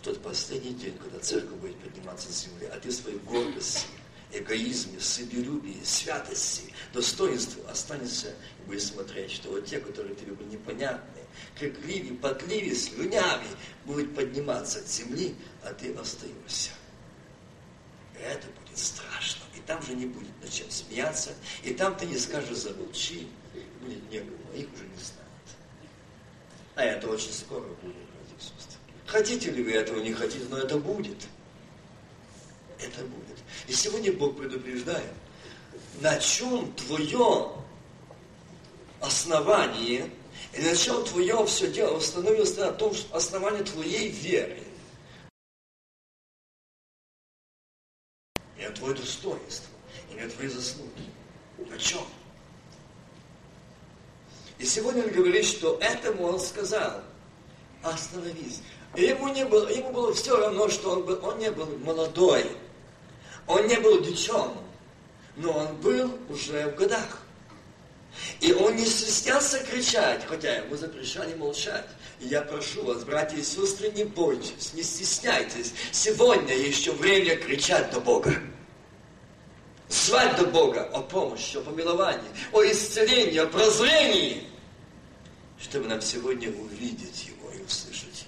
в 0.00 0.04
тот 0.04 0.22
последний 0.22 0.74
день, 0.74 0.96
когда 0.98 1.18
церковь 1.18 1.58
будет 1.58 1.78
подниматься 1.78 2.30
с 2.30 2.44
земли, 2.44 2.66
а 2.66 2.78
ты 2.78 2.92
своей 2.92 3.18
гордости, 3.18 3.86
эгоизме, 4.32 5.00
себелюбии, 5.00 5.80
святости, 5.82 6.72
достоинству 6.92 7.66
останешься 7.68 8.34
и 8.60 8.66
будешь 8.66 8.84
смотреть, 8.84 9.32
что 9.32 9.50
вот 9.50 9.64
те, 9.64 9.80
которые 9.80 10.14
тебе 10.14 10.32
были 10.32 10.50
непонятны, 10.50 11.20
крикливи, 11.58 12.14
подливи, 12.16 12.74
слюнями, 12.74 13.48
будут 13.86 14.14
подниматься 14.14 14.80
от 14.80 14.88
земли, 14.88 15.34
а 15.62 15.72
ты 15.72 15.94
остаешься. 15.94 16.70
Это 18.20 18.46
будет 18.60 18.78
страшно. 18.78 19.41
Там 19.66 19.82
же 19.82 19.94
не 19.94 20.06
будет 20.06 20.40
над 20.40 20.50
чем 20.50 20.70
смеяться, 20.70 21.30
и 21.62 21.72
там 21.72 21.96
ты 21.96 22.06
не 22.06 22.18
скажешь 22.18 22.56
замолчи, 22.56 23.28
будет 23.80 24.10
некому, 24.10 24.38
а 24.52 24.56
их 24.56 24.66
уже 24.74 24.84
не 24.84 25.02
станет. 25.02 25.22
А 26.74 26.84
это 26.84 27.08
очень 27.08 27.32
скоро 27.32 27.60
будет, 27.60 27.94
братья. 27.94 28.78
Хотите 29.06 29.50
ли 29.50 29.62
вы 29.62 29.72
этого, 29.72 30.00
не 30.00 30.12
хотите, 30.12 30.44
но 30.50 30.58
это 30.58 30.78
будет. 30.78 31.26
Это 32.78 33.02
будет. 33.02 33.38
И 33.68 33.72
сегодня 33.72 34.12
Бог 34.12 34.36
предупреждает, 34.36 35.12
на 36.00 36.18
чем 36.18 36.72
твое 36.72 37.52
основание– 39.00 40.10
и 40.54 40.60
на 40.60 40.76
чем 40.76 41.04
твое 41.04 41.44
все 41.46 41.70
дело 41.70 41.96
установилось 41.96 42.56
на 42.56 42.72
том 42.72 42.94
что 42.94 43.16
основании 43.16 43.62
твоей 43.62 44.08
веры. 44.08 44.58
Твое 48.74 48.94
достоинство, 48.94 49.68
и 50.10 50.20
на 50.20 50.28
твои 50.28 50.48
заслуги. 50.48 51.10
На 51.58 51.78
чем? 51.78 52.04
И 54.58 54.64
сегодня 54.64 55.04
он 55.04 55.10
говорит, 55.10 55.44
что 55.44 55.78
этому 55.80 56.24
он 56.24 56.40
сказал, 56.40 57.02
остановись. 57.82 58.62
И 58.94 59.04
ему, 59.04 59.28
не 59.28 59.44
было, 59.44 59.68
ему 59.68 59.90
было 59.90 60.14
все 60.14 60.36
равно, 60.36 60.68
что 60.68 60.90
он, 60.90 61.04
был, 61.04 61.18
он 61.22 61.38
не 61.38 61.50
был 61.50 61.66
молодой, 61.78 62.46
он 63.46 63.66
не 63.66 63.76
был 63.80 64.02
дичом, 64.02 64.56
но 65.36 65.52
он 65.52 65.76
был 65.76 66.12
уже 66.28 66.70
в 66.70 66.76
годах. 66.76 67.22
И 68.40 68.52
он 68.52 68.76
не 68.76 68.84
стеснялся 68.84 69.58
кричать, 69.60 70.24
хотя 70.26 70.56
ему 70.56 70.76
запрещали 70.76 71.34
молчать. 71.34 71.86
И 72.20 72.28
я 72.28 72.42
прошу 72.42 72.84
вас, 72.84 73.04
братья 73.04 73.38
и 73.38 73.42
сестры, 73.42 73.90
не 73.90 74.04
бойтесь, 74.04 74.74
не 74.74 74.82
стесняйтесь. 74.82 75.72
Сегодня 75.90 76.54
еще 76.54 76.92
время 76.92 77.36
кричать 77.36 77.90
до 77.90 78.00
Бога. 78.00 78.34
До 80.10 80.46
Бога 80.46 80.88
о 80.92 81.00
помощи, 81.00 81.56
о 81.56 81.60
помиловании, 81.60 82.28
о 82.52 82.64
исцелении, 82.64 83.38
о 83.38 83.46
прозрении, 83.46 84.42
чтобы 85.60 85.86
нам 85.86 86.00
сегодня 86.02 86.50
увидеть 86.50 87.26
Его 87.26 87.52
и 87.52 87.62
услышать 87.62 88.26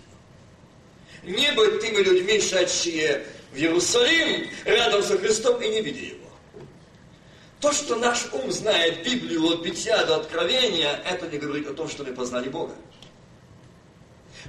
Его. 1.24 1.36
Не 1.36 1.50
быть 1.52 1.80
теми 1.80 1.96
людьми, 1.96 2.40
шедшие 2.40 3.26
в 3.52 3.56
Иерусалим 3.56 4.48
рядом 4.64 5.02
со 5.02 5.18
Христом 5.18 5.60
и 5.60 5.68
не 5.68 5.82
видя 5.82 6.14
Его. 6.14 6.28
То, 7.60 7.72
что 7.72 7.96
наш 7.96 8.26
ум 8.32 8.52
знает 8.52 9.04
Библию 9.04 9.44
от 9.46 9.62
бытия 9.62 10.04
до 10.04 10.16
откровения, 10.16 11.02
это 11.04 11.26
не 11.26 11.38
говорит 11.38 11.66
о 11.66 11.74
том, 11.74 11.88
что 11.88 12.04
мы 12.04 12.12
познали 12.12 12.48
Бога. 12.48 12.74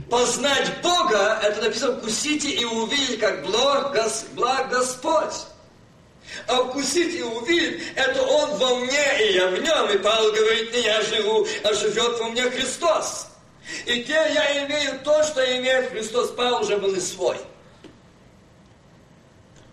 Познать 0.10 0.82
Бога, 0.84 1.40
это 1.42 1.62
написано, 1.62 1.98
вкусите 1.98 2.52
и 2.52 2.66
увидите, 2.66 3.18
как 3.18 3.44
благ, 3.44 3.98
благ 4.36 4.70
Господь. 4.70 5.48
А 6.48 6.64
вкусить 6.64 7.16
и 7.16 7.24
увидеть, 7.24 7.84
это 7.96 8.22
Он 8.22 8.58
во 8.58 8.76
мне, 8.76 9.28
и 9.28 9.34
я 9.34 9.48
в 9.48 9.62
Нем. 9.62 9.90
И 9.90 9.98
Павел 9.98 10.32
говорит, 10.32 10.74
не 10.74 10.82
я 10.82 11.02
живу, 11.02 11.48
а 11.64 11.74
живет 11.74 12.20
во 12.20 12.30
мне 12.30 12.44
Христос. 12.44 13.28
И 13.86 14.04
где 14.04 14.14
я 14.14 14.66
имею 14.66 15.00
то, 15.04 15.24
что 15.24 15.44
имеет 15.58 15.90
Христос, 15.90 16.32
Павел 16.32 16.62
уже 16.62 16.78
был 16.78 16.94
и 16.94 17.00
свой. 17.00 17.38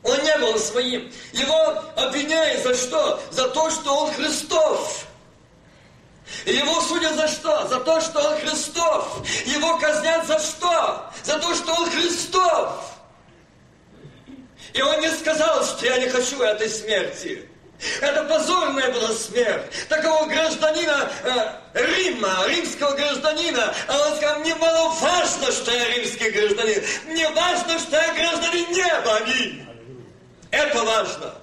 Он 0.03 0.18
не 0.22 0.36
был 0.38 0.59
своим. 0.59 1.12
Его 1.32 1.82
обвиняют 1.96 2.62
за 2.64 2.74
что? 2.74 3.22
За 3.30 3.48
то, 3.48 3.70
что 3.70 3.94
он 3.94 4.12
Христов. 4.12 5.07
Его 6.46 6.80
судят 6.80 7.14
за 7.14 7.28
что? 7.28 7.68
За 7.68 7.80
то, 7.80 8.00
что 8.00 8.20
он 8.20 8.40
Христов. 8.40 9.22
Его 9.46 9.78
казнят 9.78 10.26
за 10.26 10.38
что? 10.40 11.11
За 11.22 11.38
то, 11.38 11.55
что 11.55 11.72
он 11.74 11.90
Христов. 11.90 12.92
И 14.73 14.83
он 14.83 15.01
не 15.01 15.11
сказал, 15.11 15.64
что 15.64 15.87
я 15.87 15.99
не 15.99 16.09
хочу 16.09 16.41
этой 16.43 16.68
смерти. 16.68 17.49
Это 18.01 18.23
позорная 18.25 18.91
была 18.93 19.12
смерть. 19.12 19.64
Такого 19.89 20.27
гражданина 20.27 21.11
э, 21.25 21.85
Рима, 21.85 22.47
римского 22.47 22.95
гражданина. 22.95 23.75
А 23.89 24.09
он 24.09 24.16
сказал, 24.16 24.39
мне 24.39 24.55
мало 24.55 24.91
важно, 25.01 25.51
что 25.51 25.73
я 25.73 25.89
римский 25.97 26.31
гражданин. 26.31 26.83
Мне 27.09 27.29
важно, 27.31 27.79
что 27.81 27.97
я 27.97 28.14
гражданин 28.14 28.70
неба. 28.70 29.16
Аминь. 29.16 29.66
Это 30.53 30.83
важно. 30.85 31.35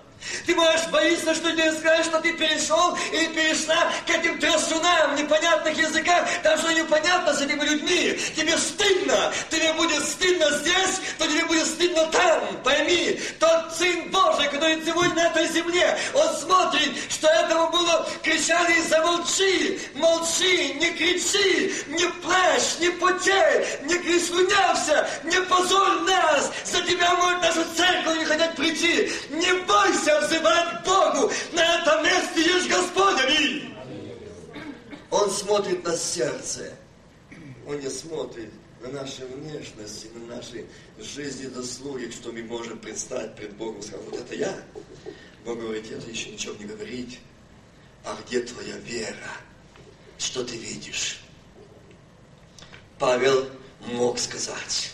Ты 0.45 0.55
можешь 0.55 0.87
боиться, 0.87 1.33
что 1.33 1.51
тебе 1.51 1.71
скажут, 1.73 2.05
что 2.07 2.19
ты 2.21 2.33
перешел 2.33 2.97
или 3.11 3.27
перешла 3.27 3.91
к 4.05 4.09
этим 4.09 4.37
трясунам 4.39 5.15
непонятных 5.15 5.77
языках, 5.77 6.27
там 6.43 6.57
что 6.57 6.71
непонятно 6.73 7.33
с 7.33 7.41
этими 7.41 7.63
людьми. 7.63 8.19
Тебе 8.35 8.57
стыдно. 8.57 9.33
Тебе 9.49 9.73
будет 9.73 10.03
стыдно 10.05 10.49
здесь, 10.59 11.01
то 11.17 11.27
тебе 11.27 11.45
будет 11.45 11.65
стыдно 11.65 12.05
там. 12.07 12.57
Пойми, 12.63 13.19
тот 13.39 13.75
Сын 13.77 14.09
Божий, 14.11 14.49
который 14.49 14.83
сегодня 14.85 15.15
на 15.15 15.27
этой 15.27 15.47
земле, 15.47 15.97
он 16.13 16.35
смотрит, 16.35 16.93
что 17.09 17.27
этому 17.27 17.69
было 17.71 18.07
кричали 18.23 18.81
замолчи, 18.81 19.79
молчи, 19.95 20.73
не 20.75 20.91
кричи, 20.91 21.73
не 21.87 22.07
плачь, 22.21 22.77
не 22.79 22.89
потей, 22.89 23.65
не 23.83 23.97
крислунявся, 23.97 25.07
не 25.23 25.39
позорь 25.41 26.01
нас. 26.01 26.51
За 26.65 26.81
тебя 26.81 27.13
может 27.15 27.41
нашу 27.41 27.65
церковь 27.75 28.17
не 28.17 28.25
хотят 28.25 28.55
прийти. 28.55 29.11
Не 29.29 29.53
бойся, 29.63 30.08
все 30.09 30.21
взывать 30.21 30.83
Богу. 30.83 31.31
На 31.53 31.81
этом 31.81 32.03
месте 32.03 32.41
есть 32.41 32.69
Господь. 32.69 33.19
Аминь. 33.21 33.75
Он 35.11 35.29
смотрит 35.29 35.83
на 35.83 35.95
сердце. 35.95 36.73
Он 37.67 37.79
не 37.79 37.89
смотрит 37.89 38.51
на 38.81 38.89
наши 38.89 39.25
внешности, 39.25 40.07
на 40.15 40.35
наши 40.35 40.65
жизни 40.97 41.47
заслуги, 41.47 42.09
что 42.11 42.31
мы 42.31 42.43
можем 42.43 42.79
представить 42.79 43.35
пред 43.35 43.55
Богом. 43.55 43.81
Сказать, 43.81 44.05
вот 44.05 44.15
это 44.15 44.35
я. 44.35 44.63
Бог 45.45 45.59
говорит, 45.59 45.91
это 45.91 46.09
еще 46.09 46.31
ничего 46.31 46.55
не 46.55 46.65
говорить. 46.65 47.19
А 48.03 48.17
где 48.25 48.41
твоя 48.41 48.77
вера? 48.77 49.31
Что 50.17 50.43
ты 50.43 50.57
видишь? 50.57 51.21
Павел 52.97 53.47
мог 53.85 54.19
сказать. 54.19 54.91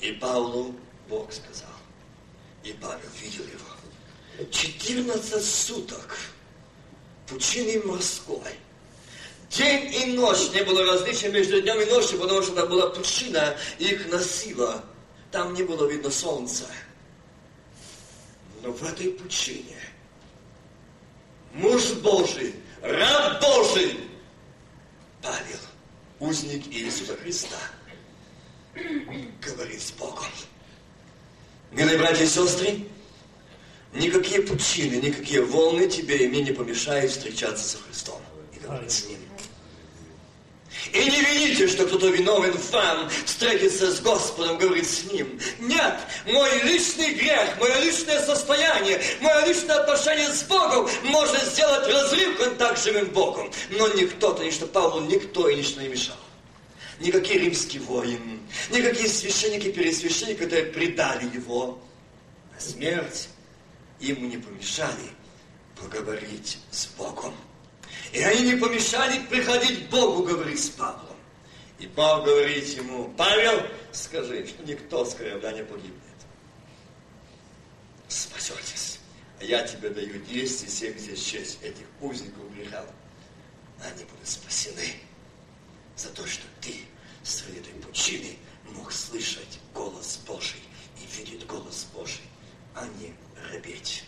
И 0.00 0.12
Павлу 0.12 0.74
Бог 1.08 1.32
сказал. 1.32 1.68
И 2.64 2.72
Павел 2.72 3.08
видел 3.20 3.44
его. 3.44 3.65
14 4.50 5.44
суток 5.44 6.18
пучины 7.26 7.82
морской. 7.84 8.40
День 9.50 9.94
и 9.94 10.12
ночь 10.12 10.50
не 10.52 10.62
было 10.64 10.84
различия 10.84 11.28
между 11.28 11.60
днем 11.62 11.80
и 11.80 11.86
ночью, 11.86 12.18
потому 12.18 12.42
что 12.42 12.54
там 12.54 12.68
была 12.68 12.90
пучина, 12.90 13.56
их 13.78 14.10
носила. 14.10 14.84
Там 15.30 15.54
не 15.54 15.62
было 15.62 15.88
видно 15.88 16.10
солнца. 16.10 16.66
Но 18.62 18.72
в 18.72 18.82
этой 18.82 19.10
пучине 19.12 19.76
муж 21.54 21.92
Божий, 22.02 22.54
раб 22.82 23.40
Божий, 23.40 24.00
Павел, 25.22 25.58
узник 26.20 26.66
Иисуса 26.68 27.16
Христа, 27.16 27.58
говорит 28.74 29.80
с 29.80 29.92
Богом. 29.92 30.26
Милые 31.70 31.98
братья 31.98 32.24
и 32.24 32.28
сестры, 32.28 32.86
Никакие 33.92 34.42
пучины, 34.42 34.96
никакие 34.96 35.42
волны 35.42 35.88
тебе 35.88 36.24
и 36.24 36.28
мне 36.28 36.42
не 36.42 36.52
помешают 36.52 37.10
встречаться 37.10 37.64
со 37.64 37.78
Христом 37.78 38.20
и 38.54 38.58
говорить 38.58 38.92
с 38.92 39.06
Ним. 39.06 39.18
И 40.92 40.98
не 40.98 41.20
видите, 41.20 41.66
что 41.66 41.86
кто-то 41.86 42.08
виновен 42.08 42.56
вам 42.70 43.10
встретиться 43.24 43.90
с 43.90 44.00
Господом, 44.00 44.58
говорить 44.58 44.88
с 44.88 45.10
Ним. 45.10 45.38
Нет, 45.58 45.98
мой 46.26 46.62
личный 46.62 47.14
грех, 47.14 47.58
мое 47.58 47.80
личное 47.80 48.20
состояние, 48.24 49.00
мое 49.20 49.46
личное 49.46 49.76
отношение 49.76 50.28
с 50.28 50.42
Богом 50.44 50.88
может 51.04 51.42
сделать 51.44 51.88
разрыв 51.88 52.38
контакт 52.38 52.78
с 52.78 52.84
живым 52.84 53.06
Богом. 53.06 53.50
Но 53.70 53.88
никто-то, 53.94 54.44
ничто 54.44 54.66
Павлу, 54.66 55.00
никто 55.00 55.48
и 55.48 55.56
ничто 55.56 55.80
не 55.80 55.88
мешал. 55.88 56.16
Никакие 57.00 57.40
римские 57.40 57.82
воины, 57.82 58.40
никакие 58.70 59.08
священники, 59.08 59.70
пересвященники, 59.70 60.44
которые 60.44 60.66
предали 60.66 61.24
его 61.34 61.78
на 62.54 62.60
смерть 62.60 63.28
им 64.00 64.28
не 64.28 64.38
помешали 64.38 65.10
поговорить 65.80 66.58
с 66.70 66.86
Богом. 66.86 67.34
И 68.12 68.20
они 68.20 68.52
не 68.52 68.56
помешали 68.56 69.24
приходить 69.26 69.86
к 69.86 69.90
Богу 69.90 70.22
говорить 70.22 70.62
с 70.62 70.70
Павлом. 70.70 71.16
И 71.78 71.86
Павел 71.86 72.24
говорит 72.24 72.66
ему, 72.68 73.12
Павел, 73.16 73.62
скажи, 73.92 74.46
что 74.46 74.62
никто 74.64 75.04
с 75.04 75.14
корабля 75.14 75.52
не 75.52 75.62
погибнет. 75.64 76.00
Спасетесь. 78.08 79.00
А 79.40 79.44
я 79.44 79.66
тебе 79.66 79.90
даю 79.90 80.22
276 80.24 81.62
этих 81.62 81.86
узников 82.00 82.54
греха. 82.54 82.84
Они 83.82 84.04
будут 84.04 84.26
спасены 84.26 84.94
за 85.96 86.08
то, 86.08 86.26
что 86.26 86.44
ты 86.62 86.80
среди 87.22 87.58
этой 87.58 87.74
пучины 87.74 88.36
мог 88.72 88.90
слышать 88.92 89.60
голос 89.74 90.20
Божий 90.26 90.60
и 90.96 91.18
видеть 91.18 91.46
голос 91.46 91.86
Божий, 91.92 92.24
а 92.74 92.86
не 92.98 93.14
робеть. 93.52 94.04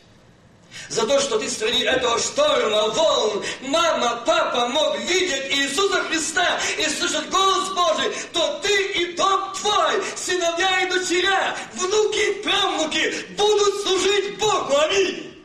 За 0.89 1.07
то, 1.07 1.21
что 1.21 1.39
ты 1.39 1.49
среди 1.51 1.81
этого 1.81 2.19
шторма, 2.19 2.89
волн, 2.89 3.45
мама, 3.63 4.23
папа 4.25 4.69
мог 4.69 4.99
видеть 5.01 5.53
Иисуса 5.53 6.03
Христа 6.05 6.59
и 6.79 6.85
слышать 6.89 7.29
голос 7.29 7.69
Божий, 7.75 8.11
то 8.33 8.61
ты 8.63 8.93
и 8.93 9.15
дом 9.15 9.53
твой, 9.55 10.03
сыновья 10.17 10.87
и 10.87 10.91
дочеря, 10.91 11.57
внуки 11.75 12.31
и 12.31 12.43
правнуки 12.43 13.27
будут 13.37 13.83
служить 13.83 14.39
Богу. 14.39 14.77
Аминь. 14.79 15.45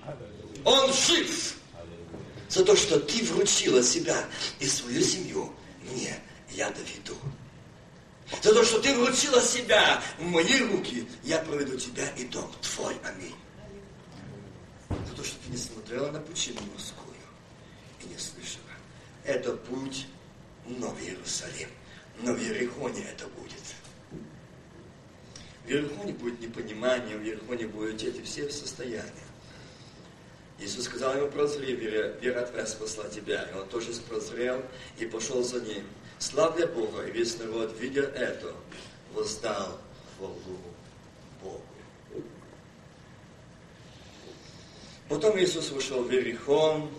Он 0.63 0.93
жив. 0.93 1.55
За 2.47 2.63
то, 2.63 2.75
что 2.75 2.99
ты 2.99 3.23
вручила 3.25 3.83
себя 3.83 4.25
и 4.59 4.67
свою 4.67 5.01
семью 5.01 5.51
мне, 5.81 6.17
я 6.51 6.69
доведу. 6.69 7.17
За 8.41 8.53
то, 8.53 8.63
что 8.63 8.79
ты 8.79 8.93
вручила 8.93 9.41
себя 9.41 10.01
в 10.19 10.23
мои 10.23 10.59
руки, 10.59 11.05
я 11.23 11.39
проведу 11.39 11.77
тебя 11.77 12.07
и 12.15 12.23
дом 12.25 12.49
твой. 12.61 12.95
Аминь 13.03 13.35
то, 15.23 15.29
что 15.29 15.37
ты 15.45 15.51
не 15.51 15.57
смотрела 15.57 16.11
на 16.11 16.19
пучину 16.19 16.59
морскую 16.73 17.15
и 18.01 18.07
не 18.07 18.17
слышала. 18.17 18.65
Это 19.23 19.53
путь 19.55 20.07
Новый 20.67 21.05
Иерусалим. 21.05 21.69
Но 22.21 22.33
в 22.33 22.39
Ерехоне 22.39 23.03
это 23.03 23.25
будет. 23.27 24.21
В 25.63 25.69
Ерехоне 25.69 26.11
будет 26.11 26.41
непонимание, 26.41 27.17
в 27.17 27.23
Ерехоне 27.23 27.67
будут 27.67 28.03
эти 28.03 28.21
все 28.21 28.49
состояния. 28.49 29.11
Иисус 30.59 30.85
сказал 30.85 31.15
ему, 31.15 31.31
прозри, 31.31 31.73
вера, 31.73 32.19
вера 32.19 32.45
твоя 32.45 32.65
спасла 32.65 33.07
тебя. 33.07 33.43
И 33.43 33.55
он 33.55 33.67
тоже 33.69 33.93
прозрел 34.09 34.61
и 34.99 35.05
пошел 35.05 35.41
за 35.41 35.61
ним. 35.61 35.87
Славля 36.19 36.67
Бога, 36.67 37.07
и 37.07 37.11
весь 37.11 37.37
народ, 37.39 37.73
видя 37.79 38.03
это, 38.03 38.53
воздал 39.13 39.79
хвалу 40.17 40.59
Богу. 41.41 41.63
Потом 45.09 45.37
Иисус 45.39 45.69
вышел 45.71 46.03
в 46.03 46.11
Верихон 46.11 46.89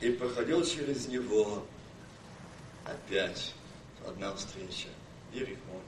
и 0.00 0.10
проходил 0.10 0.64
через 0.64 1.08
него 1.08 1.64
опять 2.84 3.52
одна 4.06 4.34
встреча 4.34 4.88
в 5.30 5.34
Верихоне. 5.34 5.82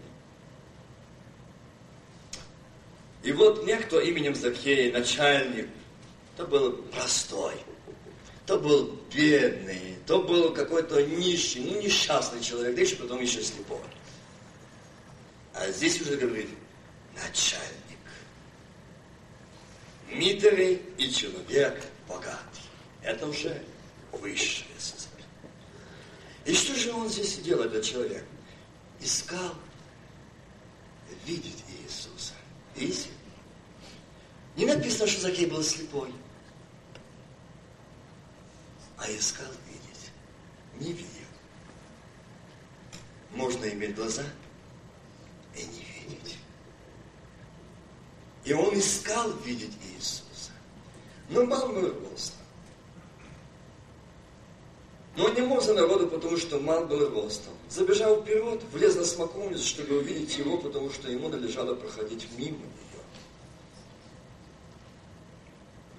И 3.22 3.32
вот 3.32 3.66
некто 3.66 3.98
именем 3.98 4.34
Закхей, 4.34 4.92
начальник, 4.92 5.68
то 6.36 6.46
был 6.46 6.72
простой, 6.92 7.54
то 8.46 8.58
был 8.58 9.00
бедный, 9.12 9.96
то 10.06 10.22
был 10.22 10.52
какой-то 10.54 11.04
нищий, 11.04 11.60
ну 11.60 11.80
несчастный 11.80 12.40
человек, 12.40 12.76
да 12.76 12.82
еще 12.82 12.96
потом 12.96 13.20
еще 13.20 13.42
слепой. 13.42 13.80
А 15.54 15.70
здесь 15.70 16.00
уже 16.00 16.16
говорит 16.16 16.50
начальник. 17.14 17.85
Митерый 20.16 20.82
и 20.96 21.10
человек 21.10 21.84
богатый. 22.08 22.62
Это 23.02 23.26
уже 23.26 23.62
высшее 24.12 24.70
состояние. 24.78 25.26
И 26.46 26.54
что 26.54 26.74
же 26.74 26.92
он 26.92 27.08
здесь 27.08 27.38
делал, 27.38 27.64
этот 27.64 27.84
человек? 27.84 28.24
Искал 28.98 29.54
видеть 31.26 31.62
Иисуса. 31.68 32.32
Видите? 32.74 33.10
Не 34.56 34.64
написано, 34.64 35.06
что 35.06 35.20
Закей 35.20 35.46
был 35.46 35.62
слепой, 35.62 36.10
а 38.96 39.10
искал 39.10 39.52
видеть. 39.68 40.10
Не 40.80 40.92
видел. 40.94 41.10
Можно 43.32 43.66
иметь 43.66 43.94
глаза 43.94 44.24
и 45.54 45.62
не 45.62 45.84
видеть. 46.08 46.35
И 48.46 48.52
он 48.52 48.78
искал 48.78 49.32
видеть 49.44 49.72
Иисуса. 49.92 50.52
Но 51.28 51.44
мал 51.44 51.68
был 51.68 51.92
ростом. 52.10 52.38
Но 55.16 55.24
он 55.24 55.34
не 55.34 55.40
мог 55.40 55.62
за 55.62 55.74
народу, 55.74 56.06
потому 56.06 56.36
что 56.36 56.60
мал 56.60 56.86
был 56.86 57.08
ростом. 57.10 57.54
Забежал 57.68 58.22
вперед, 58.22 58.62
влез 58.72 58.94
на 58.94 59.04
смоковницу, 59.04 59.66
чтобы 59.66 59.98
увидеть 59.98 60.38
его, 60.38 60.58
потому 60.58 60.90
что 60.92 61.10
ему 61.10 61.28
належало 61.28 61.74
проходить 61.74 62.28
мимо 62.38 62.58
нее. 62.58 63.02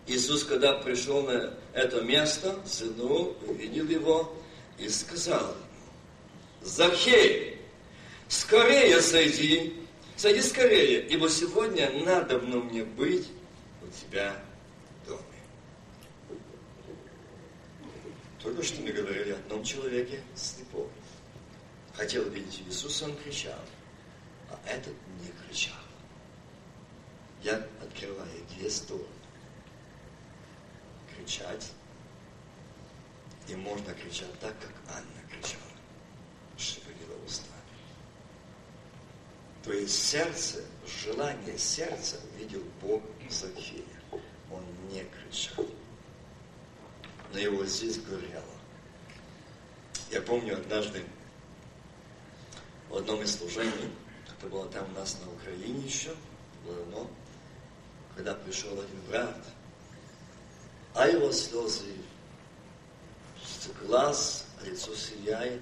Иисус, 0.08 0.46
когда 0.46 0.76
пришел 0.76 1.24
на 1.24 1.54
это 1.74 2.02
место, 2.02 2.58
сынул, 2.66 3.36
увидел 3.46 3.88
его 3.88 4.34
и 4.78 4.88
сказал 4.88 5.42
ему, 5.42 5.58
Захей, 6.62 7.60
скорее 8.30 9.02
сойди, 9.02 9.87
сойди 10.18 10.42
скорее, 10.42 11.08
ибо 11.08 11.30
сегодня 11.30 11.90
надо 12.04 12.40
мне 12.40 12.84
быть 12.84 13.30
у 13.82 13.88
тебя 13.90 14.36
доме. 15.06 15.22
Только 18.42 18.64
что 18.64 18.82
мы 18.82 18.92
говорили 18.92 19.32
о 19.32 19.36
одном 19.38 19.64
человеке 19.64 20.22
слепом. 20.36 20.90
Хотел 21.94 22.30
видеть 22.30 22.62
Иисуса, 22.68 23.06
он 23.06 23.16
кричал, 23.18 23.60
а 24.50 24.60
этот 24.68 24.94
не 25.22 25.32
кричал. 25.48 25.76
Я 27.42 27.66
открываю 27.82 28.30
две 28.56 28.70
стороны 28.70 29.06
кричать. 31.16 31.72
И 33.48 33.56
можно 33.56 33.94
кричать 33.94 34.38
так, 34.42 34.54
как 34.60 34.74
Анна 34.94 35.22
кричала, 35.32 35.62
устами. 36.58 37.07
То 39.68 39.74
есть 39.74 40.02
сердце, 40.02 40.64
желание 41.04 41.58
сердца 41.58 42.16
видел 42.40 42.64
Бог 42.82 43.04
Закхея. 43.30 43.84
Он 44.50 44.64
не 44.90 45.04
кричал. 45.04 45.66
Но 47.34 47.40
его 47.40 47.66
здесь 47.66 48.00
горело. 48.00 48.44
Я 50.10 50.22
помню 50.22 50.58
однажды 50.58 51.04
в 52.90 52.96
одном 52.96 53.22
из 53.22 53.36
служений, 53.38 53.92
это 54.26 54.48
было 54.48 54.68
там 54.70 54.90
у 54.90 54.98
нас 54.98 55.18
на 55.20 55.32
Украине 55.34 55.86
еще, 55.86 56.16
давно, 56.66 57.10
когда 58.16 58.34
пришел 58.34 58.72
один 58.72 59.02
брат– 59.10 59.38
а 60.98 61.08
его 61.08 61.32
слезы, 61.32 61.94
глаз, 63.82 64.48
лицо 64.66 64.96
сияет. 64.96 65.62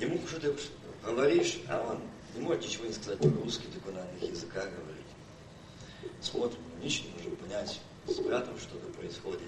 Ему 0.00 0.18
что 0.26 0.40
ты 0.40 0.52
говоришь, 1.04 1.60
а 1.68 1.92
он 1.92 2.02
не 2.38 2.44
может 2.44 2.64
ничего 2.64 2.86
не 2.86 2.92
сказать 2.92 3.18
по-русски, 3.18 3.66
только 3.66 3.90
на 3.90 4.02
одних 4.02 4.30
языках 4.30 4.64
говорить. 4.64 5.06
Смотрим, 6.20 6.60
ничего 6.82 7.08
не 7.08 7.14
можем 7.14 7.36
понять, 7.36 7.80
с 8.06 8.14
братом 8.16 8.58
что-то 8.58 8.86
происходит. 8.98 9.40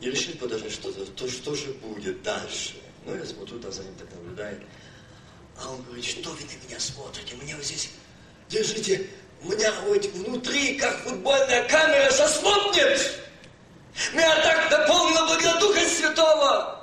И 0.00 0.10
решил 0.10 0.34
подождать 0.36 0.72
что-то, 0.72 1.06
то 1.06 1.28
что 1.28 1.54
же 1.54 1.72
будет 1.74 2.22
дальше. 2.22 2.76
Ну, 3.06 3.14
я 3.14 3.24
смотрю, 3.24 3.58
там 3.58 3.72
за 3.72 3.82
ним 3.84 3.94
так 3.94 4.12
наблюдает. 4.12 4.62
А 5.58 5.70
он 5.70 5.82
говорит, 5.84 6.04
что 6.04 6.30
вы 6.30 6.40
на 6.40 6.66
меня 6.66 6.78
смотрите? 6.78 7.36
Мне 7.36 7.54
вот 7.54 7.64
здесь 7.64 7.90
держите 8.48 9.08
у 9.44 9.48
меня 9.48 9.72
вот 9.86 10.04
внутри, 10.06 10.76
как 10.76 11.02
футбольная 11.02 11.68
камера, 11.68 12.10
сослопнет. 12.10 13.20
Меня 14.12 14.42
так 14.42 14.70
наполнило 14.70 15.26
благодаря 15.26 15.60
Духа 15.60 15.80
Святого. 15.80 16.73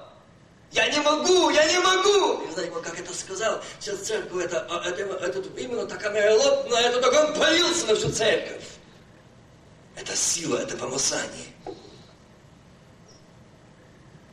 Я 0.71 0.89
не 0.89 0.99
могу, 1.01 1.49
я 1.49 1.65
не 1.69 1.79
могу. 1.79 2.43
И 2.47 2.51
знаете, 2.53 2.71
как 2.81 2.97
это 2.97 3.13
сказал, 3.13 3.61
сейчас 3.79 3.99
церковь, 3.99 4.45
это, 4.45 4.65
а, 4.69 4.87
это, 4.87 5.01
это, 5.01 5.43
именно 5.59 5.85
та 5.85 5.97
камера 5.97 6.33
лопнула, 6.33 6.77
это 6.77 7.01
так 7.01 7.13
он 7.13 7.33
полился 7.37 7.87
на 7.87 7.95
всю 7.95 8.09
церковь. 8.09 8.63
Это 9.97 10.15
сила, 10.15 10.57
это 10.57 10.77
помазание. 10.77 11.47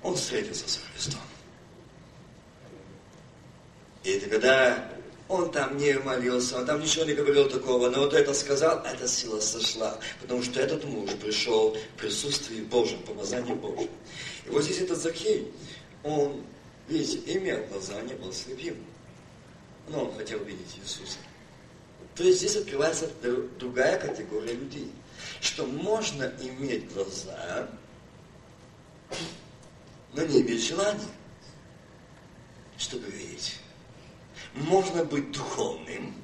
Он 0.03 0.14
встретился 0.14 0.68
с 0.68 0.80
Христом. 0.95 1.20
И 4.05 4.11
это 4.12 4.30
когда 4.30 4.89
он 5.26 5.51
там 5.51 5.76
не 5.76 5.99
молился, 5.99 6.59
он 6.59 6.66
там 6.66 6.80
ничего 6.80 7.05
не 7.05 7.14
говорил 7.14 7.51
такого, 7.51 7.91
но 7.91 8.01
вот 8.01 8.14
это 8.14 8.32
сказал, 8.32 8.82
эта 8.84 9.07
сила 9.09 9.41
сошла, 9.41 9.99
потому 10.20 10.43
что 10.43 10.61
этот 10.61 10.84
муж 10.84 11.11
пришел 11.20 11.74
в 11.74 12.01
присутствии 12.01 12.61
Божьем, 12.62 13.03
помазании 13.03 13.53
Божьем. 13.53 13.91
И 14.47 14.51
вот 14.51 14.62
здесь 14.62 14.80
этот 14.80 14.99
Закхей, 14.99 15.53
он, 16.03 16.44
видите, 16.88 17.20
имел 17.36 17.64
глаза, 17.66 18.01
не 18.03 18.14
был 18.14 18.32
слепим, 18.32 18.76
но 19.88 20.05
он 20.05 20.16
хотел 20.16 20.42
видеть 20.44 20.78
Иисуса. 20.82 21.18
То 22.14 22.24
есть 22.24 22.38
здесь 22.38 22.57
открывается 22.57 23.11
другая 23.59 23.99
категория 23.99 24.55
людей, 24.55 24.90
что 25.40 25.66
можно 25.66 26.32
иметь 26.40 26.92
глаза, 26.92 27.68
но 30.12 30.24
не 30.24 30.40
иметь 30.42 30.66
желания, 30.66 31.01
чтобы 32.76 33.07
видеть. 33.11 33.57
Можно 34.55 35.05
быть 35.05 35.30
духовным, 35.32 36.14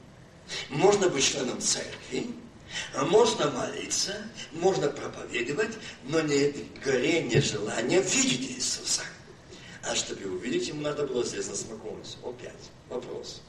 можно 0.69 1.09
быть 1.09 1.25
членом 1.25 1.61
церкви, 1.61 2.35
можно 3.09 3.51
молиться, 3.51 4.17
можно 4.53 4.89
проповедовать, 4.89 5.77
но 6.05 6.21
не 6.23 6.53
горение 6.85 7.41
желания 7.41 8.01
видеть 8.01 8.51
Иисуса. 8.51 9.03
А 9.87 9.95
чтобы 9.95 10.27
увидеть, 10.31 10.69
ему 10.69 10.81
надо 10.81 11.07
было 11.07 11.25
здесь 11.25 11.47
на 11.49 11.55
смоковницу. 11.55 12.17
Опять 12.25 12.71
вопрос. 12.89 13.43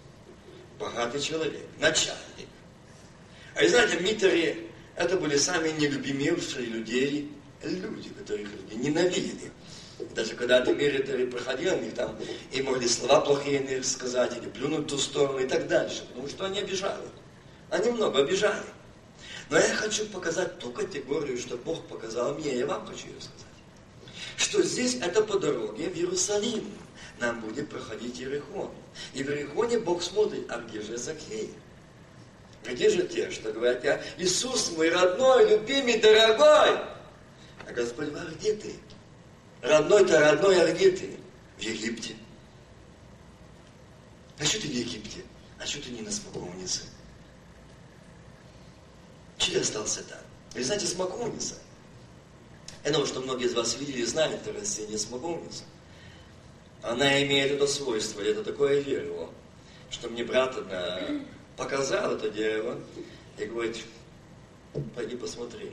Богатый 0.77 1.21
человек, 1.21 1.65
начальник. 1.79 2.49
А 3.55 3.63
и 3.63 3.67
знаете, 3.69 3.99
митеры, 3.99 4.67
это 4.95 5.17
были 5.17 5.37
самые 5.37 5.73
нелюбимейшие 5.73 6.65
людей, 6.65 7.31
люди, 7.63 8.09
которых 8.09 8.49
люди 8.51 8.75
ненавидели. 8.75 9.51
Даже 10.13 10.35
когда 10.35 10.59
Демиритори 10.59 11.25
проходил, 11.25 11.73
они 11.73 11.89
там 11.91 12.17
и 12.51 12.61
могли 12.61 12.87
слова 12.87 13.21
плохие 13.21 13.61
на 13.61 13.69
них 13.69 13.85
сказать, 13.85 14.35
или 14.37 14.49
плюнуть 14.49 14.87
в 14.87 14.89
ту 14.89 14.97
сторону 14.97 15.39
и 15.39 15.47
так 15.47 15.69
дальше, 15.69 16.05
потому 16.07 16.27
что 16.27 16.45
они 16.45 16.59
обижали. 16.59 17.07
Они 17.69 17.91
много 17.91 18.19
обижали. 18.19 18.65
Но 19.49 19.57
я 19.57 19.73
хочу 19.73 20.05
показать 20.07 20.59
ту 20.59 20.71
категорию, 20.71 21.37
что 21.37 21.55
Бог 21.55 21.85
показал 21.87 22.33
мне, 22.35 22.57
я 22.57 22.65
вам 22.65 22.85
хочу 22.85 23.07
ее 23.07 23.21
сказать. 23.21 23.54
Что 24.37 24.61
здесь 24.63 24.95
это 24.95 25.23
по 25.23 25.39
дороге 25.39 25.89
в 25.89 25.95
Иерусалим. 25.95 26.71
Нам 27.19 27.39
будет 27.41 27.69
проходить 27.69 28.19
Иерихон. 28.19 28.69
И 29.13 29.23
в 29.23 29.29
Иерихоне 29.29 29.79
Бог 29.79 30.03
смотрит, 30.03 30.49
а 30.49 30.59
где 30.59 30.81
же 30.81 30.97
Закхей? 30.97 31.53
Где 32.63 32.89
же 32.89 33.07
те, 33.07 33.29
что 33.31 33.51
говорят, 33.51 33.83
я 33.83 34.03
Иисус 34.17 34.71
мой 34.71 34.89
родной, 34.89 35.49
любимый, 35.49 35.99
дорогой? 35.99 36.79
А 37.67 37.73
Господь 37.73 38.09
говорит, 38.09 38.37
где 38.39 38.53
ты? 38.53 38.75
Родной-то 39.61 40.19
родной, 40.19 40.61
а 40.61 40.73
где 40.73 40.91
ты? 40.91 41.17
В 41.57 41.61
Египте. 41.61 42.15
А 44.39 44.43
что 44.43 44.61
ты 44.61 44.67
в 44.67 44.71
Египте? 44.71 45.21
А 45.59 45.65
что 45.65 45.81
ты 45.81 45.91
не 45.91 46.01
на 46.01 46.11
смоковнице? 46.11 46.81
Ты 49.37 49.57
остался 49.59 50.03
там? 50.03 50.19
Вы 50.53 50.63
знаете, 50.63 50.87
смоковница 50.87 51.55
Я 52.85 52.91
думаю, 52.91 53.07
что 53.07 53.19
многие 53.19 53.47
из 53.47 53.55
вас 53.55 53.79
видели 53.79 54.01
и 54.01 54.05
знали 54.05 54.35
это 54.35 54.53
растение 54.53 54.99
смоковница. 54.99 55.63
Она 56.83 57.23
имеет 57.23 57.53
это 57.53 57.65
свойство, 57.65 58.21
я 58.21 58.29
это 58.29 58.43
такое 58.43 58.79
верила, 58.79 59.31
что 59.89 60.07
мне 60.07 60.23
брат 60.23 60.55
одна 60.55 61.01
показал 61.57 62.13
это 62.13 62.29
дерево 62.29 62.79
и 63.39 63.45
говорит, 63.45 63.83
пойди 64.93 65.15
посмотри. 65.15 65.71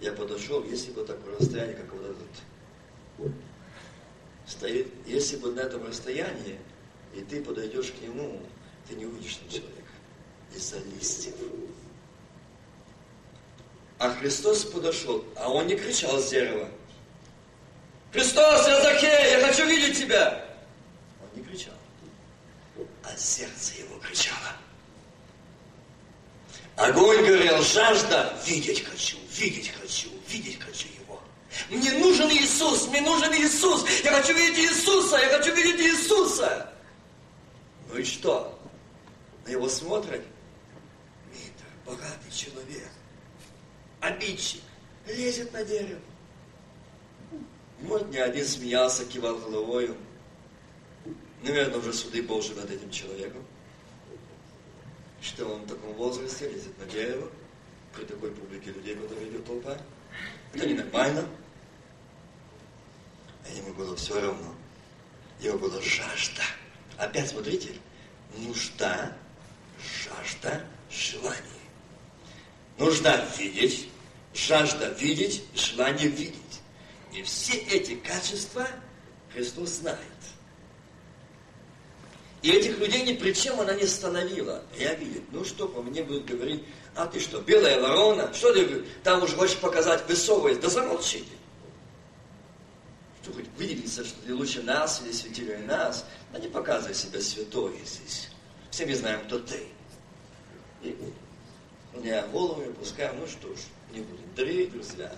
Я 0.00 0.12
подошел, 0.12 0.62
если 0.62 0.92
бы 0.92 1.04
такое 1.04 1.36
расстояние, 1.40 1.74
как 1.74 1.92
вот 1.92 2.04
этот 2.04 3.32
стоит, 4.46 4.86
если 5.06 5.36
бы 5.36 5.50
на 5.50 5.60
этом 5.60 5.84
расстоянии, 5.84 6.60
и 7.16 7.22
ты 7.22 7.42
подойдешь 7.42 7.90
к 7.90 8.00
нему, 8.00 8.40
ты 8.88 8.94
не 8.94 9.06
увидишь 9.06 9.36
там 9.36 9.48
человека 9.48 9.92
из-за 10.54 10.78
листьев. 10.78 11.34
А 14.04 14.10
Христос 14.10 14.66
подошел, 14.66 15.24
а 15.34 15.50
он 15.50 15.66
не 15.66 15.76
кричал 15.76 16.20
с 16.20 16.28
дерева. 16.28 16.68
Христос, 18.12 18.68
я 18.68 18.82
Захей, 18.82 19.30
я 19.30 19.46
хочу 19.46 19.64
видеть 19.66 19.98
тебя. 19.98 20.44
Он 21.22 21.40
не 21.40 21.42
кричал, 21.42 21.72
а 23.02 23.16
сердце 23.16 23.78
его 23.78 23.98
кричало. 24.00 24.36
Огонь 26.76 27.24
горел, 27.24 27.62
жажда, 27.62 28.38
видеть 28.44 28.84
хочу, 28.84 29.16
видеть 29.30 29.72
хочу, 29.72 30.10
видеть 30.28 30.60
хочу 30.60 30.88
его. 31.00 31.18
Мне 31.70 31.92
нужен 31.92 32.28
Иисус, 32.28 32.88
мне 32.88 33.00
нужен 33.00 33.32
Иисус, 33.32 33.86
я 34.04 34.12
хочу 34.12 34.34
видеть 34.34 34.70
Иисуса, 34.70 35.16
я 35.16 35.38
хочу 35.38 35.54
видеть 35.54 35.80
Иисуса. 35.80 36.70
Ну 37.88 37.96
и 37.96 38.04
что? 38.04 38.54
На 39.46 39.52
его 39.52 39.66
смотрят? 39.66 40.20
Митр, 41.32 41.64
богатый 41.86 42.30
человек, 42.30 42.90
обидчик, 44.04 44.60
лезет 45.06 45.52
на 45.52 45.64
дерево. 45.64 46.00
Вот 47.80 48.08
не 48.10 48.18
один 48.18 48.46
смеялся, 48.46 49.04
кивал 49.04 49.36
головою. 49.38 49.96
Наверное, 51.42 51.78
уже 51.78 51.92
суды 51.92 52.22
Божьи 52.22 52.54
над 52.54 52.70
этим 52.70 52.90
человеком. 52.90 53.44
Что 55.20 55.46
он 55.46 55.62
в 55.62 55.68
таком 55.68 55.92
возрасте 55.94 56.48
лезет 56.48 56.78
на 56.78 56.86
дерево, 56.86 57.30
при 57.94 58.04
такой 58.04 58.30
публике 58.30 58.72
людей, 58.72 58.94
которые 58.94 59.28
идет 59.28 59.46
толпа. 59.46 59.76
Это 60.52 60.66
ненормально. 60.66 61.26
А 63.44 63.56
ему 63.56 63.74
было 63.74 63.96
все 63.96 64.20
равно. 64.20 64.54
Его 65.40 65.58
была 65.58 65.80
жажда. 65.80 66.42
Опять 66.96 67.30
смотрите, 67.30 67.74
нужда, 68.38 69.16
жажда, 69.78 70.64
желание. 70.90 71.42
Нужда 72.78 73.28
видеть, 73.38 73.88
жажда 74.34 74.88
видеть, 74.98 75.44
желание 75.54 76.08
видеть. 76.08 76.34
И 77.12 77.22
все 77.22 77.54
эти 77.54 77.94
качества 77.94 78.66
Христос 79.32 79.70
знает. 79.70 79.98
И 82.42 82.50
этих 82.50 82.78
людей 82.78 83.02
ни 83.04 83.14
при 83.14 83.32
чем 83.32 83.58
она 83.60 83.72
не 83.72 83.84
остановила. 83.84 84.62
Я 84.78 84.94
видел, 84.94 85.22
ну 85.32 85.44
что 85.44 85.66
по 85.66 85.80
мне 85.80 86.02
будут 86.02 86.26
говорить, 86.26 86.62
а 86.94 87.06
ты 87.06 87.18
что, 87.18 87.40
белая 87.40 87.80
ворона? 87.80 88.34
Что 88.34 88.52
ты 88.52 88.84
там 89.02 89.22
уже 89.22 89.34
хочешь 89.34 89.56
показать 89.56 90.06
высовывать? 90.06 90.60
Да 90.60 90.68
замолчите. 90.68 91.24
Что 93.22 93.32
хоть 93.32 93.48
выделиться, 93.56 94.04
что 94.04 94.20
ты 94.26 94.34
лучше 94.34 94.62
нас 94.62 95.00
или 95.02 95.12
светилее 95.12 95.58
нас, 95.60 96.04
да 96.32 96.38
не 96.38 96.48
показывай 96.48 96.94
себя 96.94 97.20
святой 97.20 97.80
здесь. 97.86 98.28
Все 98.70 98.84
мы 98.84 98.94
знаем, 98.94 99.24
кто 99.24 99.38
ты. 99.38 99.66
И 100.82 100.94
меня 101.94 102.26
голову 102.26 102.62
не 102.62 102.72
пускаем, 102.72 103.18
ну 103.18 103.26
что 103.26 103.48
ж, 103.54 103.58
не 103.94 104.00
будем. 104.00 104.34
Дорогие 104.34 104.66
друзья, 104.66 105.12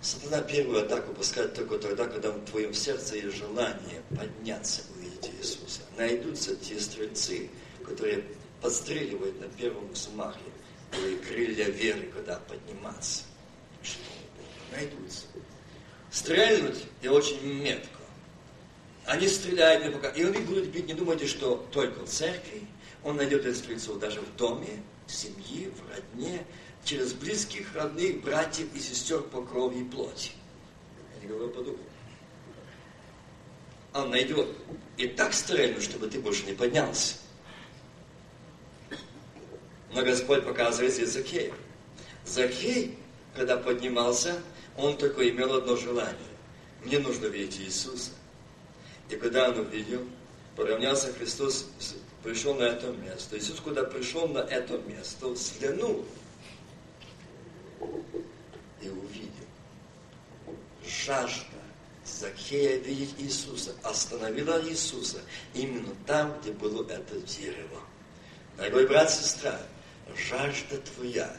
Сатана 0.00 0.40
первую 0.42 0.84
атаку 0.84 1.12
пускает 1.12 1.54
только 1.54 1.78
тогда, 1.78 2.06
когда 2.06 2.30
в 2.30 2.44
твоем 2.44 2.72
сердце 2.72 3.16
есть 3.16 3.36
желание 3.36 4.02
подняться, 4.16 4.82
увидеть 4.96 5.30
Иисуса. 5.38 5.80
Найдутся 5.96 6.54
те 6.56 6.78
стрельцы, 6.78 7.50
которые 7.84 8.24
подстреливают 8.62 9.40
на 9.40 9.48
первом 9.48 9.90
взмахе 9.92 10.38
твои 10.92 11.16
крылья 11.16 11.66
веры, 11.66 12.10
когда 12.14 12.38
подниматься. 12.38 13.24
Что? 13.82 14.00
Найдутся. 14.72 15.26
Стрельнуть 16.10 16.84
и 17.02 17.08
очень 17.08 17.42
метко. 17.60 17.88
Они 19.04 19.26
стреляют 19.26 19.84
не 19.84 19.90
пока. 19.90 20.10
И 20.10 20.22
они 20.22 20.38
будут 20.40 20.66
бить, 20.66 20.86
не 20.86 20.94
думайте, 20.94 21.26
что 21.26 21.66
только 21.72 22.04
в 22.04 22.08
церкви. 22.08 22.66
Он 23.04 23.16
найдет 23.16 23.44
этих 23.44 23.58
стрельцов 23.58 23.98
даже 23.98 24.20
в 24.20 24.36
доме, 24.36 24.82
в 25.06 25.12
семье, 25.12 25.70
в 25.70 25.94
родне, 25.94 26.44
через 26.88 27.12
близких, 27.12 27.74
родных, 27.74 28.22
братьев 28.22 28.66
и 28.74 28.80
сестер 28.80 29.20
по 29.20 29.42
крови 29.42 29.80
и 29.80 29.84
плоти. 29.84 30.32
Я 31.14 31.20
не 31.20 31.28
говорю 31.28 31.50
по 31.50 31.62
духу. 31.62 31.78
Он 33.92 34.10
найдет 34.10 34.48
и 34.96 35.06
так 35.06 35.34
стрельнут, 35.34 35.82
чтобы 35.82 36.08
ты 36.08 36.18
больше 36.18 36.46
не 36.46 36.54
поднялся. 36.54 37.16
Но 39.92 40.02
Господь 40.02 40.44
показывает 40.44 40.94
здесь 40.94 41.10
Закея. 41.10 41.52
Закей, 42.24 42.98
когда 43.34 43.58
поднимался, 43.58 44.40
он 44.76 44.96
только 44.96 45.28
имел 45.28 45.54
одно 45.54 45.76
желание. 45.76 46.16
Мне 46.84 47.00
нужно 47.00 47.26
видеть 47.26 47.60
Иисуса. 47.60 48.12
И 49.10 49.16
когда 49.16 49.50
он 49.50 49.58
увидел, 49.58 50.06
поравнялся 50.56 51.12
Христос, 51.12 51.66
пришел 52.22 52.54
на 52.54 52.64
это 52.64 52.92
место. 52.92 53.36
Иисус, 53.36 53.60
когда 53.60 53.84
пришел 53.84 54.26
на 54.28 54.38
это 54.38 54.78
место, 54.78 55.28
взглянул 55.28 56.06
и 58.80 58.88
увидел. 58.88 59.46
Жажда 60.84 61.58
Закея 62.04 62.78
видеть 62.78 63.14
Иисуса 63.18 63.74
остановила 63.82 64.62
Иисуса 64.66 65.18
именно 65.54 65.94
там, 66.06 66.38
где 66.40 66.52
было 66.52 66.82
это 66.90 67.20
дерево. 67.20 67.80
Дорогой 68.56 68.86
брат, 68.86 69.10
сестра, 69.10 69.60
жажда 70.16 70.78
твоя 70.78 71.36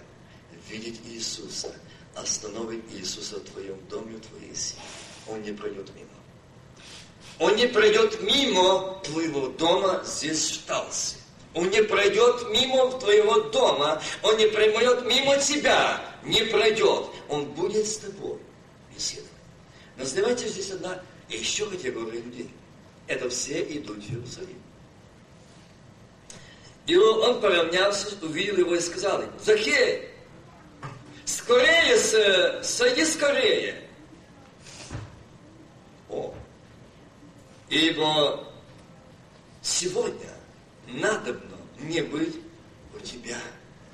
видеть 0.69 1.01
Иисуса 1.05 1.73
остановит 2.15 2.83
Иисуса 2.91 3.37
в 3.37 3.43
твоем 3.43 3.77
доме, 3.89 4.17
в 4.17 4.21
твоей 4.21 4.55
семье. 4.55 4.83
Он 5.27 5.41
не 5.41 5.51
пройдет 5.51 5.89
мимо. 5.95 6.09
Он 7.39 7.55
не 7.55 7.67
пройдет 7.67 8.21
мимо 8.21 8.99
твоего 9.03 9.47
дома 9.49 10.03
здесь 10.05 10.51
в 10.51 10.65
Талсе. 10.65 11.15
Он 11.53 11.69
не 11.69 11.81
пройдет 11.81 12.49
мимо 12.49 12.91
твоего 12.99 13.41
дома. 13.49 14.01
Он 14.21 14.37
не 14.37 14.47
пройдет 14.47 15.05
мимо 15.05 15.37
тебя. 15.37 16.08
Не 16.23 16.43
пройдет. 16.45 17.05
Он 17.29 17.45
будет 17.45 17.87
с 17.87 17.97
тобой 17.97 18.39
беседовать. 18.93 19.29
Но 19.97 20.05
знаете, 20.05 20.47
здесь 20.47 20.71
одна 20.71 21.01
еще 21.27 21.65
категория 21.69 22.21
людей. 22.21 22.49
Это 23.07 23.29
все 23.29 23.61
идут 23.61 24.03
в 24.03 24.11
Иерусалим. 24.11 24.61
И 26.85 26.95
он 26.95 27.39
поравнялся, 27.39 28.15
увидел 28.23 28.57
его 28.57 28.75
и 28.75 28.79
сказал 28.79 29.21
ему, 29.21 29.31
Захей, 29.39 30.09
скорее, 31.23 32.63
сойди 32.63 33.05
скорее. 33.05 33.87
О, 36.09 36.33
ибо 37.69 38.51
сегодня 39.61 40.31
надобно 40.87 41.57
мне 41.77 42.01
быть 42.01 42.35
у 42.95 42.99
тебя 42.99 43.37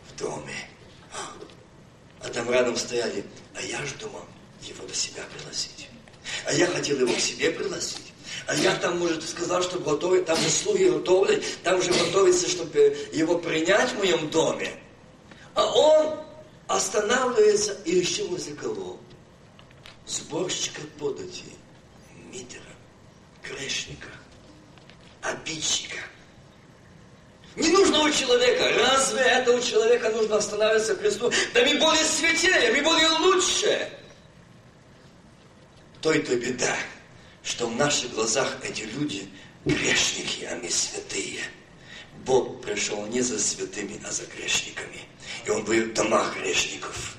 в 0.07 0.17
доме. 0.17 0.55
А 2.25 2.29
там 2.29 2.49
рядом 2.49 2.75
стояли, 2.75 3.23
а 3.53 3.61
я 3.61 3.85
ж 3.85 3.93
думал 3.99 4.25
его 4.63 4.85
до 4.87 4.95
себя 4.95 5.23
пригласить. 5.31 5.89
А 6.45 6.53
я 6.53 6.65
хотел 6.65 6.99
его 6.99 7.13
к 7.13 7.19
себе 7.19 7.51
пригласить. 7.51 8.13
А 8.47 8.55
я 8.55 8.75
там, 8.77 8.97
может, 8.97 9.27
сказал, 9.27 9.61
что 9.61 9.79
готовит, 9.79 10.25
там 10.25 10.37
услуги 10.43 10.85
готовы, 10.85 11.43
там 11.63 11.77
уже 11.79 11.91
готовится, 11.93 12.49
чтобы 12.49 12.97
его 13.13 13.37
принять 13.37 13.91
в 13.91 13.99
моем 13.99 14.29
доме. 14.31 14.75
А 15.53 15.65
он 15.65 16.19
останавливается 16.67 17.77
и 17.85 17.95
еще 17.95 18.23
возле 18.25 18.55
кого? 18.55 18.99
Сборщика 20.07 20.81
подати, 20.99 21.45
митера, 22.31 22.63
грешника, 23.43 24.09
обидчика. 25.21 25.99
Не 27.55 27.69
нужно 27.69 27.99
у 27.99 28.11
человека. 28.11 28.69
Разве 28.79 29.21
это 29.21 29.51
у 29.51 29.61
человека 29.61 30.09
нужно 30.09 30.37
останавливаться 30.37 30.95
к 30.95 30.99
Христу? 30.99 31.31
Да 31.53 31.61
мы 31.65 31.77
более 31.79 32.03
святее, 32.03 32.71
мы 32.71 32.81
более 32.81 33.09
лучше. 33.09 33.89
То-то 36.01 36.35
беда 36.35 36.75
что 37.45 37.67
в 37.67 37.75
наших 37.75 38.13
глазах 38.13 38.57
эти 38.63 38.81
люди 38.81 39.29
грешники, 39.63 40.45
а 40.45 40.59
мы 40.61 40.69
святые. 40.69 41.41
Бог 42.25 42.61
пришел 42.61 43.05
не 43.05 43.21
за 43.21 43.39
святыми, 43.39 44.01
а 44.05 44.11
за 44.11 44.25
грешниками. 44.25 45.01
И 45.45 45.49
Он 45.51 45.63
будет 45.63 45.89
в 45.89 45.93
домах 45.93 46.35
грешников. 46.37 47.15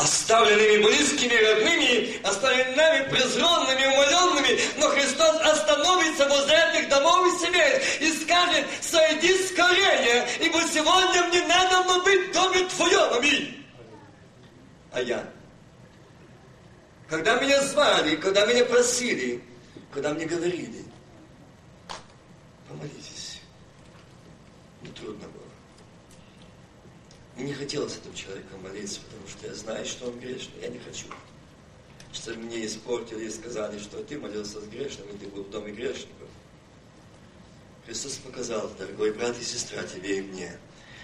Оставленными 0.00 0.82
близкими, 0.82 1.34
родными, 1.34 2.26
оставленными 2.26 3.10
презренными, 3.10 3.84
умоленными, 3.84 4.58
но 4.78 4.88
Христос 4.88 5.36
остановится 5.42 6.26
возле 6.26 6.56
этих 6.72 6.88
домов 6.88 7.26
и 7.26 7.44
семей 7.44 7.82
и 8.00 8.12
скажет, 8.22 8.66
сойди 8.80 9.36
скорее, 9.44 10.26
ибо 10.40 10.58
сегодня 10.72 11.24
мне 11.24 11.46
надо 11.46 12.02
быть 12.02 12.30
в 12.30 12.32
доме 12.32 12.66
Твоем. 12.68 13.12
Аминь. 13.12 13.66
А 14.92 15.02
я 15.02 15.24
Когда 17.08 17.38
меня 17.40 17.62
звали, 17.62 18.16
когда 18.16 18.46
меня 18.46 18.64
просили, 18.64 19.42
когда 19.92 20.14
мне 20.14 20.24
говорили, 20.24 20.84
помолитесь. 22.68 23.40
Не 24.80 24.90
трудно 24.92 25.28
было. 25.28 25.44
Мне 27.40 27.52
не 27.52 27.54
хотелось 27.54 27.96
этому 27.96 28.14
человеку 28.14 28.58
молиться, 28.58 29.00
потому 29.00 29.26
что 29.26 29.46
я 29.46 29.54
знаю, 29.54 29.86
что 29.86 30.08
он 30.08 30.20
грешный. 30.20 30.60
Я 30.60 30.68
не 30.68 30.78
хочу. 30.78 31.06
Что 32.12 32.34
мне 32.34 32.66
испортили 32.66 33.24
и 33.24 33.30
сказали, 33.30 33.78
что 33.78 34.04
ты 34.04 34.18
молился 34.18 34.60
с 34.60 34.64
грешным, 34.64 35.08
и 35.08 35.16
ты 35.16 35.26
был 35.26 35.44
в 35.44 35.50
доме 35.50 35.72
грешников. 35.72 36.28
Христос 37.86 38.16
показал, 38.16 38.68
дорогой 38.78 39.14
брат 39.14 39.38
и 39.40 39.42
сестра, 39.42 39.82
тебе 39.84 40.18
и 40.18 40.20
мне, 40.20 40.58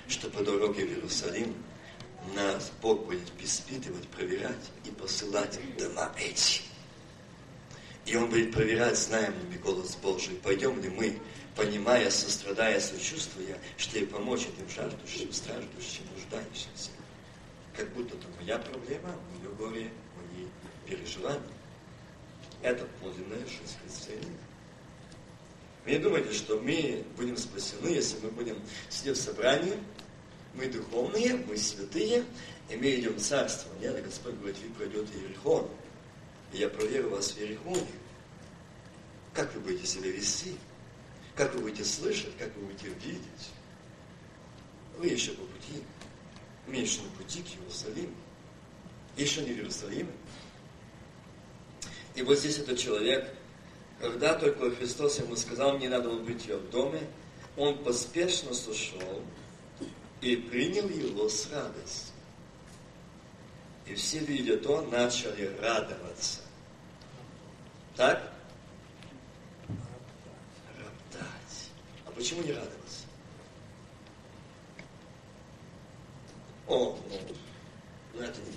что 0.08 0.28
по 0.28 0.42
дороге 0.42 0.84
в 0.84 0.90
Иерусалим 0.90 1.54
нас 2.34 2.70
Бог 2.82 3.06
будет 3.06 3.32
испытывать, 3.40 4.06
проверять 4.08 4.70
и 4.84 4.90
посылать 4.90 5.58
дома 5.78 6.12
эти. 6.18 6.60
И 8.04 8.14
Он 8.14 8.28
будет 8.28 8.52
проверять, 8.52 8.98
знаем 8.98 9.32
ли 9.32 9.52
мы 9.52 9.56
голос 9.56 9.96
Божий, 9.96 10.36
пойдем 10.42 10.82
ли 10.82 10.90
мы, 10.90 11.18
понимая, 11.56 12.10
сострадая, 12.10 12.78
сочувствуя, 12.78 13.58
что 13.78 13.98
и 13.98 14.04
помочь 14.04 14.42
этим 14.42 14.68
жаждущим, 14.68 15.32
страждущим, 15.32 16.04
нуждающимся. 16.26 16.90
Как 17.74 17.88
будто 17.92 18.16
это 18.16 18.26
моя 18.38 18.58
проблема, 18.58 19.14
мое 19.38 19.52
горе, 19.54 19.90
мои 20.16 20.46
переживания. 20.86 21.42
Это 22.62 22.86
подлинная 23.00 23.44
жизнь 23.46 23.76
христианина. 23.82 24.38
Вы 25.84 25.92
не 25.92 25.98
думайте, 25.98 26.32
что 26.32 26.58
мы 26.58 27.04
будем 27.16 27.36
спасены, 27.36 27.88
если 27.88 28.18
мы 28.20 28.30
будем 28.30 28.60
сидеть 28.88 29.18
в 29.18 29.22
собрании, 29.22 29.78
мы 30.54 30.66
духовные, 30.68 31.36
мы 31.46 31.56
святые, 31.56 32.24
и 32.70 32.76
мы 32.76 32.94
идем 32.96 33.14
в 33.14 33.20
царство. 33.20 33.70
Нет, 33.80 34.02
Господь 34.02 34.34
говорит, 34.34 34.56
вы 34.58 34.74
пройдете 34.74 35.12
Иерихон, 35.18 35.68
и 36.52 36.58
я 36.58 36.68
проверю 36.68 37.10
вас 37.10 37.32
в 37.32 37.38
Иерихоне. 37.38 37.86
Как 39.34 39.54
вы 39.54 39.60
будете 39.60 39.86
себя 39.86 40.10
вести? 40.10 40.56
Как 41.36 41.54
вы 41.54 41.60
будете 41.60 41.84
слышать? 41.84 42.36
Как 42.38 42.56
вы 42.56 42.62
будете 42.62 42.88
видеть? 42.88 43.50
Вы 44.96 45.08
еще 45.08 45.32
по 45.32 45.42
пути. 45.44 45.84
На 46.66 46.74
пути 47.16 47.42
к 47.42 47.58
Иерусалиму. 47.58 48.14
Еще 49.16 49.42
не 49.42 49.52
в 49.52 49.56
Иерусалиме. 49.58 50.12
И 52.14 52.22
вот 52.22 52.38
здесь 52.38 52.58
этот 52.58 52.78
человек, 52.78 53.32
когда 54.00 54.34
только 54.34 54.70
Христос 54.74 55.18
ему 55.18 55.36
сказал, 55.36 55.76
мне 55.76 55.88
надо 55.88 56.10
быть 56.10 56.46
в 56.46 56.70
доме, 56.70 57.02
он 57.56 57.82
поспешно 57.84 58.52
сошел, 58.52 59.22
и 60.20 60.36
принял 60.36 60.88
его 60.88 61.28
с 61.28 61.50
радостью. 61.50 62.14
И 63.86 63.94
все, 63.94 64.18
видя 64.18 64.56
то, 64.56 64.82
начали 64.82 65.46
радоваться. 65.60 66.40
Так? 67.94 68.32
Роптать. 70.78 71.70
А 72.04 72.10
почему 72.10 72.42
не 72.42 72.52
радоваться? 72.52 72.75
О, 76.68 76.98
ну, 77.08 77.18
ну 78.14 78.22
это 78.22 78.40
не 78.40 78.52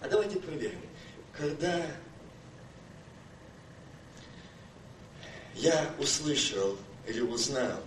А 0.00 0.08
давайте 0.08 0.38
проверим. 0.40 0.80
Когда 1.32 1.86
я 5.54 5.94
услышал 5.98 6.76
или 7.06 7.20
узнал, 7.20 7.80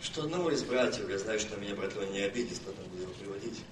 что 0.00 0.24
одного 0.24 0.50
из 0.50 0.64
братьев, 0.64 1.08
я 1.08 1.18
знаю, 1.18 1.38
что 1.38 1.56
меня 1.56 1.74
брат 1.74 1.94
Леня 1.94 2.10
не 2.10 2.20
обидит, 2.20 2.60
потом 2.62 2.84
буду 2.86 3.02
его 3.02 3.12
приводить, 3.12 3.62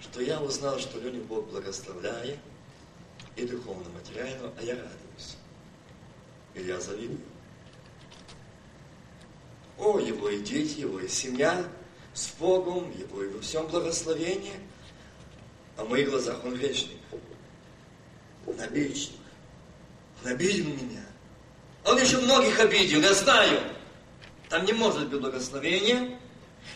что 0.00 0.20
я 0.20 0.40
узнал, 0.40 0.78
что 0.78 1.00
Леню 1.00 1.24
Бог 1.24 1.48
благословляет, 1.48 2.38
и 3.36 3.46
духовно, 3.46 3.88
материально, 3.90 4.52
а 4.58 4.62
я 4.62 4.74
радуюсь. 4.74 5.36
Или 6.54 6.68
я 6.68 6.80
завидую. 6.80 7.31
О, 9.82 9.98
его 9.98 10.28
и 10.28 10.38
дети, 10.38 10.80
его 10.80 11.00
и 11.00 11.08
семья 11.08 11.64
с 12.14 12.28
Богом, 12.38 12.92
его 12.96 13.24
и 13.24 13.28
во 13.28 13.40
всем 13.40 13.66
благословении, 13.66 14.54
а 15.76 15.84
в 15.84 15.90
моих 15.90 16.08
глазах 16.08 16.44
он 16.44 16.54
вечный. 16.54 16.98
Он 18.46 18.60
обидчик. 18.60 19.14
Он 20.22 20.30
обидел 20.30 20.66
меня. 20.66 21.04
Он 21.84 22.00
еще 22.00 22.18
многих 22.18 22.60
обидел, 22.60 23.00
я 23.00 23.12
знаю. 23.12 23.60
Там 24.48 24.64
не 24.66 24.72
может 24.72 25.08
быть 25.08 25.20
благословения, 25.20 26.16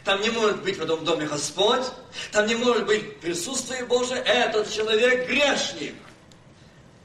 там 0.02 0.20
не 0.20 0.30
может 0.30 0.62
быть 0.64 0.76
в 0.76 0.82
этом 0.82 1.04
доме 1.04 1.26
Господь, 1.26 1.86
там 2.32 2.46
не 2.46 2.56
может 2.56 2.86
быть 2.86 3.20
присутствие 3.20 3.84
Божие. 3.84 4.20
Этот 4.22 4.68
человек 4.68 5.28
грешник. 5.28 5.94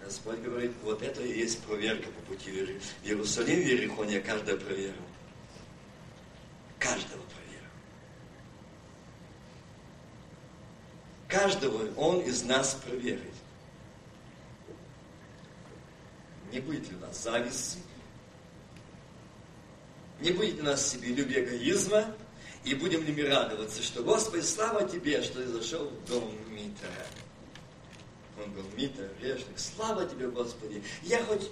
Господь 0.03 0.39
говорит, 0.39 0.71
вот 0.81 1.03
это 1.03 1.21
и 1.21 1.37
есть 1.37 1.59
проверка 1.59 2.07
по 2.09 2.33
пути 2.33 2.49
в 2.49 3.05
Иерусалим, 3.05 3.61
в 3.61 3.65
Иерихоне, 3.65 4.19
каждая 4.19 4.57
проверка. 4.57 5.10
Каждого 6.81 7.21
проверка. 7.21 7.69
Каждого 11.27 11.93
Он 11.95 12.21
из 12.21 12.41
нас 12.41 12.73
проверит. 12.73 13.33
Не 16.51 16.59
будет 16.59 16.89
ли 16.89 16.95
у 16.95 16.99
нас 16.99 17.21
зависти, 17.21 17.77
не 20.19 20.31
будет 20.31 20.59
у 20.59 20.63
нас 20.63 20.89
себе 20.89 21.09
любви 21.09 21.43
эгоизма, 21.43 22.15
и 22.63 22.73
будем 22.73 23.03
ли 23.05 23.13
мы 23.13 23.29
радоваться, 23.29 23.81
что 23.83 24.03
Господи, 24.03 24.41
слава 24.41 24.87
Тебе, 24.89 25.21
что 25.21 25.35
ты 25.35 25.47
зашел 25.47 25.85
в 25.85 26.05
дом 26.09 26.35
Мита. 26.49 26.87
Он 28.43 28.51
был 28.53 28.63
Мита, 28.75 29.07
грешник. 29.19 29.57
Слава 29.57 30.05
Тебе, 30.07 30.29
Господи. 30.29 30.83
Я 31.03 31.23
хоть 31.25 31.47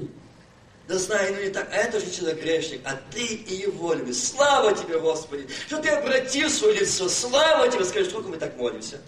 да 0.90 0.98
знаю, 0.98 1.36
ну 1.36 1.42
не 1.44 1.52
так, 1.52 1.72
а 1.72 1.76
это 1.76 2.00
же 2.00 2.10
человек 2.10 2.42
грешник, 2.42 2.82
а 2.84 3.00
ты 3.12 3.24
и 3.24 3.54
его 3.54 3.94
любишь. 3.94 4.24
Слава 4.24 4.74
Тебе, 4.74 5.00
Господи, 5.00 5.48
что 5.68 5.80
Ты 5.80 5.90
обратил 5.90 6.50
свое 6.50 6.80
лицо. 6.80 7.08
Слава 7.08 7.70
Тебе, 7.70 7.86
скажи, 7.86 8.10
сколько 8.10 8.30
мы 8.30 8.38
так 8.38 8.58
молимся. 8.58 9.00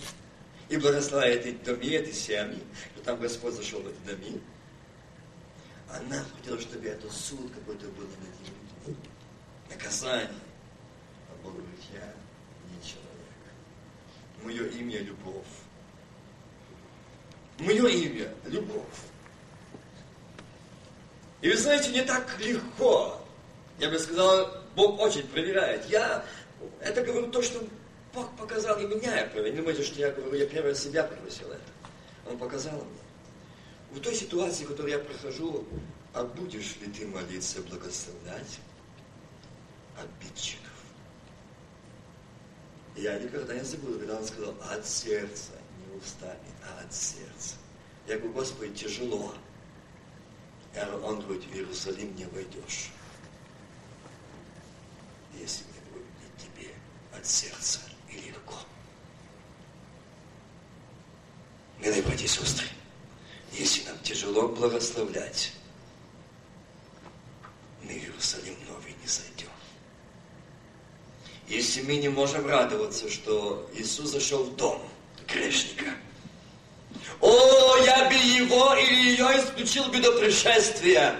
И 0.69 0.77
благословляй 0.77 1.37
эти 1.37 1.53
доми, 1.53 1.87
эти 1.87 2.13
семьи, 2.13 2.61
что 2.93 3.03
там 3.03 3.19
Господь 3.19 3.55
зашел 3.55 3.81
в 3.81 3.87
эти 3.87 3.97
доми. 4.05 4.39
А 5.89 5.99
нам 6.07 6.23
хотелось, 6.37 6.61
чтобы 6.61 6.87
это 6.87 7.11
суд 7.11 7.51
какой-то 7.51 7.87
был 7.87 8.05
над 8.05 8.85
ними 8.85 8.97
наказание. 9.67 10.29
А 11.29 11.43
Бог 11.43 11.53
говорит, 11.53 11.79
я 11.93 12.13
не 12.69 12.79
человек. 12.83 13.09
Мое 14.43 14.67
имя– 14.79 14.99
любовь. 15.01 15.47
Мое 17.57 17.87
имя– 17.87 18.31
любовь. 18.45 19.10
И 21.41 21.49
вы 21.49 21.57
знаете, 21.57 21.91
не 21.91 22.03
так 22.03 22.39
легко. 22.39 23.19
Я 23.79 23.89
бы 23.89 23.97
сказал, 23.97 24.49
Бог 24.75 24.99
очень 24.99 25.27
проверяет. 25.27 25.89
Я 25.89 26.23
это 26.79 27.03
говорю 27.03 27.31
то, 27.31 27.41
что 27.41 27.63
Бог 28.13 28.29
показал 28.37 28.79
и 28.79 28.85
меня. 28.85 29.27
Не 29.27 29.51
думайте, 29.51 29.83
что 29.83 29.99
я 29.99 30.11
говорю, 30.11 30.35
я 30.35 30.45
первый 30.45 30.75
себя 30.75 31.03
просил 31.03 31.47
это. 31.51 31.61
Он 32.29 32.37
показал 32.37 32.75
мне. 32.75 33.99
В 33.99 33.99
той 33.99 34.13
ситуации, 34.13 34.65
которую 34.65 34.91
я 34.91 34.99
прохожу, 34.99 35.65
а 36.13 36.23
будешь 36.23 36.77
ли 36.77 36.87
ты 36.87 37.07
молиться, 37.07 37.61
благословлять? 37.63 38.59
обидчиков. 40.01 40.67
Я 42.95 43.17
никогда 43.19 43.53
не 43.53 43.63
забуду, 43.63 43.99
когда 43.99 44.17
он 44.17 44.25
сказал, 44.25 44.55
от 44.69 44.85
сердца, 44.85 45.51
не 45.77 45.97
устами, 45.97 46.39
а 46.63 46.83
от 46.83 46.93
сердца. 46.93 47.55
Я 48.07 48.17
говорю, 48.17 48.33
Господи, 48.33 48.73
тяжело. 48.73 49.33
Он 51.03 51.19
говорит, 51.19 51.43
в 51.45 51.53
Иерусалим 51.53 52.15
не 52.15 52.25
войдешь. 52.25 52.89
Если 55.37 55.63
не 55.65 55.79
будет 55.91 56.37
тебе 56.37 56.69
от 57.13 57.25
сердца 57.25 57.79
и 58.09 58.17
легко. 58.17 58.55
Милые 61.79 62.01
братья 62.03 62.25
и 62.25 62.27
сестры, 62.27 62.67
если 63.51 63.83
нам 63.87 63.97
тяжело 63.99 64.47
благословлять, 64.47 65.53
мы 67.83 67.89
в 67.89 68.03
Иерусалим 68.03 68.55
новый 68.67 68.95
не 69.01 69.07
зайдем. 69.07 69.49
Если 71.47 71.81
мы 71.81 71.97
не 71.97 72.07
можем 72.07 72.45
радоваться, 72.45 73.09
что 73.09 73.69
Иисус 73.73 74.11
зашел 74.11 74.45
в 74.45 74.55
дом 74.55 74.81
грешника. 75.27 75.95
О, 77.19 77.77
я 77.85 78.09
бы 78.09 78.15
его 78.15 78.75
или 78.75 79.11
ее 79.11 79.25
исключил 79.39 79.85
бы 79.85 79.99
до 79.99 80.11
пришествия. 80.19 81.15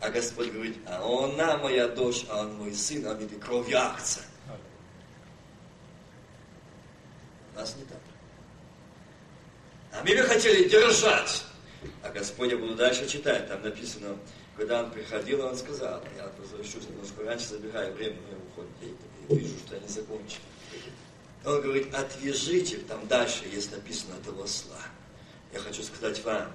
А 0.00 0.08
Господь 0.08 0.50
говорит, 0.50 0.78
а 0.86 1.02
она 1.24 1.58
моя 1.58 1.88
дочь, 1.88 2.24
а 2.30 2.40
он 2.40 2.54
мой 2.54 2.74
сын, 2.74 3.06
а 3.06 3.14
ведь 3.14 3.38
кровь 3.40 3.68
яхца. 3.68 4.20
Нас 7.54 7.76
не 7.76 7.84
так. 7.84 7.98
А 9.92 10.02
мы 10.02 10.16
бы 10.16 10.22
хотели 10.22 10.68
держать. 10.68 11.44
А 12.02 12.10
Господь, 12.10 12.50
я 12.50 12.56
буду 12.56 12.74
дальше 12.74 13.08
читать, 13.08 13.48
там 13.48 13.62
написано, 13.62 14.16
когда 14.56 14.82
он 14.82 14.90
приходил, 14.90 15.44
он 15.44 15.56
сказал, 15.56 16.02
я 16.16 16.30
возвращусь 16.38 16.88
немножко 16.88 17.24
раньше, 17.24 17.48
забегаю, 17.48 17.92
время 17.94 18.16
мне 18.26 18.36
уходит, 18.36 18.70
я 19.28 19.36
вижу, 19.36 19.58
что 19.58 19.74
я 19.74 19.80
не 19.80 19.88
закончил. 19.88 20.40
Он 21.44 21.60
говорит, 21.62 21.94
отвяжите, 21.94 22.76
там 22.78 23.06
дальше 23.08 23.44
есть 23.52 23.72
написано 23.72 24.16
от 24.16 24.26
его 24.26 24.46
сла. 24.46 24.82
Я 25.52 25.60
хочу 25.60 25.82
сказать 25.82 26.22
вам 26.24 26.52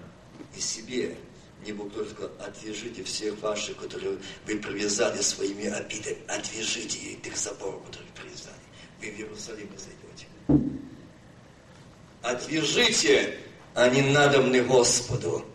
и 0.56 0.60
себе, 0.60 1.18
не 1.66 1.72
Бог 1.72 1.92
только 1.92 2.30
отвяжите 2.40 3.04
всех 3.04 3.40
ваших, 3.40 3.78
которые 3.78 4.20
вы 4.46 4.58
привязали 4.58 5.22
своими 5.22 5.68
обидами, 5.68 6.20
отвяжите 6.28 7.14
этих 7.14 7.36
заборов, 7.36 7.84
которые 7.86 8.12
привязали. 8.14 8.56
Вы 9.02 9.12
в 9.12 9.20
Иерусалим 9.20 9.70
зайдете. 9.78 10.76
Отвяжите, 12.22 13.40
они 13.74 14.02
надобны 14.02 14.64
Господу. 14.64 15.46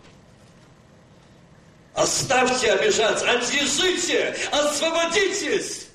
Оставьте 1.94 2.72
обижаться, 2.72 3.30
отвяжите, 3.30 4.36
освободитесь. 4.50 5.88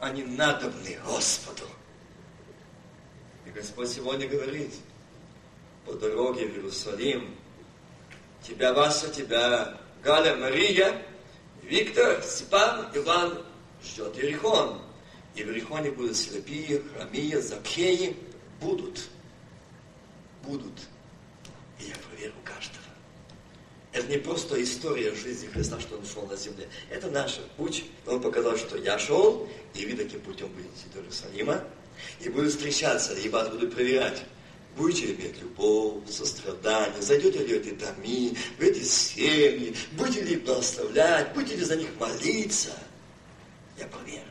Они 0.00 0.22
надобны 0.24 0.98
Господу. 1.06 1.71
Господь 3.54 3.90
сегодня 3.90 4.26
говорит, 4.26 4.72
по 5.84 5.92
дороге 5.94 6.46
в 6.46 6.56
Иерусалим, 6.56 7.34
тебя, 8.42 8.72
Вася, 8.72 9.08
тебя, 9.08 9.78
Галя, 10.02 10.36
Мария, 10.36 11.02
Виктор, 11.62 12.22
Степан, 12.22 12.88
Иван 12.94 13.44
ждет 13.84 14.16
Иерихон. 14.16 14.80
И 15.34 15.44
в 15.44 15.48
Иерихоне 15.48 15.90
будут 15.90 16.16
слепые, 16.16 16.82
хромие, 16.94 17.40
закеи. 17.40 18.16
Будут. 18.60 19.08
Будут. 20.44 20.72
И 21.78 21.84
я 21.84 21.94
проверю 22.08 22.34
каждого. 22.44 22.82
Это 23.92 24.06
не 24.08 24.18
просто 24.18 24.62
история 24.62 25.14
жизни 25.14 25.48
Христа, 25.48 25.78
что 25.80 25.96
Он 25.96 26.06
шел 26.06 26.26
на 26.26 26.36
земле. 26.36 26.68
Это 26.90 27.10
наш 27.10 27.38
путь. 27.56 27.84
Он 28.06 28.20
показал, 28.20 28.56
что 28.56 28.76
я 28.78 28.98
шел, 28.98 29.48
и 29.74 29.86
вы 29.86 29.94
таким 29.96 30.20
путем 30.20 30.48
будете 30.48 30.86
до 30.92 31.00
Иерусалима. 31.00 31.64
И 32.20 32.28
буду 32.28 32.48
встречаться, 32.50 33.14
и 33.14 33.28
вас 33.28 33.48
буду 33.48 33.68
проверять. 33.68 34.22
Будете 34.76 35.12
иметь 35.12 35.38
любовь, 35.40 36.08
сострадание, 36.08 37.02
зайдете 37.02 37.44
ли 37.44 37.58
в 37.58 37.66
эти 37.66 37.74
доми, 37.74 38.34
в 38.58 38.62
эти 38.62 38.82
семьи, 38.82 39.74
будете 39.92 40.22
ли 40.22 40.36
благословлять, 40.36 41.34
будете 41.34 41.56
ли 41.56 41.64
за 41.64 41.76
них 41.76 41.88
молиться. 42.00 42.72
Я 43.78 43.86
проверю. 43.86 44.22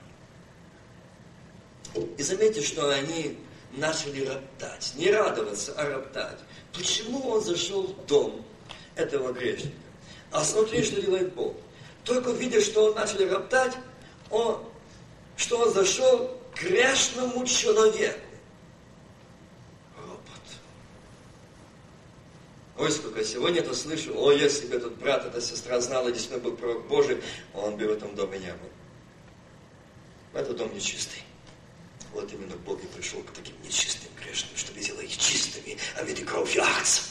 И 2.17 2.23
заметьте, 2.23 2.61
что 2.61 2.89
они 2.89 3.37
начали 3.73 4.25
роптать. 4.25 4.93
Не 4.95 5.11
радоваться, 5.11 5.73
а 5.77 5.87
роптать. 5.89 6.39
Почему 6.73 7.19
он 7.27 7.43
зашел 7.43 7.83
в 7.83 8.05
дом 8.07 8.43
этого 8.95 9.31
грешника? 9.33 9.75
А 10.31 10.43
смотри, 10.43 10.83
что 10.83 11.01
делает 11.01 11.33
Бог. 11.33 11.55
Только 12.03 12.31
видя, 12.31 12.61
что 12.61 12.85
он 12.85 12.95
начал 12.95 13.29
роптать, 13.29 13.73
он, 14.29 14.63
что 15.35 15.59
он 15.59 15.73
зашел 15.73 16.40
грешному 16.55 17.45
человеку. 17.45 18.19
Ой, 22.81 22.91
сколько 22.91 23.23
сегодня 23.23 23.59
это 23.59 23.75
слышу. 23.75 24.11
О, 24.17 24.31
если 24.31 24.65
бы 24.65 24.75
этот 24.75 24.97
брат, 24.97 25.23
эта 25.23 25.39
сестра 25.39 25.79
знала, 25.81 26.11
действительно 26.11 26.43
был 26.43 26.57
пророк 26.57 26.87
Божий, 26.87 27.21
он 27.53 27.77
бы 27.77 27.85
в 27.85 27.91
этом 27.91 28.15
доме 28.15 28.39
не 28.39 28.51
был. 28.51 28.69
Этот 30.33 30.57
дом 30.57 30.73
нечистый. 30.73 31.21
Вот 32.11 32.33
именно 32.33 32.55
Бог 32.65 32.83
и 32.83 32.87
пришел 32.87 33.21
к 33.21 33.31
таким 33.31 33.55
нечистым 33.63 34.09
грешным, 34.19 34.57
чтобы 34.57 34.81
сделать 34.81 35.05
их 35.05 35.17
чистыми, 35.17 35.77
а 35.95 36.03
ведь 36.03 36.21
и 36.21 36.23
кровью 36.23 36.63
акций. 36.63 37.03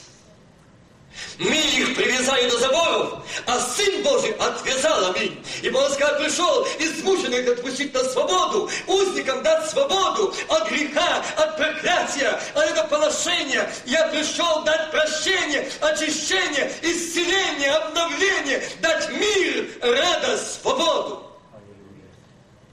Мы 1.39 1.57
их 1.57 1.97
привязали 1.97 2.51
до 2.51 2.59
заборов, 2.59 3.27
а 3.47 3.61
Сын 3.61 4.03
Божий 4.03 4.33
отвязал, 4.33 5.15
аминь. 5.15 5.40
Ибо 5.63 5.79
Он 5.79 5.93
сказал, 5.93 6.19
пришел 6.19 6.67
измученных 6.79 7.49
отпустить 7.49 7.93
на 7.95 8.05
свободу, 8.05 8.71
узникам 8.87 9.43
дать 9.43 9.69
свободу 9.71 10.35
от 10.49 10.69
греха, 10.69 11.25
от 11.37 11.57
проклятия, 11.57 12.41
от 12.55 12.65
этого 12.65 12.87
положения. 12.89 13.71
Я 13.87 14.09
пришел 14.09 14.63
дать 14.65 14.91
прощение, 14.91 15.71
очищение, 15.81 16.73
исцеление, 16.83 17.71
обновление, 17.71 18.63
дать 18.81 19.11
мир, 19.11 19.69
радость, 19.81 20.63
свободу. 20.63 21.27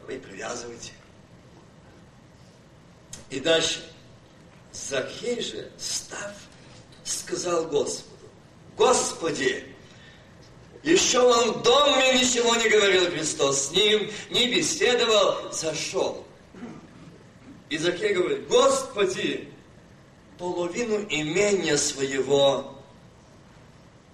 Вы 0.08 0.20
привязываете. 0.20 0.92
И 3.30 3.40
дальше. 3.40 3.84
Захей 4.72 5.42
же, 5.42 5.72
став, 5.78 6.32
сказал 7.04 7.66
Господу, 7.66 8.30
Господи, 8.78 9.76
еще 10.84 11.20
он 11.20 11.52
в 11.52 11.64
доме 11.64 12.14
ничего 12.14 12.56
не 12.56 12.70
говорил 12.70 13.12
Христос, 13.12 13.68
с 13.68 13.72
ним 13.72 14.10
не 14.30 14.54
беседовал, 14.54 15.52
зашел. 15.52 16.26
И 17.70 17.78
Закей 17.78 18.14
говорит, 18.14 18.48
Господи, 18.48 19.50
половину 20.38 21.06
имения 21.10 21.78
своего, 21.78 22.78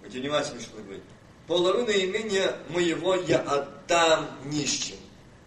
будьте 0.01 0.19
внимательны, 0.19 0.61
что 0.61 0.77
он 0.77 0.83
говорит, 0.83 1.03
половину 1.47 1.91
имения 1.91 2.57
моего 2.69 3.15
я 3.15 3.39
отдам 3.39 4.29
нищим. 4.45 4.95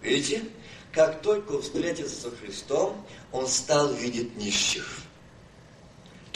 Видите? 0.02 0.44
Как 0.92 1.20
только 1.20 1.60
встретился 1.60 2.22
со 2.22 2.30
Христом, 2.30 3.04
он 3.32 3.46
стал 3.48 3.92
видеть 3.92 4.36
нищих. 4.36 5.02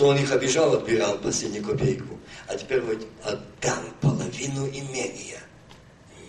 То 0.01 0.07
он 0.07 0.17
их 0.17 0.33
обижал, 0.33 0.73
отбирал 0.73 1.19
последнюю 1.19 1.63
копейку 1.63 2.19
а 2.47 2.57
теперь 2.57 2.81
вот 2.81 3.07
отдам 3.23 3.85
половину 4.01 4.67
имения 4.67 5.43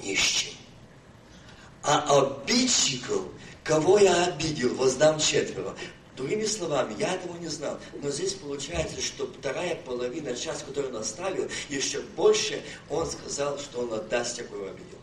нищим. 0.04 0.52
А 1.82 2.20
обидчиков, 2.20 3.28
кого 3.64 3.98
я 3.98 4.26
обидел, 4.26 4.76
воздам 4.76 5.20
четверо. 5.20 5.74
Другими 6.18 6.44
словами, 6.44 6.98
я 7.00 7.14
этого 7.14 7.38
не 7.38 7.48
знал. 7.48 7.80
Но 8.04 8.10
здесь 8.10 8.34
получается, 8.34 9.02
что 9.02 9.26
вторая 9.26 9.76
половина, 9.86 10.36
часть, 10.36 10.66
которую 10.66 10.94
он 10.94 11.00
оставил, 11.00 11.48
еще 11.70 12.02
больше 12.18 12.62
он 12.90 13.10
сказал, 13.10 13.58
что 13.58 13.84
он 13.84 13.94
отдаст 13.94 14.44
кого 14.50 14.66
обидел. 14.66 15.00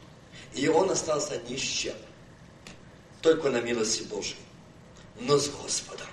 И 0.52 0.68
он 0.68 0.90
остался 0.90 1.40
ни 1.48 1.56
с 1.56 1.62
чем. 1.62 1.94
Только 3.22 3.48
на 3.48 3.62
милости 3.62 4.02
Божией. 4.02 4.36
Но 5.18 5.38
с 5.38 5.48
Господом 5.48 6.06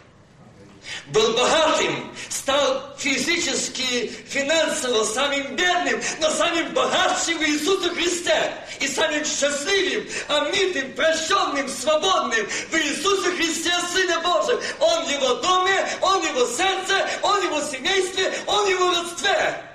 был 1.07 1.33
богатым, 1.33 2.13
стал 2.29 2.95
физически, 2.97 4.11
финансово 4.27 5.03
самым 5.03 5.55
бедным, 5.55 6.01
но 6.19 6.29
самым 6.31 6.73
богатшим 6.73 7.38
в 7.38 7.43
Иисусе 7.43 7.89
Христе 7.89 8.53
и 8.79 8.88
самым 8.88 9.23
счастливым, 9.25 10.07
омитым, 10.27 10.93
прощенным, 10.93 11.67
свободным 11.69 12.45
в 12.47 12.75
Иисусе 12.75 13.31
Христе, 13.36 13.71
Сыне 13.93 14.17
Божьем. 14.19 14.59
Он 14.79 15.05
в 15.05 15.09
его 15.09 15.36
доме, 15.36 15.88
он 16.01 16.21
в 16.21 16.25
его 16.25 16.45
сердце, 16.47 17.07
он 17.21 17.39
в 17.39 17.43
его 17.43 17.61
семействе, 17.61 18.33
он 18.47 18.65
в 18.65 18.69
его 18.69 18.89
родстве. 18.91 19.74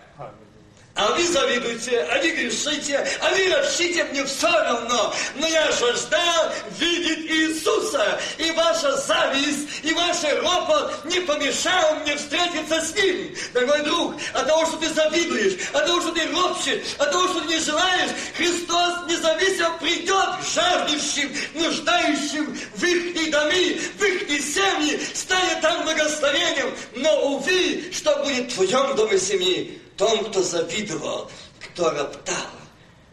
А 0.95 1.13
вы 1.13 1.27
завидуете, 1.27 2.01
а 2.11 2.19
вы 2.19 2.31
грешите, 2.31 2.99
а 3.21 3.31
вы 3.31 3.55
ропщите, 3.55 4.05
мне 4.05 4.25
все 4.25 4.51
равно. 4.51 5.15
Но 5.37 5.47
я 5.47 5.71
жаждал 5.73 6.53
видеть 6.79 7.31
Иисуса. 7.31 8.21
И 8.39 8.51
ваша 8.51 8.97
зависть, 8.97 9.69
и 9.85 9.95
ваш 9.95 10.17
ропот 10.43 11.05
не 11.05 11.21
помешал 11.21 11.95
мне 12.03 12.17
встретиться 12.17 12.81
с 12.81 12.95
Ним. 12.95 13.35
Дорогой 13.55 13.83
друг, 13.83 14.15
от 14.35 14.47
того, 14.47 14.67
что 14.67 14.77
ты 14.79 14.89
завидуешь, 14.93 15.61
от 15.73 15.87
того, 15.87 16.01
что 16.01 16.13
ты 16.13 16.27
ропщешь, 16.27 16.83
от 16.99 17.13
того, 17.13 17.29
что 17.29 17.41
ты 17.43 17.55
не 17.55 17.61
желаешь, 17.61 18.11
Христос 18.37 18.95
независимо 19.09 19.79
придет 19.79 20.29
к 20.41 20.55
жаждущим, 20.55 21.35
нуждающим 21.55 22.59
в 22.75 22.85
их 22.85 23.31
доми, 23.31 23.81
в 23.97 24.03
их 24.03 24.21
семьи, 24.43 25.01
станет 25.15 25.61
там 25.61 25.85
благословением. 25.85 26.75
Но, 26.97 27.37
увы, 27.37 27.91
что 27.93 28.17
будет 28.25 28.53
в 28.53 28.55
твоем 28.55 28.97
доме 28.97 29.19
семьи? 29.19 29.81
Том, 30.01 30.25
кто 30.31 30.43
завидовал, 30.43 31.31
кто 31.61 31.91
роптал, 31.91 32.47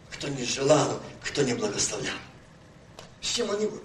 кто 0.09 0.29
не 0.29 0.45
желал, 0.45 1.01
кто 1.21 1.43
не 1.43 1.53
благословлял. 1.53 2.15
С 3.19 3.35
чем 3.35 3.51
они 3.51 3.67
будут? 3.67 3.83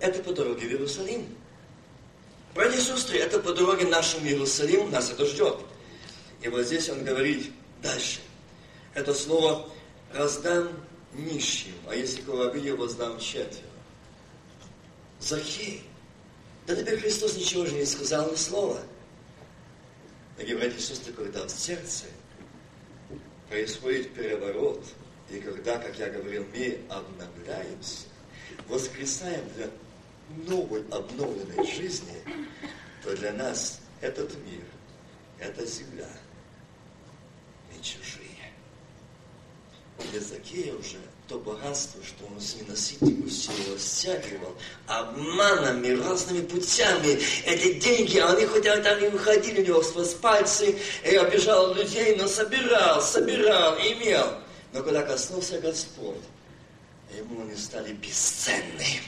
Это 0.00 0.22
по 0.22 0.32
дороге 0.32 0.68
в 0.68 0.70
Иерусалим. 0.70 1.36
Братья 2.54 2.78
и 2.78 2.80
сестры, 2.80 3.18
это 3.18 3.40
по 3.40 3.52
дороге 3.52 3.86
нашему 3.86 4.26
Иерусалиму, 4.26 4.88
нас 4.88 5.10
это 5.10 5.26
ждет. 5.26 5.58
И 6.42 6.48
вот 6.48 6.64
здесь 6.64 6.88
он 6.88 7.02
говорит 7.02 7.50
дальше. 7.82 8.20
Это 8.94 9.12
слово 9.12 9.68
«раздам 10.12 10.68
нищим, 11.12 11.74
а 11.88 11.96
если 11.96 12.22
кого 12.22 12.42
обидел, 12.42 12.76
воздам 12.76 13.18
четверо». 13.18 13.66
Захей. 15.18 15.82
Да 16.68 16.76
теперь 16.76 17.00
Христос 17.00 17.36
ничего 17.36 17.66
же 17.66 17.74
не 17.74 17.84
сказал, 17.84 18.30
ни 18.30 18.36
слова. 18.36 18.80
Дорогие 20.40 20.56
братья 20.56 20.78
и 20.78 20.80
сестры, 20.80 21.12
когда 21.12 21.44
в 21.44 21.50
сердце 21.50 22.06
происходит 23.50 24.14
переворот, 24.14 24.82
и 25.28 25.38
когда, 25.38 25.76
как 25.76 25.98
я 25.98 26.08
говорил, 26.08 26.46
мы 26.54 26.80
обновляемся, 26.88 28.06
воскресаем 28.66 29.46
для 29.54 29.68
новой, 30.46 30.82
обновленной 30.90 31.66
жизни, 31.66 32.16
то 33.04 33.14
для 33.18 33.34
нас 33.34 33.80
этот 34.00 34.34
мир, 34.46 34.64
эта 35.38 35.66
земля, 35.66 36.08
мы 37.70 37.82
чужие. 37.82 38.24
Для 40.10 40.20
Закея 40.20 40.72
уже 40.72 40.96
то 41.30 41.38
богатство, 41.38 42.02
что 42.04 42.26
он 42.26 42.40
с 42.40 42.56
ненасытимостью 42.56 43.52
его 43.64 43.78
стягивал, 43.78 44.52
обманами, 44.88 45.90
разными 45.90 46.44
путями. 46.44 47.20
Эти 47.46 47.74
деньги, 47.74 48.18
они 48.18 48.46
хотя 48.46 48.78
там 48.78 49.00
не 49.00 49.08
выходили 49.08 49.62
у 49.62 49.64
него 49.64 49.82
сквозь 49.84 50.14
пальцы, 50.14 50.76
и 51.04 51.14
обижал 51.14 51.72
людей, 51.72 52.16
но 52.16 52.26
собирал, 52.26 53.00
собирал, 53.00 53.76
имел. 53.76 54.38
Но 54.72 54.82
когда 54.82 55.02
коснулся 55.02 55.60
Господь, 55.60 56.16
ему 57.16 57.42
они 57.42 57.54
стали 57.54 57.92
бесценны. 57.92 59.00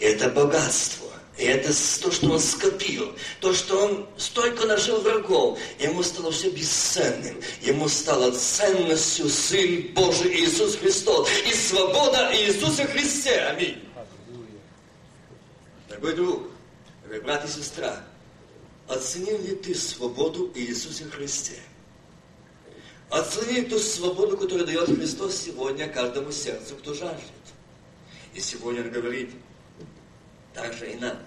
И 0.00 0.04
это 0.06 0.28
богатство, 0.30 1.12
и 1.38 1.44
это 1.44 1.68
то, 2.00 2.10
что 2.10 2.30
он 2.30 2.40
скопил, 2.40 3.12
то, 3.40 3.52
что 3.52 3.84
он 3.84 4.06
столько 4.16 4.66
нажил 4.66 5.00
врагов, 5.02 5.58
ему 5.78 6.02
стало 6.02 6.32
все 6.32 6.48
бесценным. 6.50 7.38
Ему 7.60 7.88
стало 7.88 8.30
ценностью 8.30 9.28
Сын 9.28 9.92
Божий 9.92 10.34
Иисус 10.34 10.76
Христос 10.76 11.28
и 11.46 11.52
свобода 11.52 12.30
Иисуса 12.34 12.86
Христе. 12.86 13.38
Аминь. 13.40 13.82
Дорогой 15.90 16.14
друг, 16.14 16.42
дорогой 17.02 17.24
брат 17.24 17.44
и 17.44 17.48
сестра, 17.48 18.02
оценил 18.88 19.38
ли 19.42 19.56
ты 19.56 19.74
свободу 19.74 20.50
Иисуса 20.54 21.04
Христе? 21.04 21.60
Оцени 23.10 23.60
ту 23.62 23.78
свободу, 23.78 24.38
которую 24.38 24.66
дает 24.66 24.86
Христос 24.86 25.36
сегодня 25.36 25.86
каждому 25.86 26.32
сердцу, 26.32 26.76
кто 26.76 26.94
жаждет. 26.94 27.20
И 28.32 28.40
сегодня 28.40 28.82
Он 28.82 28.90
говорит– 28.90 29.30
также 30.56 30.90
и 30.90 30.96
нам. 30.96 31.18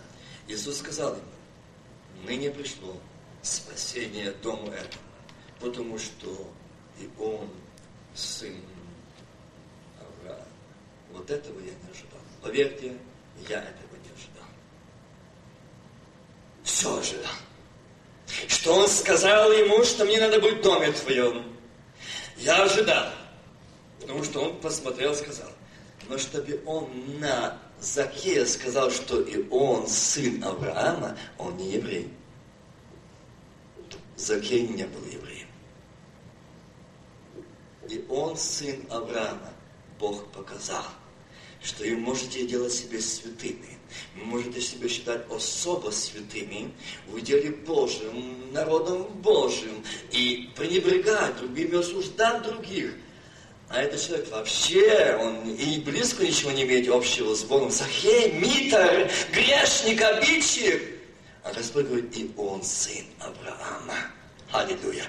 Иисус 0.48 0.80
сказал 0.80 1.14
им, 1.14 1.24
ныне 2.26 2.50
пришло 2.50 2.98
спасение 3.42 4.32
дому 4.32 4.72
этому, 4.72 5.04
потому 5.60 5.98
что 6.00 6.52
и 7.00 7.10
он 7.18 7.50
сын 8.14 8.56
Авраама. 10.00 10.44
Вот 11.12 11.30
этого 11.30 11.60
я 11.60 11.72
не 11.72 11.92
ожидал. 11.92 12.20
Поверьте, 12.42 12.98
я 13.48 13.60
этого 13.60 13.96
не 14.04 14.10
ожидал. 14.10 14.50
Все 16.64 16.98
ожидал. 16.98 17.34
Что 18.48 18.76
он 18.76 18.88
сказал 18.88 19.52
ему, 19.52 19.84
что 19.86 20.06
мне 20.06 20.20
надо 20.20 20.42
быть 20.42 20.58
в 20.58 20.62
доме 20.62 20.92
твоем. 20.92 21.56
Я 22.38 22.64
ожидал. 22.64 23.12
Потому 24.02 24.24
что 24.24 24.42
он 24.42 24.60
посмотрел, 24.60 25.14
сказал, 25.16 25.52
но 26.08 26.18
чтобы 26.18 26.62
он 26.66 26.90
на 27.20 27.60
Закея 27.82 28.46
сказал, 28.46 28.92
что 28.92 29.22
и 29.22 29.48
он 29.50 29.88
сын 29.88 30.44
Авраама, 30.44 31.18
он 31.38 31.56
не 31.58 31.72
еврей. 31.72 32.10
Закей 34.18 34.68
не 34.68 34.84
был 34.84 35.06
евреем. 35.06 35.48
И 37.90 38.06
он 38.10 38.36
сын 38.36 38.86
Авраама. 38.90 39.54
Бог 39.98 40.30
показал, 40.32 40.86
что 41.62 41.84
вы 41.84 41.96
можете 41.96 42.46
делать 42.46 42.74
себя 42.74 43.00
святыми. 43.00 43.78
Можете 44.16 44.62
себя 44.62 44.88
считать 44.88 45.26
особо 45.32 45.90
святыми 45.90 46.72
в 47.08 47.16
уделе 47.16 47.52
Божьим, 47.52 48.54
народом 48.54 49.04
Божьим, 49.22 49.84
и 50.12 50.50
пренебрегать 50.56 51.38
другими, 51.38 51.80
осуждать 51.80 52.44
других– 52.44 52.94
а 53.70 53.82
этот 53.82 54.02
человек 54.02 54.32
вообще, 54.32 55.16
он 55.22 55.48
и 55.48 55.80
близко 55.80 56.26
ничего 56.26 56.52
не 56.52 56.64
имеет 56.64 56.90
общего 56.90 57.36
с 57.36 57.44
Богом. 57.44 57.70
Захей, 57.70 58.32
митар, 58.32 59.10
грешник, 59.32 60.02
обидчик. 60.02 60.82
А 61.44 61.54
Господь 61.54 61.86
говорит, 61.86 62.18
и 62.18 62.32
он 62.36 62.64
сын 62.64 63.06
Авраама. 63.20 63.96
Аллилуйя. 64.52 65.06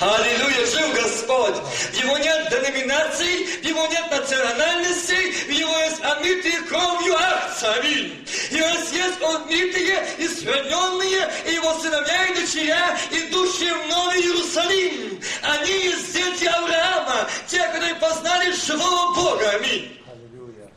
Аллилуйя, 0.00 0.64
жив 0.66 0.94
Господь. 0.94 1.56
В 1.56 1.94
его 1.94 2.18
нет 2.18 2.48
деноминаций, 2.50 3.46
в 3.46 3.64
его 3.64 3.84
нет 3.88 4.08
национальностей, 4.08 5.32
в 5.32 5.50
его 5.50 5.76
есть 5.78 6.00
омытые 6.04 6.60
кровью 6.68 7.16
акция. 7.18 7.72
Аминь. 7.80 8.26
И 8.52 8.60
у 8.60 8.64
нас 8.64 8.92
есть 8.92 9.20
омытые, 9.20 10.06
исхраненные, 10.18 11.28
и 11.48 11.54
его 11.54 11.74
сыновья 11.80 12.26
и 12.26 12.40
дочеря, 12.40 12.96
идущие 13.10 13.74
в 13.74 13.88
Новый 13.88 14.20
Иерусалим. 14.20 15.20
Они 15.42 15.72
есть 15.72 16.12
дети 16.14 16.44
Авраама, 16.44 17.28
те, 17.48 17.66
которые 17.66 17.96
познали 17.96 18.52
живого 18.52 19.14
Бога. 19.16 19.50
Аминь. 19.50 20.00
Аллилуйя. 20.06 20.70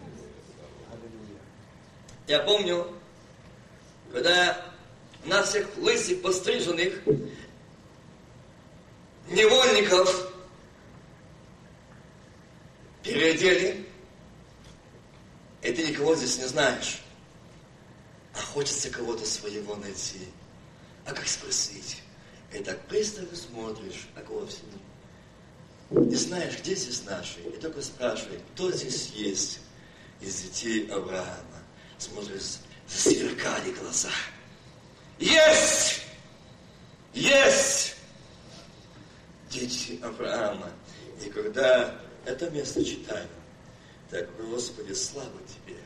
Аллилуйя. 0.91 1.41
Я 2.25 2.39
помню, 2.39 2.87
когда 4.11 4.57
нас 5.25 5.49
всех 5.49 5.67
лысых, 5.77 6.23
постриженных, 6.23 6.93
невольников 9.29 10.31
переодели, 13.03 13.87
и 15.61 15.71
ты 15.71 15.87
никого 15.87 16.15
здесь 16.15 16.37
не 16.37 16.45
знаешь. 16.45 17.01
А 18.33 18.39
хочется 18.39 18.89
кого-то 18.89 19.25
своего 19.25 19.75
найти. 19.75 20.19
А 21.05 21.13
как 21.13 21.27
спросить? 21.27 22.01
И 22.53 22.59
так 22.59 22.79
пристально 22.87 23.35
смотришь, 23.35 24.07
а 24.15 24.21
кого 24.21 24.45
все 24.47 24.59
не 25.91 26.15
знаешь, 26.15 26.57
где 26.59 26.75
здесь 26.75 27.03
наши. 27.03 27.41
И 27.41 27.57
только 27.59 27.81
спрашивай, 27.81 28.39
кто 28.53 28.71
здесь 28.71 29.11
есть 29.13 29.59
из 30.21 30.41
детей 30.41 30.87
Авраама. 30.87 31.63
Смотришь, 31.97 32.59
засверкали 32.87 33.71
глаза. 33.73 34.09
Есть! 35.19 36.01
Есть! 37.13 37.95
Дети 39.51 39.99
Авраама. 40.01 40.71
И 41.23 41.29
когда 41.29 41.93
это 42.25 42.49
место 42.49 42.83
читаю, 42.83 43.27
так, 44.09 44.27
Господи, 44.49 44.93
слава 44.93 45.31
Тебе, 45.47 45.77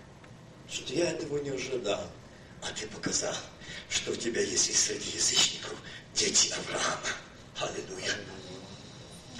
что 0.70 0.94
я 0.94 1.12
этого 1.12 1.38
не 1.40 1.50
ожидал, 1.50 2.02
а 2.62 2.68
Ты 2.80 2.88
показал, 2.88 3.36
что 3.90 4.12
у 4.12 4.16
Тебя 4.16 4.42
есть 4.42 4.70
и 4.70 4.74
среди 4.74 5.10
язычников 5.12 5.76
дети 6.14 6.54
Авраама. 6.54 7.00
Аллилуйя. 7.60 8.16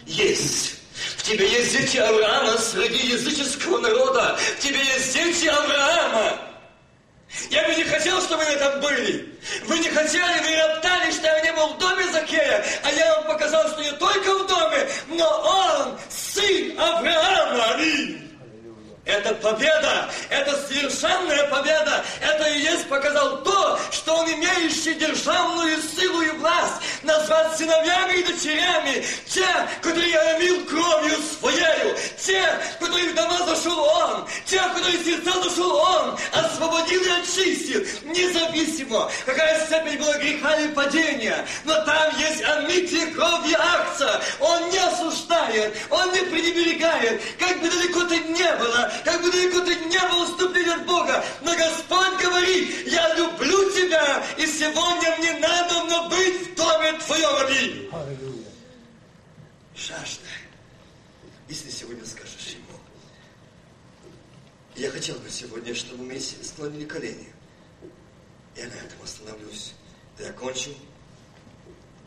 Есть. 0.06 0.76
В 1.18 1.24
тебе 1.24 1.50
есть 1.50 1.72
дети 1.78 1.98
Авраама 1.98 2.58
среди 2.58 3.08
языческого 3.08 3.80
народа. 3.80 4.38
В 4.38 4.60
тебе 4.60 4.80
есть 4.80 5.14
дети 5.14 5.48
Авраама. 5.48 6.55
Я 7.50 7.68
бы 7.68 7.76
не 7.76 7.84
хотел, 7.84 8.22
чтобы 8.22 8.44
вы 8.46 8.56
там 8.56 8.80
были. 8.82 9.30
Вы 9.66 9.80
не 9.80 9.90
хотели, 9.90 10.22
вы 10.22 10.74
роптали, 10.74 11.12
что 11.12 11.28
я 11.28 11.42
не 11.42 11.54
был 11.54 11.68
в 11.74 11.78
доме 11.78 12.08
Закея, 12.12 12.66
а 12.84 12.92
я 12.92 13.16
вам 13.16 13.26
показал, 13.26 13.68
что 13.70 13.82
не 13.82 13.92
только 13.92 14.34
в 14.34 14.48
доме, 14.48 14.88
но 15.10 15.26
он 15.26 16.00
сын 16.10 16.80
Авраама. 16.80 17.76
Аминь. 17.76 18.25
Это 19.06 19.36
победа, 19.36 20.10
это 20.30 20.58
совершенная 20.68 21.48
победа. 21.48 22.04
Это 22.22 22.50
и 22.50 22.62
есть 22.62 22.90
показал 22.90 23.44
то, 23.44 23.80
что 23.92 24.16
он 24.16 24.34
имеющий 24.34 24.96
державную 24.96 25.80
силу 25.84 26.22
и 26.22 26.32
власть 26.32 26.82
назвать 27.04 27.56
сыновьями 27.56 28.14
и 28.14 28.24
дочерями 28.24 29.06
те, 29.28 29.46
которые 29.82 30.10
я 30.10 30.36
омил 30.36 30.66
кровью 30.66 31.18
своею, 31.40 31.96
те, 32.18 32.44
которые 32.80 33.10
в 33.10 33.16
дома 33.16 33.38
зашел 33.46 33.78
он, 33.78 34.28
те, 34.46 34.60
которые 34.60 34.98
сердца 35.04 35.32
зашел 35.44 35.76
он, 35.76 36.18
освободил 36.34 37.02
и 37.04 37.10
очистил, 37.10 37.86
независимо, 38.06 39.12
какая 39.24 39.66
степень 39.68 40.00
была 40.00 40.18
греха 40.18 40.56
и 40.56 40.68
падения. 40.70 41.46
Но 41.64 41.76
там 41.86 42.18
есть 42.18 42.44
омитие 42.44 43.08
кровью 43.08 43.56
акция. 43.60 44.20
Он 44.40 44.70
не 44.72 44.80
осуждает, 44.80 45.78
он 45.92 46.12
не 46.12 46.22
пренебрегает, 46.22 47.22
как 47.38 47.62
бы 47.62 47.70
далеко 47.70 48.02
ты 48.06 48.18
не 48.18 48.56
было, 48.56 48.92
как 49.04 49.22
бы 49.22 49.32
далеко 49.32 49.62
ты 49.62 49.76
не 49.76 50.00
был 50.10 50.26
вступлен 50.26 50.70
от 50.70 50.86
Бога. 50.86 51.24
Но 51.42 51.56
Господь 51.56 52.22
говорит, 52.22 52.88
я 52.88 53.16
люблю 53.16 53.72
тебя, 53.72 54.26
и 54.38 54.46
сегодня 54.46 55.16
мне 55.18 55.34
надо 55.40 56.10
быть 56.10 56.48
в 56.48 56.56
доме 56.56 56.94
твоем. 56.94 57.90
Аминь. 57.94 58.46
Жажда. 59.76 60.30
Если 61.50 61.70
сегодня 61.70 62.06
скажешь 62.06 62.56
ему, 62.56 62.80
я 64.76 64.90
хотел 64.90 65.16
бы 65.20 65.30
сегодня, 65.30 65.76
чтобы 65.76 66.04
мы 66.04 66.20
склонили 66.20 66.86
колени. 66.86 67.34
Я 68.56 68.66
на 68.68 68.74
этом 68.74 69.02
остановлюсь. 69.04 69.74
Я 70.18 70.32
кончу. 70.32 70.72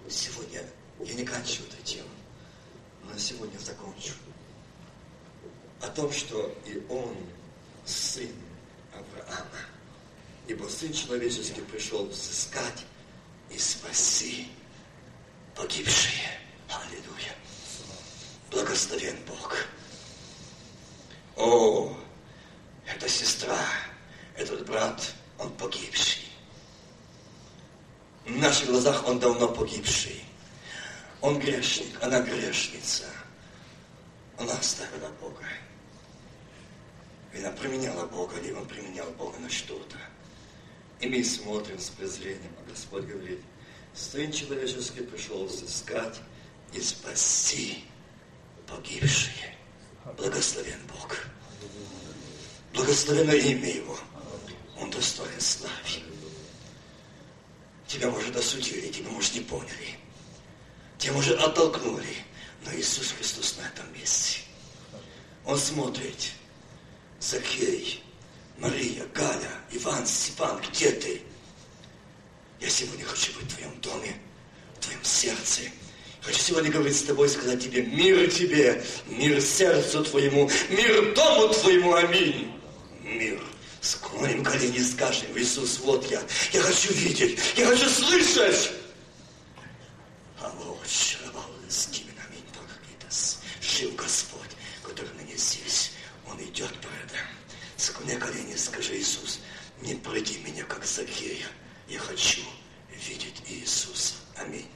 Сегодня 0.09 0.63
я 1.05 1.15
не 1.15 1.25
кончу 1.25 1.63
эту 1.65 1.83
тему, 1.85 2.09
но 3.05 3.17
сегодня 3.19 3.59
закончу 3.59 4.15
о 5.81 5.89
том, 5.89 6.13
что 6.13 6.55
и 6.67 6.83
он 6.89 7.17
сын 7.85 8.33
Авраама. 8.93 9.61
Ибо 10.47 10.67
Сын 10.67 10.93
Человеческий 10.93 11.61
пришел 11.61 12.07
взыскать 12.07 12.85
и 13.51 13.59
спаси 13.59 14.49
погибшие. 15.55 16.31
Аллилуйя. 16.69 17.35
Благословен 18.51 19.17
Бог. 19.27 19.57
О, 21.37 21.97
эта 22.87 23.09
сестра, 23.09 23.61
этот 24.37 24.67
брат, 24.67 25.13
он 25.39 25.53
погибший. 25.53 26.25
В 28.25 28.37
наших 28.37 28.69
глазах 28.69 29.07
он 29.07 29.19
давно 29.19 29.49
погибший. 29.49 30.25
Он 31.21 31.39
грешник, 31.39 32.03
она 32.03 32.21
грешница. 32.21 33.05
Она 34.39 34.53
оставила 34.55 35.09
Бога. 35.21 35.45
И 37.35 37.39
она 37.39 37.51
применяла 37.53 38.07
Бога, 38.07 38.37
или 38.39 38.53
он 38.53 38.67
применял 38.67 39.11
Бога 39.13 39.39
на 39.39 39.51
что-то. 39.51 39.97
И 41.01 41.09
мы 41.09 41.23
смотрим 41.23 41.79
с 41.79 41.91
презрением, 41.91 42.53
а 42.59 42.71
Господь 42.71 43.05
говорит, 43.05 43.41
Сын 43.95 44.31
человеческий 44.31 45.01
пришел 45.03 45.45
взыскать 45.45 46.21
и 46.73 46.81
спасти 46.81 47.85
погибшие. 48.67 49.57
Благословен 50.17 50.81
Бог. 50.89 51.19
Благословено 52.73 53.33
имя 53.33 53.71
Его. 53.71 53.99
Он 54.81 54.91
достоин 54.91 55.41
славы. 55.41 56.03
Тебя, 57.87 58.11
может, 58.11 58.37
осудили, 58.37 58.93
тебя, 58.93 59.11
может, 59.11 59.35
не 59.35 59.41
поняли. 59.41 59.99
Тебя, 60.99 61.15
может, 61.15 61.39
оттолкнули. 61.41 62.17
Но 62.65 62.73
Иисус 62.75 63.13
Христос 63.13 63.57
на 63.57 63.67
этом 63.67 63.93
месте. 63.95 64.41
Он 65.45 65.59
смотрит. 65.59 66.33
Закей, 67.21 68.03
Мария, 68.59 69.07
Галя, 69.15 69.51
Иван, 69.73 70.07
Степан, 70.07 70.61
где 70.61 70.91
ты? 70.91 71.23
Я 72.61 72.69
сегодня 72.69 73.05
хочу 73.05 73.33
быть 73.35 73.45
в 73.45 73.55
твоем 73.57 73.81
доме, 73.81 74.17
в 74.77 74.85
твоем 74.85 75.03
сердце. 75.05 75.63
Хочу 76.23 76.41
сегодня 76.41 76.71
говорить 76.71 76.97
с 76.97 77.03
тобой, 77.03 77.29
сказать 77.29 77.63
тебе, 77.63 77.83
мир 77.83 78.31
тебе, 78.31 78.85
мир 79.07 79.41
сердцу 79.41 80.05
твоему, 80.05 80.51
мир 80.69 81.15
дому 81.15 81.53
твоему, 81.55 81.95
аминь. 81.95 82.53
Мир. 83.03 83.41
Склоним 83.81 84.43
колени 84.43 84.81
скажем, 84.81 85.27
Иисус, 85.37 85.79
вот 85.79 86.11
я, 86.11 86.21
я 86.53 86.63
хочу 86.63 86.93
видеть, 86.93 87.39
я 87.57 87.67
хочу 87.67 87.89
слышать. 87.89 88.73
Алло, 90.41 90.77
аминь, 92.27 92.43
Жив 93.63 93.95
Господь, 93.95 94.51
который 94.83 95.15
ныне 95.15 95.37
здесь. 95.37 95.93
Он 96.29 96.43
идет 96.43 96.73
передом. 96.81 97.27
Склони 97.77 98.17
колени 98.17 98.55
и 98.55 98.59
скажи, 98.59 98.99
Иисус, 98.99 99.39
не 99.81 99.95
пройди 99.95 100.39
меня, 100.39 100.65
как 100.65 100.85
Закея. 100.99 101.47
Я 101.89 102.01
хочу 102.01 102.41
видеть 102.91 103.41
Иисуса. 103.49 104.17
Аминь. 104.37 104.67